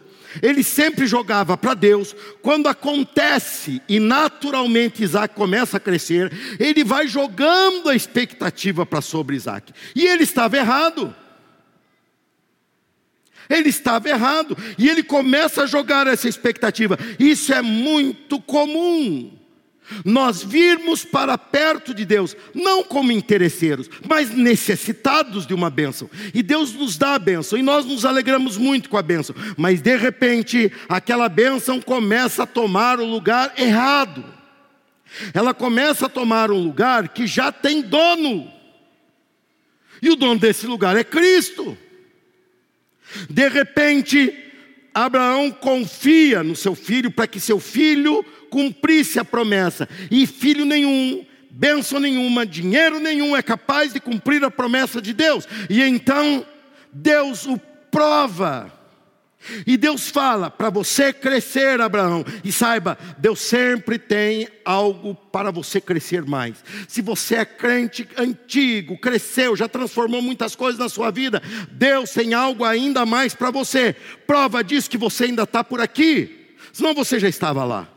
ele 0.43 0.63
sempre 0.63 1.07
jogava 1.07 1.57
para 1.57 1.75
Deus. 1.75 2.15
Quando 2.43 2.69
acontece 2.69 3.81
e 3.89 3.99
naturalmente 3.99 5.03
Isaac 5.03 5.35
começa 5.35 5.77
a 5.77 5.81
crescer, 5.81 6.31
ele 6.59 6.85
vai 6.85 7.09
jogando 7.09 7.89
a 7.89 7.95
expectativa 7.95 8.85
para 8.85 9.01
sobre 9.01 9.37
Isaac. 9.37 9.73
E 9.95 10.07
ele 10.07 10.25
estava 10.25 10.57
errado. 10.57 11.15
Ele 13.49 13.69
estava 13.69 14.09
errado 14.09 14.57
e 14.77 14.89
ele 14.89 15.05
começa 15.05 15.63
a 15.63 15.67
jogar 15.67 16.07
essa 16.07 16.29
expectativa. 16.29 16.99
Isso 17.19 17.53
é 17.53 17.63
muito 17.63 18.41
comum. 18.41 19.46
Nós 20.05 20.43
virmos 20.43 21.05
para 21.05 21.39
perto 21.39 21.95
de 21.95 22.05
Deus, 22.05 22.37
não 22.55 22.83
como 22.83 23.13
interesseiros, 23.13 23.89
mas 24.09 24.31
necessitados 24.31 25.47
de 25.47 25.55
uma 25.55 25.71
bênção. 25.71 26.11
E 26.35 26.43
Deus 26.43 26.73
nos 26.73 26.97
dá 26.97 27.15
a 27.15 27.19
bênção, 27.19 27.59
e 27.59 27.63
nós 27.63 27.85
nos 27.85 28.05
alegramos 28.05 28.57
muito 28.57 28.89
com 28.89 28.97
a 28.97 29.03
bênção. 29.03 29.35
Mas 29.57 29.81
de 29.81 29.97
repente, 29.97 30.73
aquela 30.89 31.29
bênção 31.29 31.81
começa 31.81 32.43
a 32.43 32.47
tomar 32.47 32.99
o 33.01 33.05
lugar 33.05 33.55
errado. 33.57 34.25
Ela 35.33 35.55
começa 35.55 36.07
a 36.07 36.11
tomar 36.11 36.51
um 36.51 36.59
lugar 36.59 37.09
que 37.09 37.27
já 37.27 37.53
tem 37.53 37.83
dono. 37.83 38.51
E 40.03 40.11
o 40.11 40.17
dono 40.17 40.39
desse 40.39 40.67
lugar 40.67 40.97
é 40.97 41.05
Cristo. 41.05 41.77
De 43.31 43.49
repente, 43.49 44.46
Abraão 44.97 45.51
confia 45.51 46.43
no 46.43 46.57
seu 46.57 46.75
filho 46.75 47.11
para 47.11 47.27
que 47.27 47.39
seu 47.39 47.61
filho 47.61 48.25
cumprisse 48.49 49.19
a 49.19 49.25
promessa, 49.25 49.87
e 50.11 50.27
filho 50.27 50.65
nenhum, 50.65 51.23
bênção 51.51 52.01
nenhuma, 52.01 52.47
dinheiro 52.47 52.99
nenhum 52.99 53.37
é 53.37 53.43
capaz 53.43 53.93
de 53.93 54.01
cumprir 54.01 54.43
a 54.43 54.51
promessa 54.51 55.03
de 55.03 55.13
Deus, 55.13 55.47
e 55.69 55.83
então 55.83 56.47
Deus 56.91 57.45
o 57.45 57.59
prova 57.91 58.73
e 59.67 59.77
Deus 59.77 60.09
fala 60.09 60.51
para 60.51 60.71
você 60.71 61.13
crescer, 61.13 61.81
Abraão, 61.81 62.25
e 62.45 62.51
saiba, 62.51 62.99
Deus 63.19 63.41
sempre 63.41 63.99
tem 63.99 64.49
algo 64.65 65.15
para 65.15 65.51
você 65.51 65.81
crescer 65.81 66.25
mais. 66.25 66.65
Se 66.89 67.03
você 67.03 67.37
é 67.37 67.45
crente 67.45 68.09
antigo, 68.17 68.99
cresceu, 68.99 69.57
já 69.57 69.69
transformou 69.69 70.23
muitas 70.23 70.55
coisas 70.57 70.79
na 70.79 70.89
sua 70.89 71.11
vida, 71.11 71.43
Deus 71.73 72.11
tem 72.11 72.35
algo 72.35 72.65
ainda 72.65 73.07
mais 73.07 73.35
para 73.35 73.51
você. 73.51 73.95
Prova 74.27 74.63
disso 74.63 74.91
que 74.91 74.99
você 74.99 75.25
ainda 75.25 75.43
está 75.45 75.63
por 75.63 75.81
aqui, 75.81 76.55
senão 76.73 76.95
você 76.95 77.19
já 77.19 77.29
estava 77.29 77.65
lá. 77.65 77.89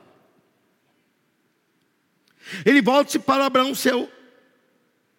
Ele 2.65 2.81
volta-se 2.81 3.19
para 3.19 3.45
Abraão, 3.45 3.75
seu 3.75 4.09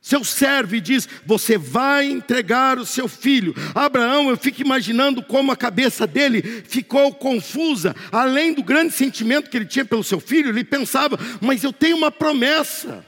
seu 0.00 0.24
servo 0.24 0.74
e 0.74 0.80
diz: 0.80 1.08
Você 1.26 1.58
vai 1.58 2.06
entregar 2.06 2.78
o 2.78 2.86
seu 2.86 3.06
filho. 3.06 3.54
Abraão, 3.74 4.30
eu 4.30 4.36
fico 4.36 4.62
imaginando 4.62 5.22
como 5.22 5.52
a 5.52 5.56
cabeça 5.56 6.06
dele 6.06 6.42
ficou 6.66 7.12
confusa, 7.14 7.94
além 8.10 8.54
do 8.54 8.62
grande 8.62 8.94
sentimento 8.94 9.50
que 9.50 9.56
ele 9.56 9.66
tinha 9.66 9.84
pelo 9.84 10.02
seu 10.02 10.18
filho, 10.18 10.48
ele 10.48 10.64
pensava: 10.64 11.18
Mas 11.40 11.62
eu 11.62 11.72
tenho 11.72 11.96
uma 11.96 12.10
promessa. 12.10 13.04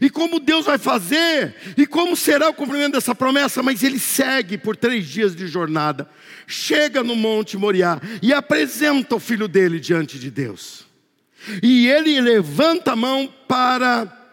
E 0.00 0.10
como 0.10 0.40
Deus 0.40 0.66
vai 0.66 0.78
fazer? 0.78 1.54
E 1.76 1.86
como 1.86 2.16
será 2.16 2.48
o 2.48 2.54
cumprimento 2.54 2.94
dessa 2.94 3.14
promessa? 3.14 3.62
Mas 3.62 3.82
ele 3.84 3.98
segue 3.98 4.58
por 4.58 4.76
três 4.76 5.06
dias 5.06 5.34
de 5.34 5.46
jornada, 5.46 6.08
chega 6.46 7.04
no 7.04 7.14
Monte 7.14 7.56
Moriá 7.56 8.00
e 8.20 8.32
apresenta 8.32 9.14
o 9.14 9.20
filho 9.20 9.46
dele 9.46 9.78
diante 9.78 10.18
de 10.18 10.30
Deus. 10.30 10.84
E 11.62 11.86
ele 11.86 12.20
levanta 12.20 12.92
a 12.92 12.96
mão 12.96 13.32
para 13.46 14.25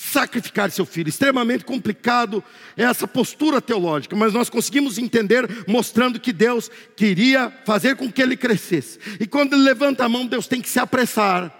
sacrificar 0.00 0.70
seu 0.70 0.86
filho. 0.86 1.08
Extremamente 1.08 1.64
complicado 1.64 2.42
essa 2.76 3.08
postura 3.08 3.60
teológica, 3.60 4.14
mas 4.14 4.32
nós 4.32 4.48
conseguimos 4.48 4.96
entender 4.96 5.64
mostrando 5.66 6.20
que 6.20 6.32
Deus 6.32 6.70
queria 6.94 7.52
fazer 7.66 7.96
com 7.96 8.10
que 8.10 8.22
ele 8.22 8.36
crescesse. 8.36 9.00
E 9.18 9.26
quando 9.26 9.54
ele 9.54 9.62
levanta 9.62 10.04
a 10.04 10.08
mão, 10.08 10.24
Deus 10.24 10.46
tem 10.46 10.60
que 10.60 10.68
se 10.68 10.78
apressar 10.78 11.52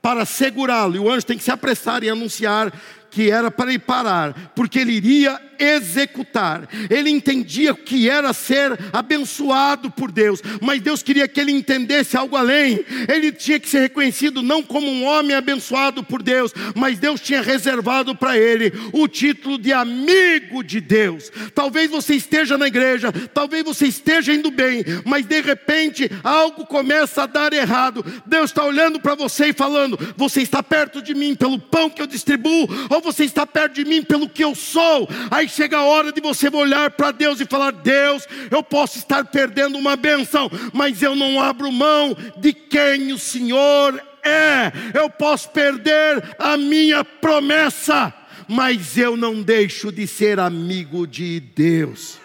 para 0.00 0.24
segurá-lo, 0.24 0.96
e 0.96 0.98
o 0.98 1.10
anjo 1.10 1.26
tem 1.26 1.36
que 1.36 1.44
se 1.44 1.50
apressar 1.50 2.02
e 2.02 2.10
anunciar 2.10 2.72
que 3.10 3.30
era 3.30 3.50
para 3.50 3.70
ele 3.70 3.78
parar, 3.78 4.52
porque 4.54 4.78
ele 4.78 4.92
iria 4.92 5.40
executar. 5.58 6.68
Ele 6.90 7.10
entendia 7.10 7.72
o 7.72 7.76
que 7.76 8.08
era 8.08 8.32
ser 8.32 8.78
abençoado 8.92 9.90
por 9.90 10.10
Deus, 10.10 10.42
mas 10.60 10.80
Deus 10.80 11.02
queria 11.02 11.28
que 11.28 11.40
ele 11.40 11.52
entendesse 11.52 12.16
algo 12.16 12.36
além. 12.36 12.84
Ele 13.08 13.32
tinha 13.32 13.58
que 13.58 13.68
ser 13.68 13.80
reconhecido 13.80 14.42
não 14.42 14.62
como 14.62 14.90
um 14.90 15.04
homem 15.04 15.36
abençoado 15.36 16.02
por 16.02 16.22
Deus, 16.22 16.52
mas 16.74 16.98
Deus 16.98 17.20
tinha 17.20 17.42
reservado 17.42 18.14
para 18.14 18.38
ele 18.38 18.72
o 18.92 19.06
título 19.08 19.58
de 19.58 19.72
amigo 19.72 20.62
de 20.62 20.80
Deus. 20.80 21.30
Talvez 21.54 21.90
você 21.90 22.14
esteja 22.14 22.56
na 22.56 22.66
igreja, 22.66 23.12
talvez 23.12 23.64
você 23.64 23.86
esteja 23.86 24.32
indo 24.32 24.50
bem, 24.50 24.84
mas 25.04 25.26
de 25.26 25.40
repente 25.40 26.10
algo 26.22 26.66
começa 26.66 27.22
a 27.22 27.26
dar 27.26 27.52
errado. 27.52 28.04
Deus 28.26 28.50
está 28.50 28.64
olhando 28.64 29.00
para 29.00 29.14
você 29.14 29.48
e 29.48 29.52
falando: 29.52 29.98
Você 30.16 30.42
está 30.42 30.62
perto 30.62 31.02
de 31.02 31.14
mim 31.14 31.34
pelo 31.34 31.58
pão 31.58 31.90
que 31.90 32.00
eu 32.00 32.06
distribuo, 32.06 32.68
ou 32.90 33.00
você 33.00 33.24
está 33.24 33.46
perto 33.46 33.74
de 33.74 33.84
mim 33.84 34.02
pelo 34.02 34.28
que 34.28 34.44
eu 34.44 34.54
sou? 34.54 35.08
Aí 35.44 35.48
chega 35.48 35.76
a 35.76 35.84
hora 35.84 36.10
de 36.10 36.22
você 36.22 36.48
olhar 36.48 36.90
para 36.92 37.12
Deus 37.12 37.38
e 37.38 37.44
falar: 37.44 37.70
Deus, 37.70 38.26
eu 38.50 38.62
posso 38.62 38.96
estar 38.96 39.26
perdendo 39.26 39.76
uma 39.76 39.94
benção, 39.94 40.50
mas 40.72 41.02
eu 41.02 41.14
não 41.14 41.38
abro 41.38 41.70
mão 41.70 42.16
de 42.38 42.54
quem 42.54 43.12
o 43.12 43.18
Senhor 43.18 44.02
é. 44.22 44.72
Eu 44.98 45.10
posso 45.10 45.50
perder 45.50 46.34
a 46.38 46.56
minha 46.56 47.04
promessa, 47.04 48.10
mas 48.48 48.96
eu 48.96 49.18
não 49.18 49.42
deixo 49.42 49.92
de 49.92 50.06
ser 50.06 50.40
amigo 50.40 51.06
de 51.06 51.40
Deus 51.40 52.24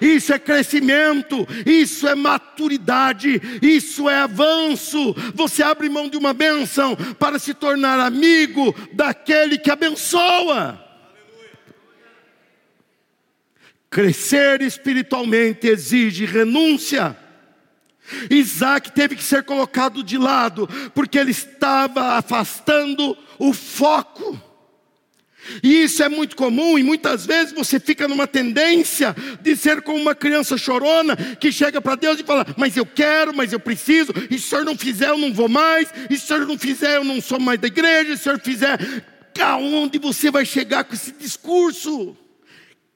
isso 0.00 0.32
é 0.32 0.38
crescimento, 0.38 1.48
isso 1.66 2.06
é 2.06 2.14
maturidade, 2.14 3.40
isso 3.60 4.08
é 4.08 4.20
avanço. 4.20 5.12
Você 5.34 5.60
abre 5.60 5.88
mão 5.88 6.08
de 6.08 6.16
uma 6.16 6.32
bênção 6.32 6.94
para 7.18 7.36
se 7.36 7.52
tornar 7.52 7.98
amigo 7.98 8.72
daquele 8.92 9.58
que 9.58 9.72
abençoa. 9.72 10.87
Crescer 13.90 14.60
espiritualmente 14.60 15.66
exige 15.66 16.24
renúncia. 16.26 17.16
Isaac 18.30 18.92
teve 18.92 19.16
que 19.16 19.24
ser 19.24 19.42
colocado 19.42 20.02
de 20.02 20.18
lado, 20.18 20.68
porque 20.94 21.18
ele 21.18 21.30
estava 21.30 22.14
afastando 22.14 23.16
o 23.38 23.52
foco. 23.52 24.40
E 25.62 25.84
isso 25.84 26.02
é 26.02 26.08
muito 26.08 26.36
comum, 26.36 26.78
e 26.78 26.82
muitas 26.82 27.24
vezes 27.24 27.54
você 27.54 27.80
fica 27.80 28.06
numa 28.06 28.26
tendência 28.26 29.16
de 29.40 29.56
ser 29.56 29.80
como 29.80 29.98
uma 29.98 30.14
criança 30.14 30.58
chorona 30.58 31.16
que 31.16 31.50
chega 31.50 31.80
para 31.80 31.94
Deus 31.94 32.20
e 32.20 32.24
fala: 32.24 32.46
Mas 32.56 32.76
eu 32.76 32.84
quero, 32.84 33.34
mas 33.34 33.52
eu 33.52 33.60
preciso, 33.60 34.12
e 34.30 34.38
se 34.38 34.46
o 34.46 34.48
senhor 34.48 34.64
não 34.64 34.76
fizer, 34.76 35.08
eu 35.08 35.18
não 35.18 35.32
vou 35.32 35.48
mais, 35.48 35.88
e 36.10 36.16
se 36.18 36.24
o 36.24 36.26
senhor 36.26 36.46
não 36.46 36.58
fizer, 36.58 36.96
eu 36.96 37.04
não 37.04 37.20
sou 37.20 37.40
mais 37.40 37.58
da 37.58 37.66
igreja, 37.66 38.12
e 38.12 38.16
se 38.16 38.22
o 38.22 38.24
senhor 38.24 38.40
fizer, 38.40 38.78
aonde 39.40 39.98
você 39.98 40.30
vai 40.30 40.44
chegar 40.44 40.84
com 40.84 40.94
esse 40.94 41.12
discurso? 41.12 42.14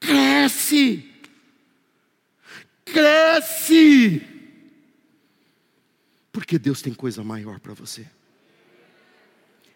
Cresce, 0.05 1.09
cresce, 2.83 4.21
porque 6.29 6.59
Deus 6.59 6.81
tem 6.81 6.93
coisa 6.93 7.23
maior 7.23 7.57
para 7.61 7.73
você. 7.73 8.05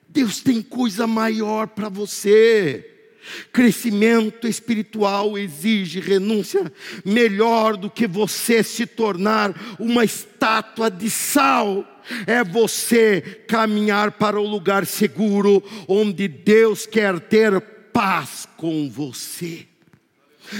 Deus 0.10 0.42
tem 0.42 0.62
coisa 0.62 1.08
maior 1.08 1.68
para 1.68 1.88
você. 1.88 2.94
Crescimento 3.54 4.50
espiritual 4.50 5.38
exige 5.38 6.02
renúncia, 6.02 6.74
melhor 7.06 7.78
do 7.78 7.90
que 7.90 8.06
você 8.06 8.62
se 8.64 8.86
tornar 8.86 9.78
uma 9.80 10.04
estátua 10.04 10.92
de 10.92 11.10
sal. 11.10 11.86
É 12.26 12.44
você 12.44 13.46
caminhar 13.48 14.12
para 14.12 14.38
o 14.38 14.46
lugar 14.46 14.86
seguro, 14.86 15.64
onde 15.88 16.28
Deus 16.28 16.86
quer 16.86 17.18
ter 17.18 17.62
paz 17.94 18.46
com 18.58 18.90
você. 18.90 19.68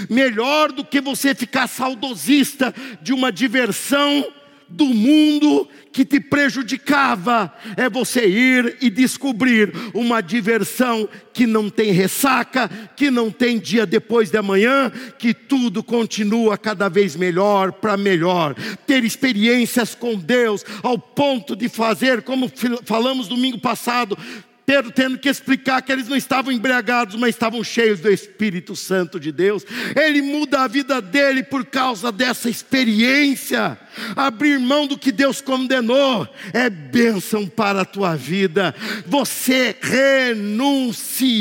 Melhor 0.10 0.72
do 0.72 0.84
que 0.84 1.02
você 1.02 1.34
ficar 1.34 1.68
saudosista 1.68 2.74
de 3.02 3.14
uma 3.14 3.32
diversão 3.32 4.26
do 4.70 4.86
mundo 4.86 5.68
que 5.92 6.04
te 6.04 6.20
prejudicava 6.20 7.54
é 7.76 7.90
você 7.90 8.28
ir 8.28 8.78
e 8.82 8.90
descobrir 8.90 9.74
uma 9.94 10.22
diversão 10.22 11.08
que 11.34 11.48
não 11.48 11.70
tem 11.70 11.92
ressaca, 11.92 12.70
que 12.96 13.10
não 13.10 13.32
tem 13.32 13.58
dia 13.58 13.86
depois 13.86 14.30
de 14.30 14.38
amanhã, 14.38 14.92
que 15.18 15.34
tudo 15.34 15.84
continua 15.84 16.58
cada 16.58 16.90
vez 16.90 17.16
melhor 17.16 17.72
para 17.72 17.98
melhor. 17.98 18.56
Ter 18.86 19.04
experiências 19.04 19.96
com 19.96 20.16
Deus 20.16 20.64
ao 20.84 21.00
ponto 21.00 21.56
de 21.56 21.70
fazer, 21.70 22.22
como 22.22 22.52
falamos 22.84 23.28
domingo 23.28 23.60
passado, 23.60 24.18
Pedro 24.68 24.92
tendo 24.92 25.18
que 25.18 25.30
explicar 25.30 25.82
que 25.82 25.90
eles 25.94 26.10
não 26.10 26.18
estavam 26.18 26.52
embriagados, 26.52 27.16
mas 27.16 27.30
estavam 27.30 27.64
cheios 27.64 28.02
do 28.02 28.12
Espírito 28.12 28.76
Santo 28.76 29.18
de 29.18 29.32
Deus. 29.32 29.66
Ele 29.96 30.22
muda 30.22 30.64
a 30.64 30.68
vida 30.68 31.02
dele 31.02 31.42
por 31.42 31.64
causa 31.64 32.12
dessa 32.12 32.50
experiência. 32.50 33.80
Abrir 34.14 34.60
mão 34.60 34.86
do 34.86 34.98
que 34.98 35.10
Deus 35.10 35.40
condenou 35.40 36.28
é 36.52 36.70
bênção 36.70 37.48
para 37.48 37.84
a 37.84 37.86
tua 37.86 38.18
vida. 38.18 38.76
Você 39.06 39.74
renunciar 39.82 41.34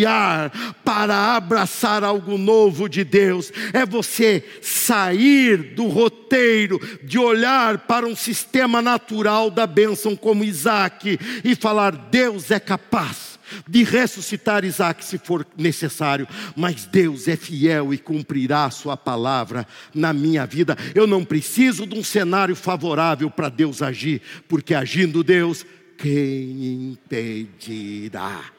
para 0.84 1.34
abraçar 1.34 2.04
algo 2.04 2.38
novo 2.38 2.88
de 2.88 3.02
Deus 3.02 3.52
é 3.72 3.84
você 3.84 4.44
sair 4.62 5.74
do 5.74 5.88
roteiro 5.88 6.80
de 7.02 7.18
olhar 7.18 7.78
para 7.78 8.06
um 8.06 8.14
sistema 8.14 8.80
natural 8.80 9.50
da 9.50 9.66
bênção 9.66 10.14
como 10.14 10.44
Isaac 10.44 11.18
e 11.42 11.56
falar: 11.56 11.90
Deus 11.90 12.52
é 12.52 12.60
capaz 12.60 13.15
de 13.68 13.82
ressuscitar 13.84 14.64
Isaac 14.64 15.04
se 15.04 15.18
for 15.18 15.46
necessário, 15.56 16.26
mas 16.54 16.86
Deus 16.86 17.28
é 17.28 17.36
fiel 17.36 17.92
e 17.92 17.98
cumprirá 17.98 18.64
a 18.64 18.70
sua 18.70 18.96
palavra 18.96 19.66
na 19.94 20.12
minha 20.12 20.46
vida. 20.46 20.76
Eu 20.94 21.06
não 21.06 21.24
preciso 21.24 21.86
de 21.86 21.98
um 21.98 22.04
cenário 22.04 22.56
favorável 22.56 23.30
para 23.30 23.48
Deus 23.48 23.82
agir, 23.82 24.20
porque 24.48 24.74
agindo 24.74 25.22
Deus, 25.22 25.64
quem 25.96 26.92
impedirá? 26.92 28.56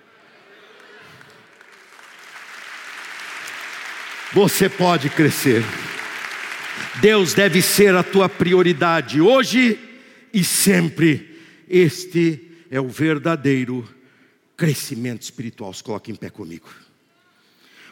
Você 4.33 4.67
pode 4.67 5.09
crescer. 5.09 5.63
Deus 6.99 7.33
deve 7.33 7.61
ser 7.61 7.95
a 7.95 8.03
tua 8.03 8.27
prioridade 8.27 9.21
hoje 9.21 9.79
e 10.33 10.43
sempre. 10.43 11.37
Este 11.69 12.41
é 12.69 12.79
o 12.79 12.87
verdadeiro 12.87 13.87
crescimento 14.57 15.21
espiritual. 15.21 15.71
Se 15.73 15.83
coloque 15.83 16.11
em 16.11 16.15
pé 16.15 16.29
comigo. 16.29 16.67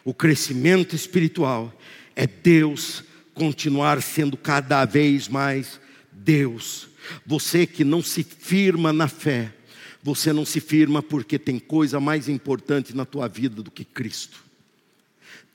O 0.04 0.14
crescimento 0.14 0.96
espiritual 0.96 1.72
é 2.16 2.26
Deus 2.28 3.04
continuar 3.34 4.02
sendo 4.02 4.36
cada 4.36 4.84
vez 4.86 5.28
mais 5.28 5.80
Deus. 6.12 6.88
Você 7.26 7.68
que 7.68 7.84
não 7.84 8.02
se 8.02 8.24
firma 8.24 8.92
na 8.92 9.08
fé, 9.08 9.54
você 10.02 10.34
não 10.34 10.46
se 10.46 10.60
firma 10.60 11.02
porque 11.02 11.38
tem 11.38 11.60
coisa 11.60 12.00
mais 12.00 12.28
importante 12.28 12.96
na 12.96 13.06
tua 13.06 13.28
vida 13.28 13.62
do 13.62 13.72
que 13.72 13.84
Cristo. 13.84 14.44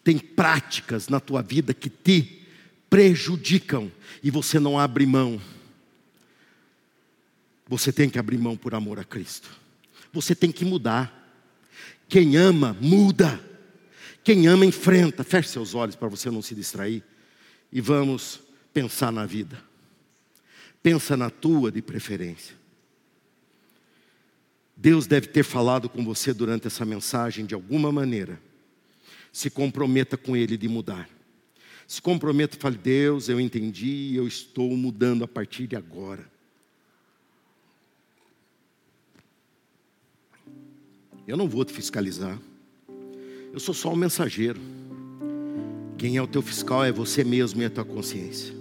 Tem 0.03 0.19
práticas 0.19 1.09
na 1.09 1.21
tua 1.21 1.43
vida 1.43 1.75
que 1.75 1.91
te 1.91 2.43
prejudicam 2.89 3.91
e 4.23 4.31
você 4.31 4.59
não 4.59 4.79
abre 4.79 5.07
mão. 5.07 5.41
Você 7.69 7.93
tem 7.93 8.11
que 8.11 8.19
abrir 8.19 8.39
mão 8.39 8.57
por 8.57 8.75
amor 8.75 8.99
a 8.99 9.05
Cristo. 9.05 9.60
Você 10.13 10.35
tem 10.35 10.51
que 10.51 10.65
mudar. 10.65 11.17
Quem 12.09 12.37
ama, 12.37 12.77
muda. 12.81 13.41
Quem 14.25 14.47
ama, 14.47 14.67
enfrenta. 14.67 15.23
Feche 15.23 15.49
seus 15.49 15.75
olhos 15.75 15.97
para 15.97 16.09
você 16.09 16.31
não 16.31 16.43
se 16.43 16.55
distrair. 16.55 17.03
E 17.73 17.81
vamos 17.81 18.41
pensar 18.73 19.13
na 19.13 19.25
vida. 19.27 19.63
Pensa 20.83 21.17
na 21.17 21.31
tua 21.31 21.71
de 21.71 21.83
preferência. 21.83 22.57
Deus 24.77 25.07
deve 25.07 25.27
ter 25.27 25.43
falado 25.43 25.89
com 25.91 26.03
você 26.03 26.33
durante 26.33 26.67
essa 26.67 26.87
mensagem 26.87 27.45
de 27.45 27.55
alguma 27.55 27.93
maneira. 27.93 28.41
Se 29.31 29.51
comprometa 29.51 30.17
com 30.17 30.35
Ele 30.35 30.57
de 30.57 30.69
mudar. 30.69 31.09
Se 31.87 32.01
comprometa 32.01 32.57
e 32.57 32.61
fale: 32.61 32.79
Deus, 32.79 33.29
eu 33.29 33.39
entendi, 33.39 34.15
eu 34.15 34.27
estou 34.27 34.75
mudando 34.77 35.23
a 35.23 35.29
partir 35.29 35.67
de 35.67 35.77
agora. 35.77 36.25
Eu 41.31 41.37
não 41.37 41.47
vou 41.47 41.65
te 41.65 41.73
fiscalizar. 41.73 42.37
Eu 43.53 43.61
sou 43.61 43.73
só 43.73 43.93
um 43.93 43.97
mensageiro. 43.97 44.61
Quem 45.97 46.17
é 46.17 46.23
o 46.23 46.27
teu 46.27 46.43
fiscal 46.43 46.85
é 46.85 46.91
você 46.91 47.23
mesmo 47.23 47.63
e 47.63 47.65
a 47.65 47.71
tua 47.71 47.85
consciência. 47.85 48.53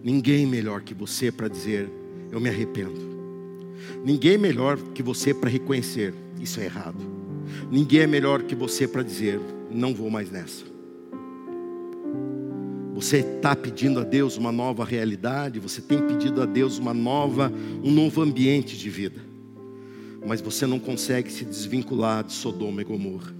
Ninguém 0.00 0.46
melhor 0.46 0.82
que 0.82 0.94
você 0.94 1.32
para 1.32 1.48
dizer 1.48 1.90
eu 2.30 2.40
me 2.40 2.48
arrependo. 2.48 3.00
Ninguém 4.04 4.38
melhor 4.38 4.78
que 4.94 5.02
você 5.02 5.34
para 5.34 5.50
reconhecer 5.50 6.14
isso 6.40 6.60
é 6.60 6.66
errado. 6.66 7.00
Ninguém 7.68 8.02
é 8.02 8.06
melhor 8.06 8.44
que 8.44 8.54
você 8.54 8.86
para 8.86 9.02
dizer 9.02 9.40
não 9.68 9.92
vou 9.92 10.08
mais 10.08 10.30
nessa. 10.30 10.64
Você 12.94 13.18
está 13.18 13.56
pedindo 13.56 13.98
a 13.98 14.04
Deus 14.04 14.36
uma 14.36 14.52
nova 14.52 14.84
realidade, 14.84 15.58
você 15.58 15.80
tem 15.80 16.00
pedido 16.06 16.42
a 16.42 16.46
Deus 16.46 16.78
uma 16.78 16.94
nova, 16.94 17.52
um 17.82 17.90
novo 17.90 18.22
ambiente 18.22 18.78
de 18.78 18.88
vida 18.88 19.27
mas 20.26 20.40
você 20.40 20.66
não 20.66 20.78
consegue 20.78 21.30
se 21.30 21.44
desvincular 21.44 22.24
de 22.24 22.32
Sodoma 22.32 22.82
e 22.82 22.84
Gomorra. 22.84 23.32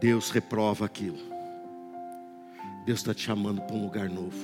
Deus 0.00 0.30
reprova 0.30 0.84
aquilo. 0.84 1.18
Deus 2.86 3.00
está 3.00 3.12
te 3.12 3.22
chamando 3.22 3.60
para 3.62 3.76
um 3.76 3.82
lugar 3.82 4.08
novo. 4.08 4.36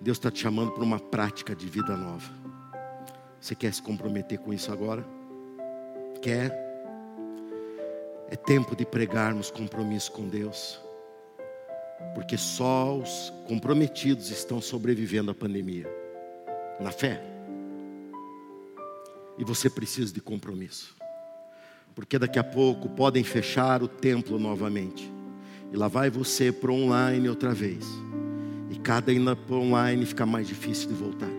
Deus 0.00 0.16
está 0.16 0.30
te 0.30 0.40
chamando 0.40 0.72
para 0.72 0.82
uma 0.82 0.98
prática 0.98 1.54
de 1.54 1.66
vida 1.66 1.96
nova. 1.96 2.30
Você 3.40 3.54
quer 3.54 3.72
se 3.72 3.82
comprometer 3.82 4.38
com 4.38 4.52
isso 4.52 4.72
agora? 4.72 5.04
Quer? 6.22 6.52
É 8.30 8.36
tempo 8.36 8.74
de 8.74 8.84
pregarmos 8.84 9.50
compromisso 9.50 10.10
com 10.12 10.28
Deus. 10.28 10.80
Porque 12.14 12.36
só 12.36 12.96
os 12.96 13.32
comprometidos 13.46 14.30
estão 14.30 14.60
sobrevivendo 14.60 15.30
à 15.30 15.34
pandemia. 15.34 15.86
Na 16.80 16.90
fé. 16.90 17.37
E 19.38 19.44
você 19.44 19.70
precisa 19.70 20.12
de 20.12 20.20
compromisso. 20.20 20.94
Porque 21.94 22.18
daqui 22.18 22.38
a 22.38 22.44
pouco 22.44 22.88
podem 22.88 23.24
fechar 23.24 23.82
o 23.82 23.88
templo 23.88 24.38
novamente. 24.38 25.10
E 25.72 25.76
lá 25.76 25.88
vai 25.88 26.10
você 26.10 26.50
para 26.52 26.72
online 26.72 27.28
outra 27.28 27.52
vez. 27.52 27.84
E 28.70 28.78
cada 28.78 29.12
ida 29.12 29.36
para 29.36 29.56
online 29.56 30.04
fica 30.04 30.26
mais 30.26 30.46
difícil 30.46 30.88
de 30.88 30.94
voltar. 30.94 31.30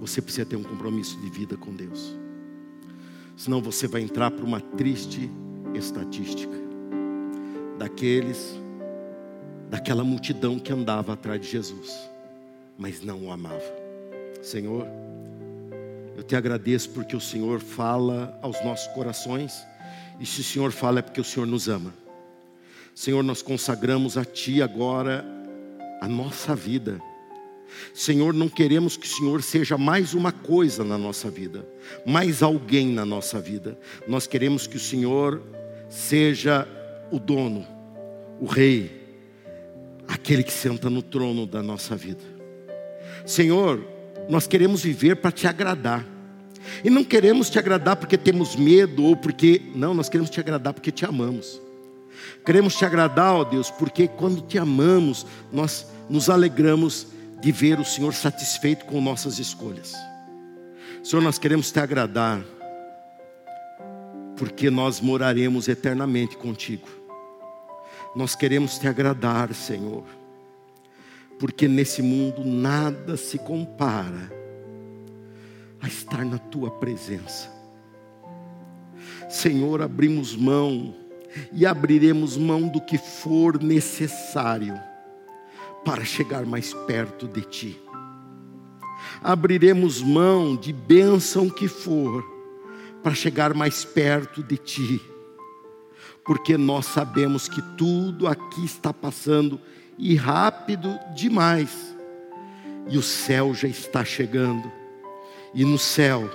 Você 0.00 0.20
precisa 0.20 0.44
ter 0.44 0.56
um 0.56 0.62
compromisso 0.62 1.18
de 1.20 1.30
vida 1.30 1.56
com 1.56 1.72
Deus. 1.74 2.16
Senão 3.36 3.60
você 3.60 3.86
vai 3.86 4.02
entrar 4.02 4.30
para 4.30 4.44
uma 4.44 4.60
triste 4.60 5.30
estatística 5.74 6.54
daqueles 7.78 8.58
daquela 9.70 10.04
multidão 10.04 10.58
que 10.58 10.72
andava 10.72 11.14
atrás 11.14 11.40
de 11.40 11.48
Jesus, 11.48 12.08
mas 12.78 13.02
não 13.02 13.24
o 13.24 13.32
amava. 13.32 13.64
Senhor, 14.40 14.86
eu 16.16 16.22
te 16.22 16.36
agradeço 16.36 16.90
porque 16.90 17.16
o 17.16 17.20
Senhor 17.20 17.60
fala 17.60 18.38
aos 18.42 18.62
nossos 18.64 18.86
corações, 18.94 19.64
e 20.20 20.26
se 20.26 20.40
o 20.40 20.44
Senhor 20.44 20.72
fala 20.72 21.00
é 21.00 21.02
porque 21.02 21.20
o 21.20 21.24
Senhor 21.24 21.46
nos 21.46 21.68
ama. 21.68 21.92
Senhor, 22.94 23.22
nós 23.24 23.42
consagramos 23.42 24.16
a 24.16 24.24
Ti 24.24 24.62
agora 24.62 25.24
a 26.00 26.08
nossa 26.08 26.54
vida. 26.54 27.00
Senhor, 27.92 28.32
não 28.32 28.48
queremos 28.48 28.96
que 28.96 29.06
o 29.06 29.10
Senhor 29.10 29.42
seja 29.42 29.76
mais 29.76 30.14
uma 30.14 30.30
coisa 30.30 30.84
na 30.84 30.96
nossa 30.96 31.28
vida, 31.28 31.66
mais 32.06 32.42
alguém 32.42 32.88
na 32.88 33.04
nossa 33.04 33.40
vida. 33.40 33.78
Nós 34.06 34.26
queremos 34.26 34.66
que 34.66 34.76
o 34.76 34.80
Senhor 34.80 35.42
seja 35.88 36.68
o 37.10 37.18
dono, 37.18 37.66
o 38.40 38.46
rei, 38.46 39.02
aquele 40.06 40.44
que 40.44 40.52
senta 40.52 40.88
no 40.88 41.02
trono 41.02 41.46
da 41.46 41.62
nossa 41.62 41.96
vida. 41.96 42.22
Senhor, 43.26 43.84
nós 44.28 44.46
queremos 44.46 44.82
viver 44.82 45.16
para 45.16 45.32
te 45.32 45.46
agradar. 45.46 46.04
E 46.82 46.90
não 46.90 47.04
queremos 47.04 47.50
te 47.50 47.58
agradar 47.58 47.96
porque 47.96 48.16
temos 48.16 48.56
medo 48.56 49.04
ou 49.04 49.16
porque. 49.16 49.62
Não, 49.74 49.92
nós 49.94 50.08
queremos 50.08 50.30
te 50.30 50.40
agradar 50.40 50.72
porque 50.72 50.90
te 50.90 51.04
amamos. 51.04 51.60
Queremos 52.44 52.74
te 52.74 52.84
agradar, 52.84 53.34
ó 53.34 53.44
Deus, 53.44 53.70
porque 53.70 54.08
quando 54.08 54.40
te 54.42 54.58
amamos, 54.58 55.26
nós 55.52 55.86
nos 56.08 56.28
alegramos 56.28 57.06
de 57.40 57.52
ver 57.52 57.78
o 57.78 57.84
Senhor 57.84 58.14
satisfeito 58.14 58.84
com 58.86 59.00
nossas 59.00 59.38
escolhas. 59.38 59.94
Senhor, 61.02 61.22
nós 61.22 61.38
queremos 61.38 61.70
te 61.70 61.78
agradar, 61.78 62.42
porque 64.36 64.70
nós 64.70 65.00
moraremos 65.00 65.68
eternamente 65.68 66.36
contigo. 66.36 66.88
Nós 68.16 68.34
queremos 68.34 68.78
te 68.78 68.86
agradar, 68.86 69.52
Senhor, 69.52 70.04
porque 71.38 71.66
nesse 71.68 72.02
mundo 72.02 72.44
nada 72.44 73.16
se 73.16 73.38
compara 73.38 74.32
a 75.80 75.86
estar 75.86 76.24
na 76.24 76.38
tua 76.38 76.70
presença. 76.70 77.52
Senhor, 79.28 79.82
abrimos 79.82 80.34
mão 80.36 80.94
e 81.52 81.66
abriremos 81.66 82.36
mão 82.36 82.68
do 82.68 82.80
que 82.80 82.96
for 82.96 83.62
necessário 83.62 84.78
para 85.84 86.04
chegar 86.04 86.46
mais 86.46 86.72
perto 86.72 87.28
de 87.28 87.42
Ti. 87.42 87.80
Abriremos 89.22 90.00
mão 90.00 90.56
de 90.56 90.72
bênção 90.72 91.50
que 91.50 91.68
for 91.68 92.24
para 93.02 93.14
chegar 93.14 93.52
mais 93.52 93.84
perto 93.84 94.42
de 94.42 94.56
Ti, 94.56 95.00
porque 96.24 96.56
nós 96.56 96.86
sabemos 96.86 97.48
que 97.48 97.60
tudo 97.76 98.26
aqui 98.26 98.64
está 98.64 98.92
passando 98.94 99.60
e 99.98 100.14
rápido 100.14 100.98
demais, 101.14 101.94
e 102.88 102.98
o 102.98 103.02
céu 103.02 103.54
já 103.54 103.68
está 103.68 104.04
chegando, 104.04 104.70
e 105.54 105.64
no 105.64 105.78
céu 105.78 106.30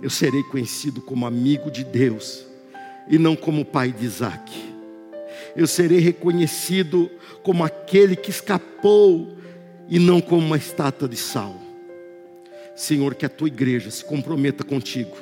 eu 0.00 0.10
serei 0.10 0.42
conhecido 0.44 1.00
como 1.00 1.26
amigo 1.26 1.70
de 1.70 1.84
Deus 1.84 2.44
e 3.08 3.18
não 3.18 3.36
como 3.36 3.64
pai 3.64 3.92
de 3.92 4.04
Isaac 4.04 4.72
eu 5.54 5.66
serei 5.66 5.98
reconhecido 5.98 7.10
como 7.42 7.64
aquele 7.64 8.16
que 8.16 8.30
escapou 8.30 9.36
e 9.88 9.98
não 9.98 10.20
como 10.20 10.46
uma 10.46 10.56
estátua 10.56 11.08
de 11.08 11.16
sal. 11.16 11.54
Senhor, 12.74 13.14
que 13.14 13.26
a 13.26 13.28
tua 13.28 13.48
igreja 13.48 13.90
se 13.90 14.04
comprometa 14.04 14.64
contigo 14.64 15.16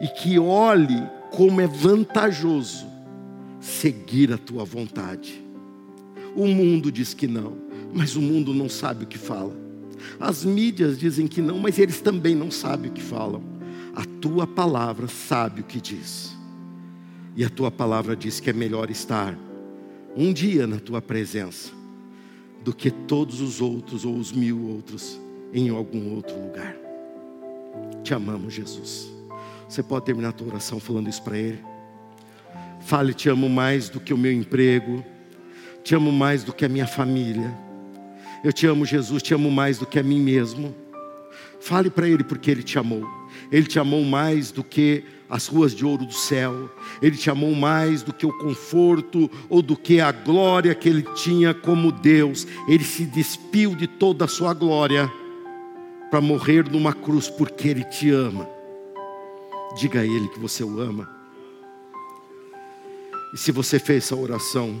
e 0.00 0.08
que 0.08 0.38
olhe 0.38 1.02
como 1.30 1.60
é 1.60 1.66
vantajoso 1.66 2.86
seguir 3.60 4.32
a 4.32 4.38
tua 4.38 4.64
vontade. 4.64 5.43
O 6.34 6.46
mundo 6.46 6.90
diz 6.90 7.14
que 7.14 7.26
não, 7.26 7.56
mas 7.92 8.16
o 8.16 8.20
mundo 8.20 8.52
não 8.52 8.68
sabe 8.68 9.04
o 9.04 9.06
que 9.06 9.18
fala. 9.18 9.54
As 10.18 10.44
mídias 10.44 10.98
dizem 10.98 11.26
que 11.26 11.40
não, 11.40 11.58
mas 11.58 11.78
eles 11.78 12.00
também 12.00 12.34
não 12.34 12.50
sabem 12.50 12.90
o 12.90 12.94
que 12.94 13.02
falam. 13.02 13.42
A 13.94 14.04
tua 14.04 14.46
palavra 14.46 15.06
sabe 15.06 15.60
o 15.60 15.64
que 15.64 15.80
diz. 15.80 16.36
E 17.36 17.44
a 17.44 17.50
tua 17.50 17.70
palavra 17.70 18.16
diz 18.16 18.40
que 18.40 18.50
é 18.50 18.52
melhor 18.52 18.90
estar 18.90 19.38
um 20.16 20.32
dia 20.32 20.66
na 20.66 20.78
tua 20.78 21.02
presença 21.02 21.72
do 22.64 22.72
que 22.72 22.90
todos 22.90 23.40
os 23.40 23.60
outros 23.60 24.04
ou 24.04 24.16
os 24.16 24.32
mil 24.32 24.68
outros 24.68 25.20
em 25.52 25.68
algum 25.68 26.14
outro 26.14 26.34
lugar. 26.34 26.74
Te 28.02 28.14
amamos, 28.14 28.54
Jesus. 28.54 29.12
Você 29.68 29.82
pode 29.82 30.06
terminar 30.06 30.30
a 30.30 30.32
tua 30.32 30.48
oração 30.48 30.78
falando 30.78 31.08
isso 31.08 31.22
para 31.22 31.36
Ele? 31.36 31.58
Fale, 32.80 33.14
te 33.14 33.28
amo 33.28 33.48
mais 33.48 33.88
do 33.88 33.98
que 33.98 34.12
o 34.12 34.18
meu 34.18 34.32
emprego, 34.32 35.04
te 35.84 35.94
amo 35.94 36.10
mais 36.10 36.42
do 36.42 36.52
que 36.52 36.64
a 36.64 36.68
minha 36.68 36.86
família. 36.86 37.54
Eu 38.42 38.52
te 38.52 38.66
amo, 38.66 38.86
Jesus, 38.86 39.22
te 39.22 39.34
amo 39.34 39.50
mais 39.50 39.78
do 39.78 39.86
que 39.86 39.98
a 39.98 40.02
mim 40.02 40.18
mesmo. 40.18 40.74
Fale 41.60 41.90
para 41.90 42.08
Ele 42.08 42.24
porque 42.24 42.50
Ele 42.50 42.62
te 42.62 42.78
amou. 42.78 43.06
Ele 43.52 43.66
te 43.66 43.78
amou 43.78 44.02
mais 44.02 44.50
do 44.50 44.64
que 44.64 45.04
as 45.28 45.46
ruas 45.46 45.74
de 45.74 45.84
ouro 45.84 46.06
do 46.06 46.12
céu. 46.14 46.70
Ele 47.02 47.16
te 47.16 47.28
amou 47.28 47.54
mais 47.54 48.02
do 48.02 48.12
que 48.12 48.24
o 48.24 48.32
conforto 48.32 49.30
ou 49.48 49.60
do 49.60 49.76
que 49.76 50.00
a 50.00 50.10
glória 50.10 50.74
que 50.74 50.88
ele 50.88 51.02
tinha 51.14 51.52
como 51.52 51.92
Deus. 51.92 52.46
Ele 52.68 52.84
se 52.84 53.04
despiu 53.04 53.74
de 53.74 53.86
toda 53.86 54.24
a 54.24 54.28
sua 54.28 54.54
glória 54.54 55.10
para 56.10 56.20
morrer 56.20 56.70
numa 56.70 56.92
cruz 56.92 57.28
porque 57.28 57.68
ele 57.68 57.84
te 57.84 58.10
ama. 58.10 58.48
Diga 59.76 60.00
a 60.00 60.06
ele 60.06 60.28
que 60.28 60.38
você 60.38 60.62
o 60.62 60.80
ama. 60.80 61.08
E 63.34 63.38
se 63.38 63.50
você 63.50 63.80
fez 63.80 64.04
essa 64.04 64.14
oração, 64.14 64.80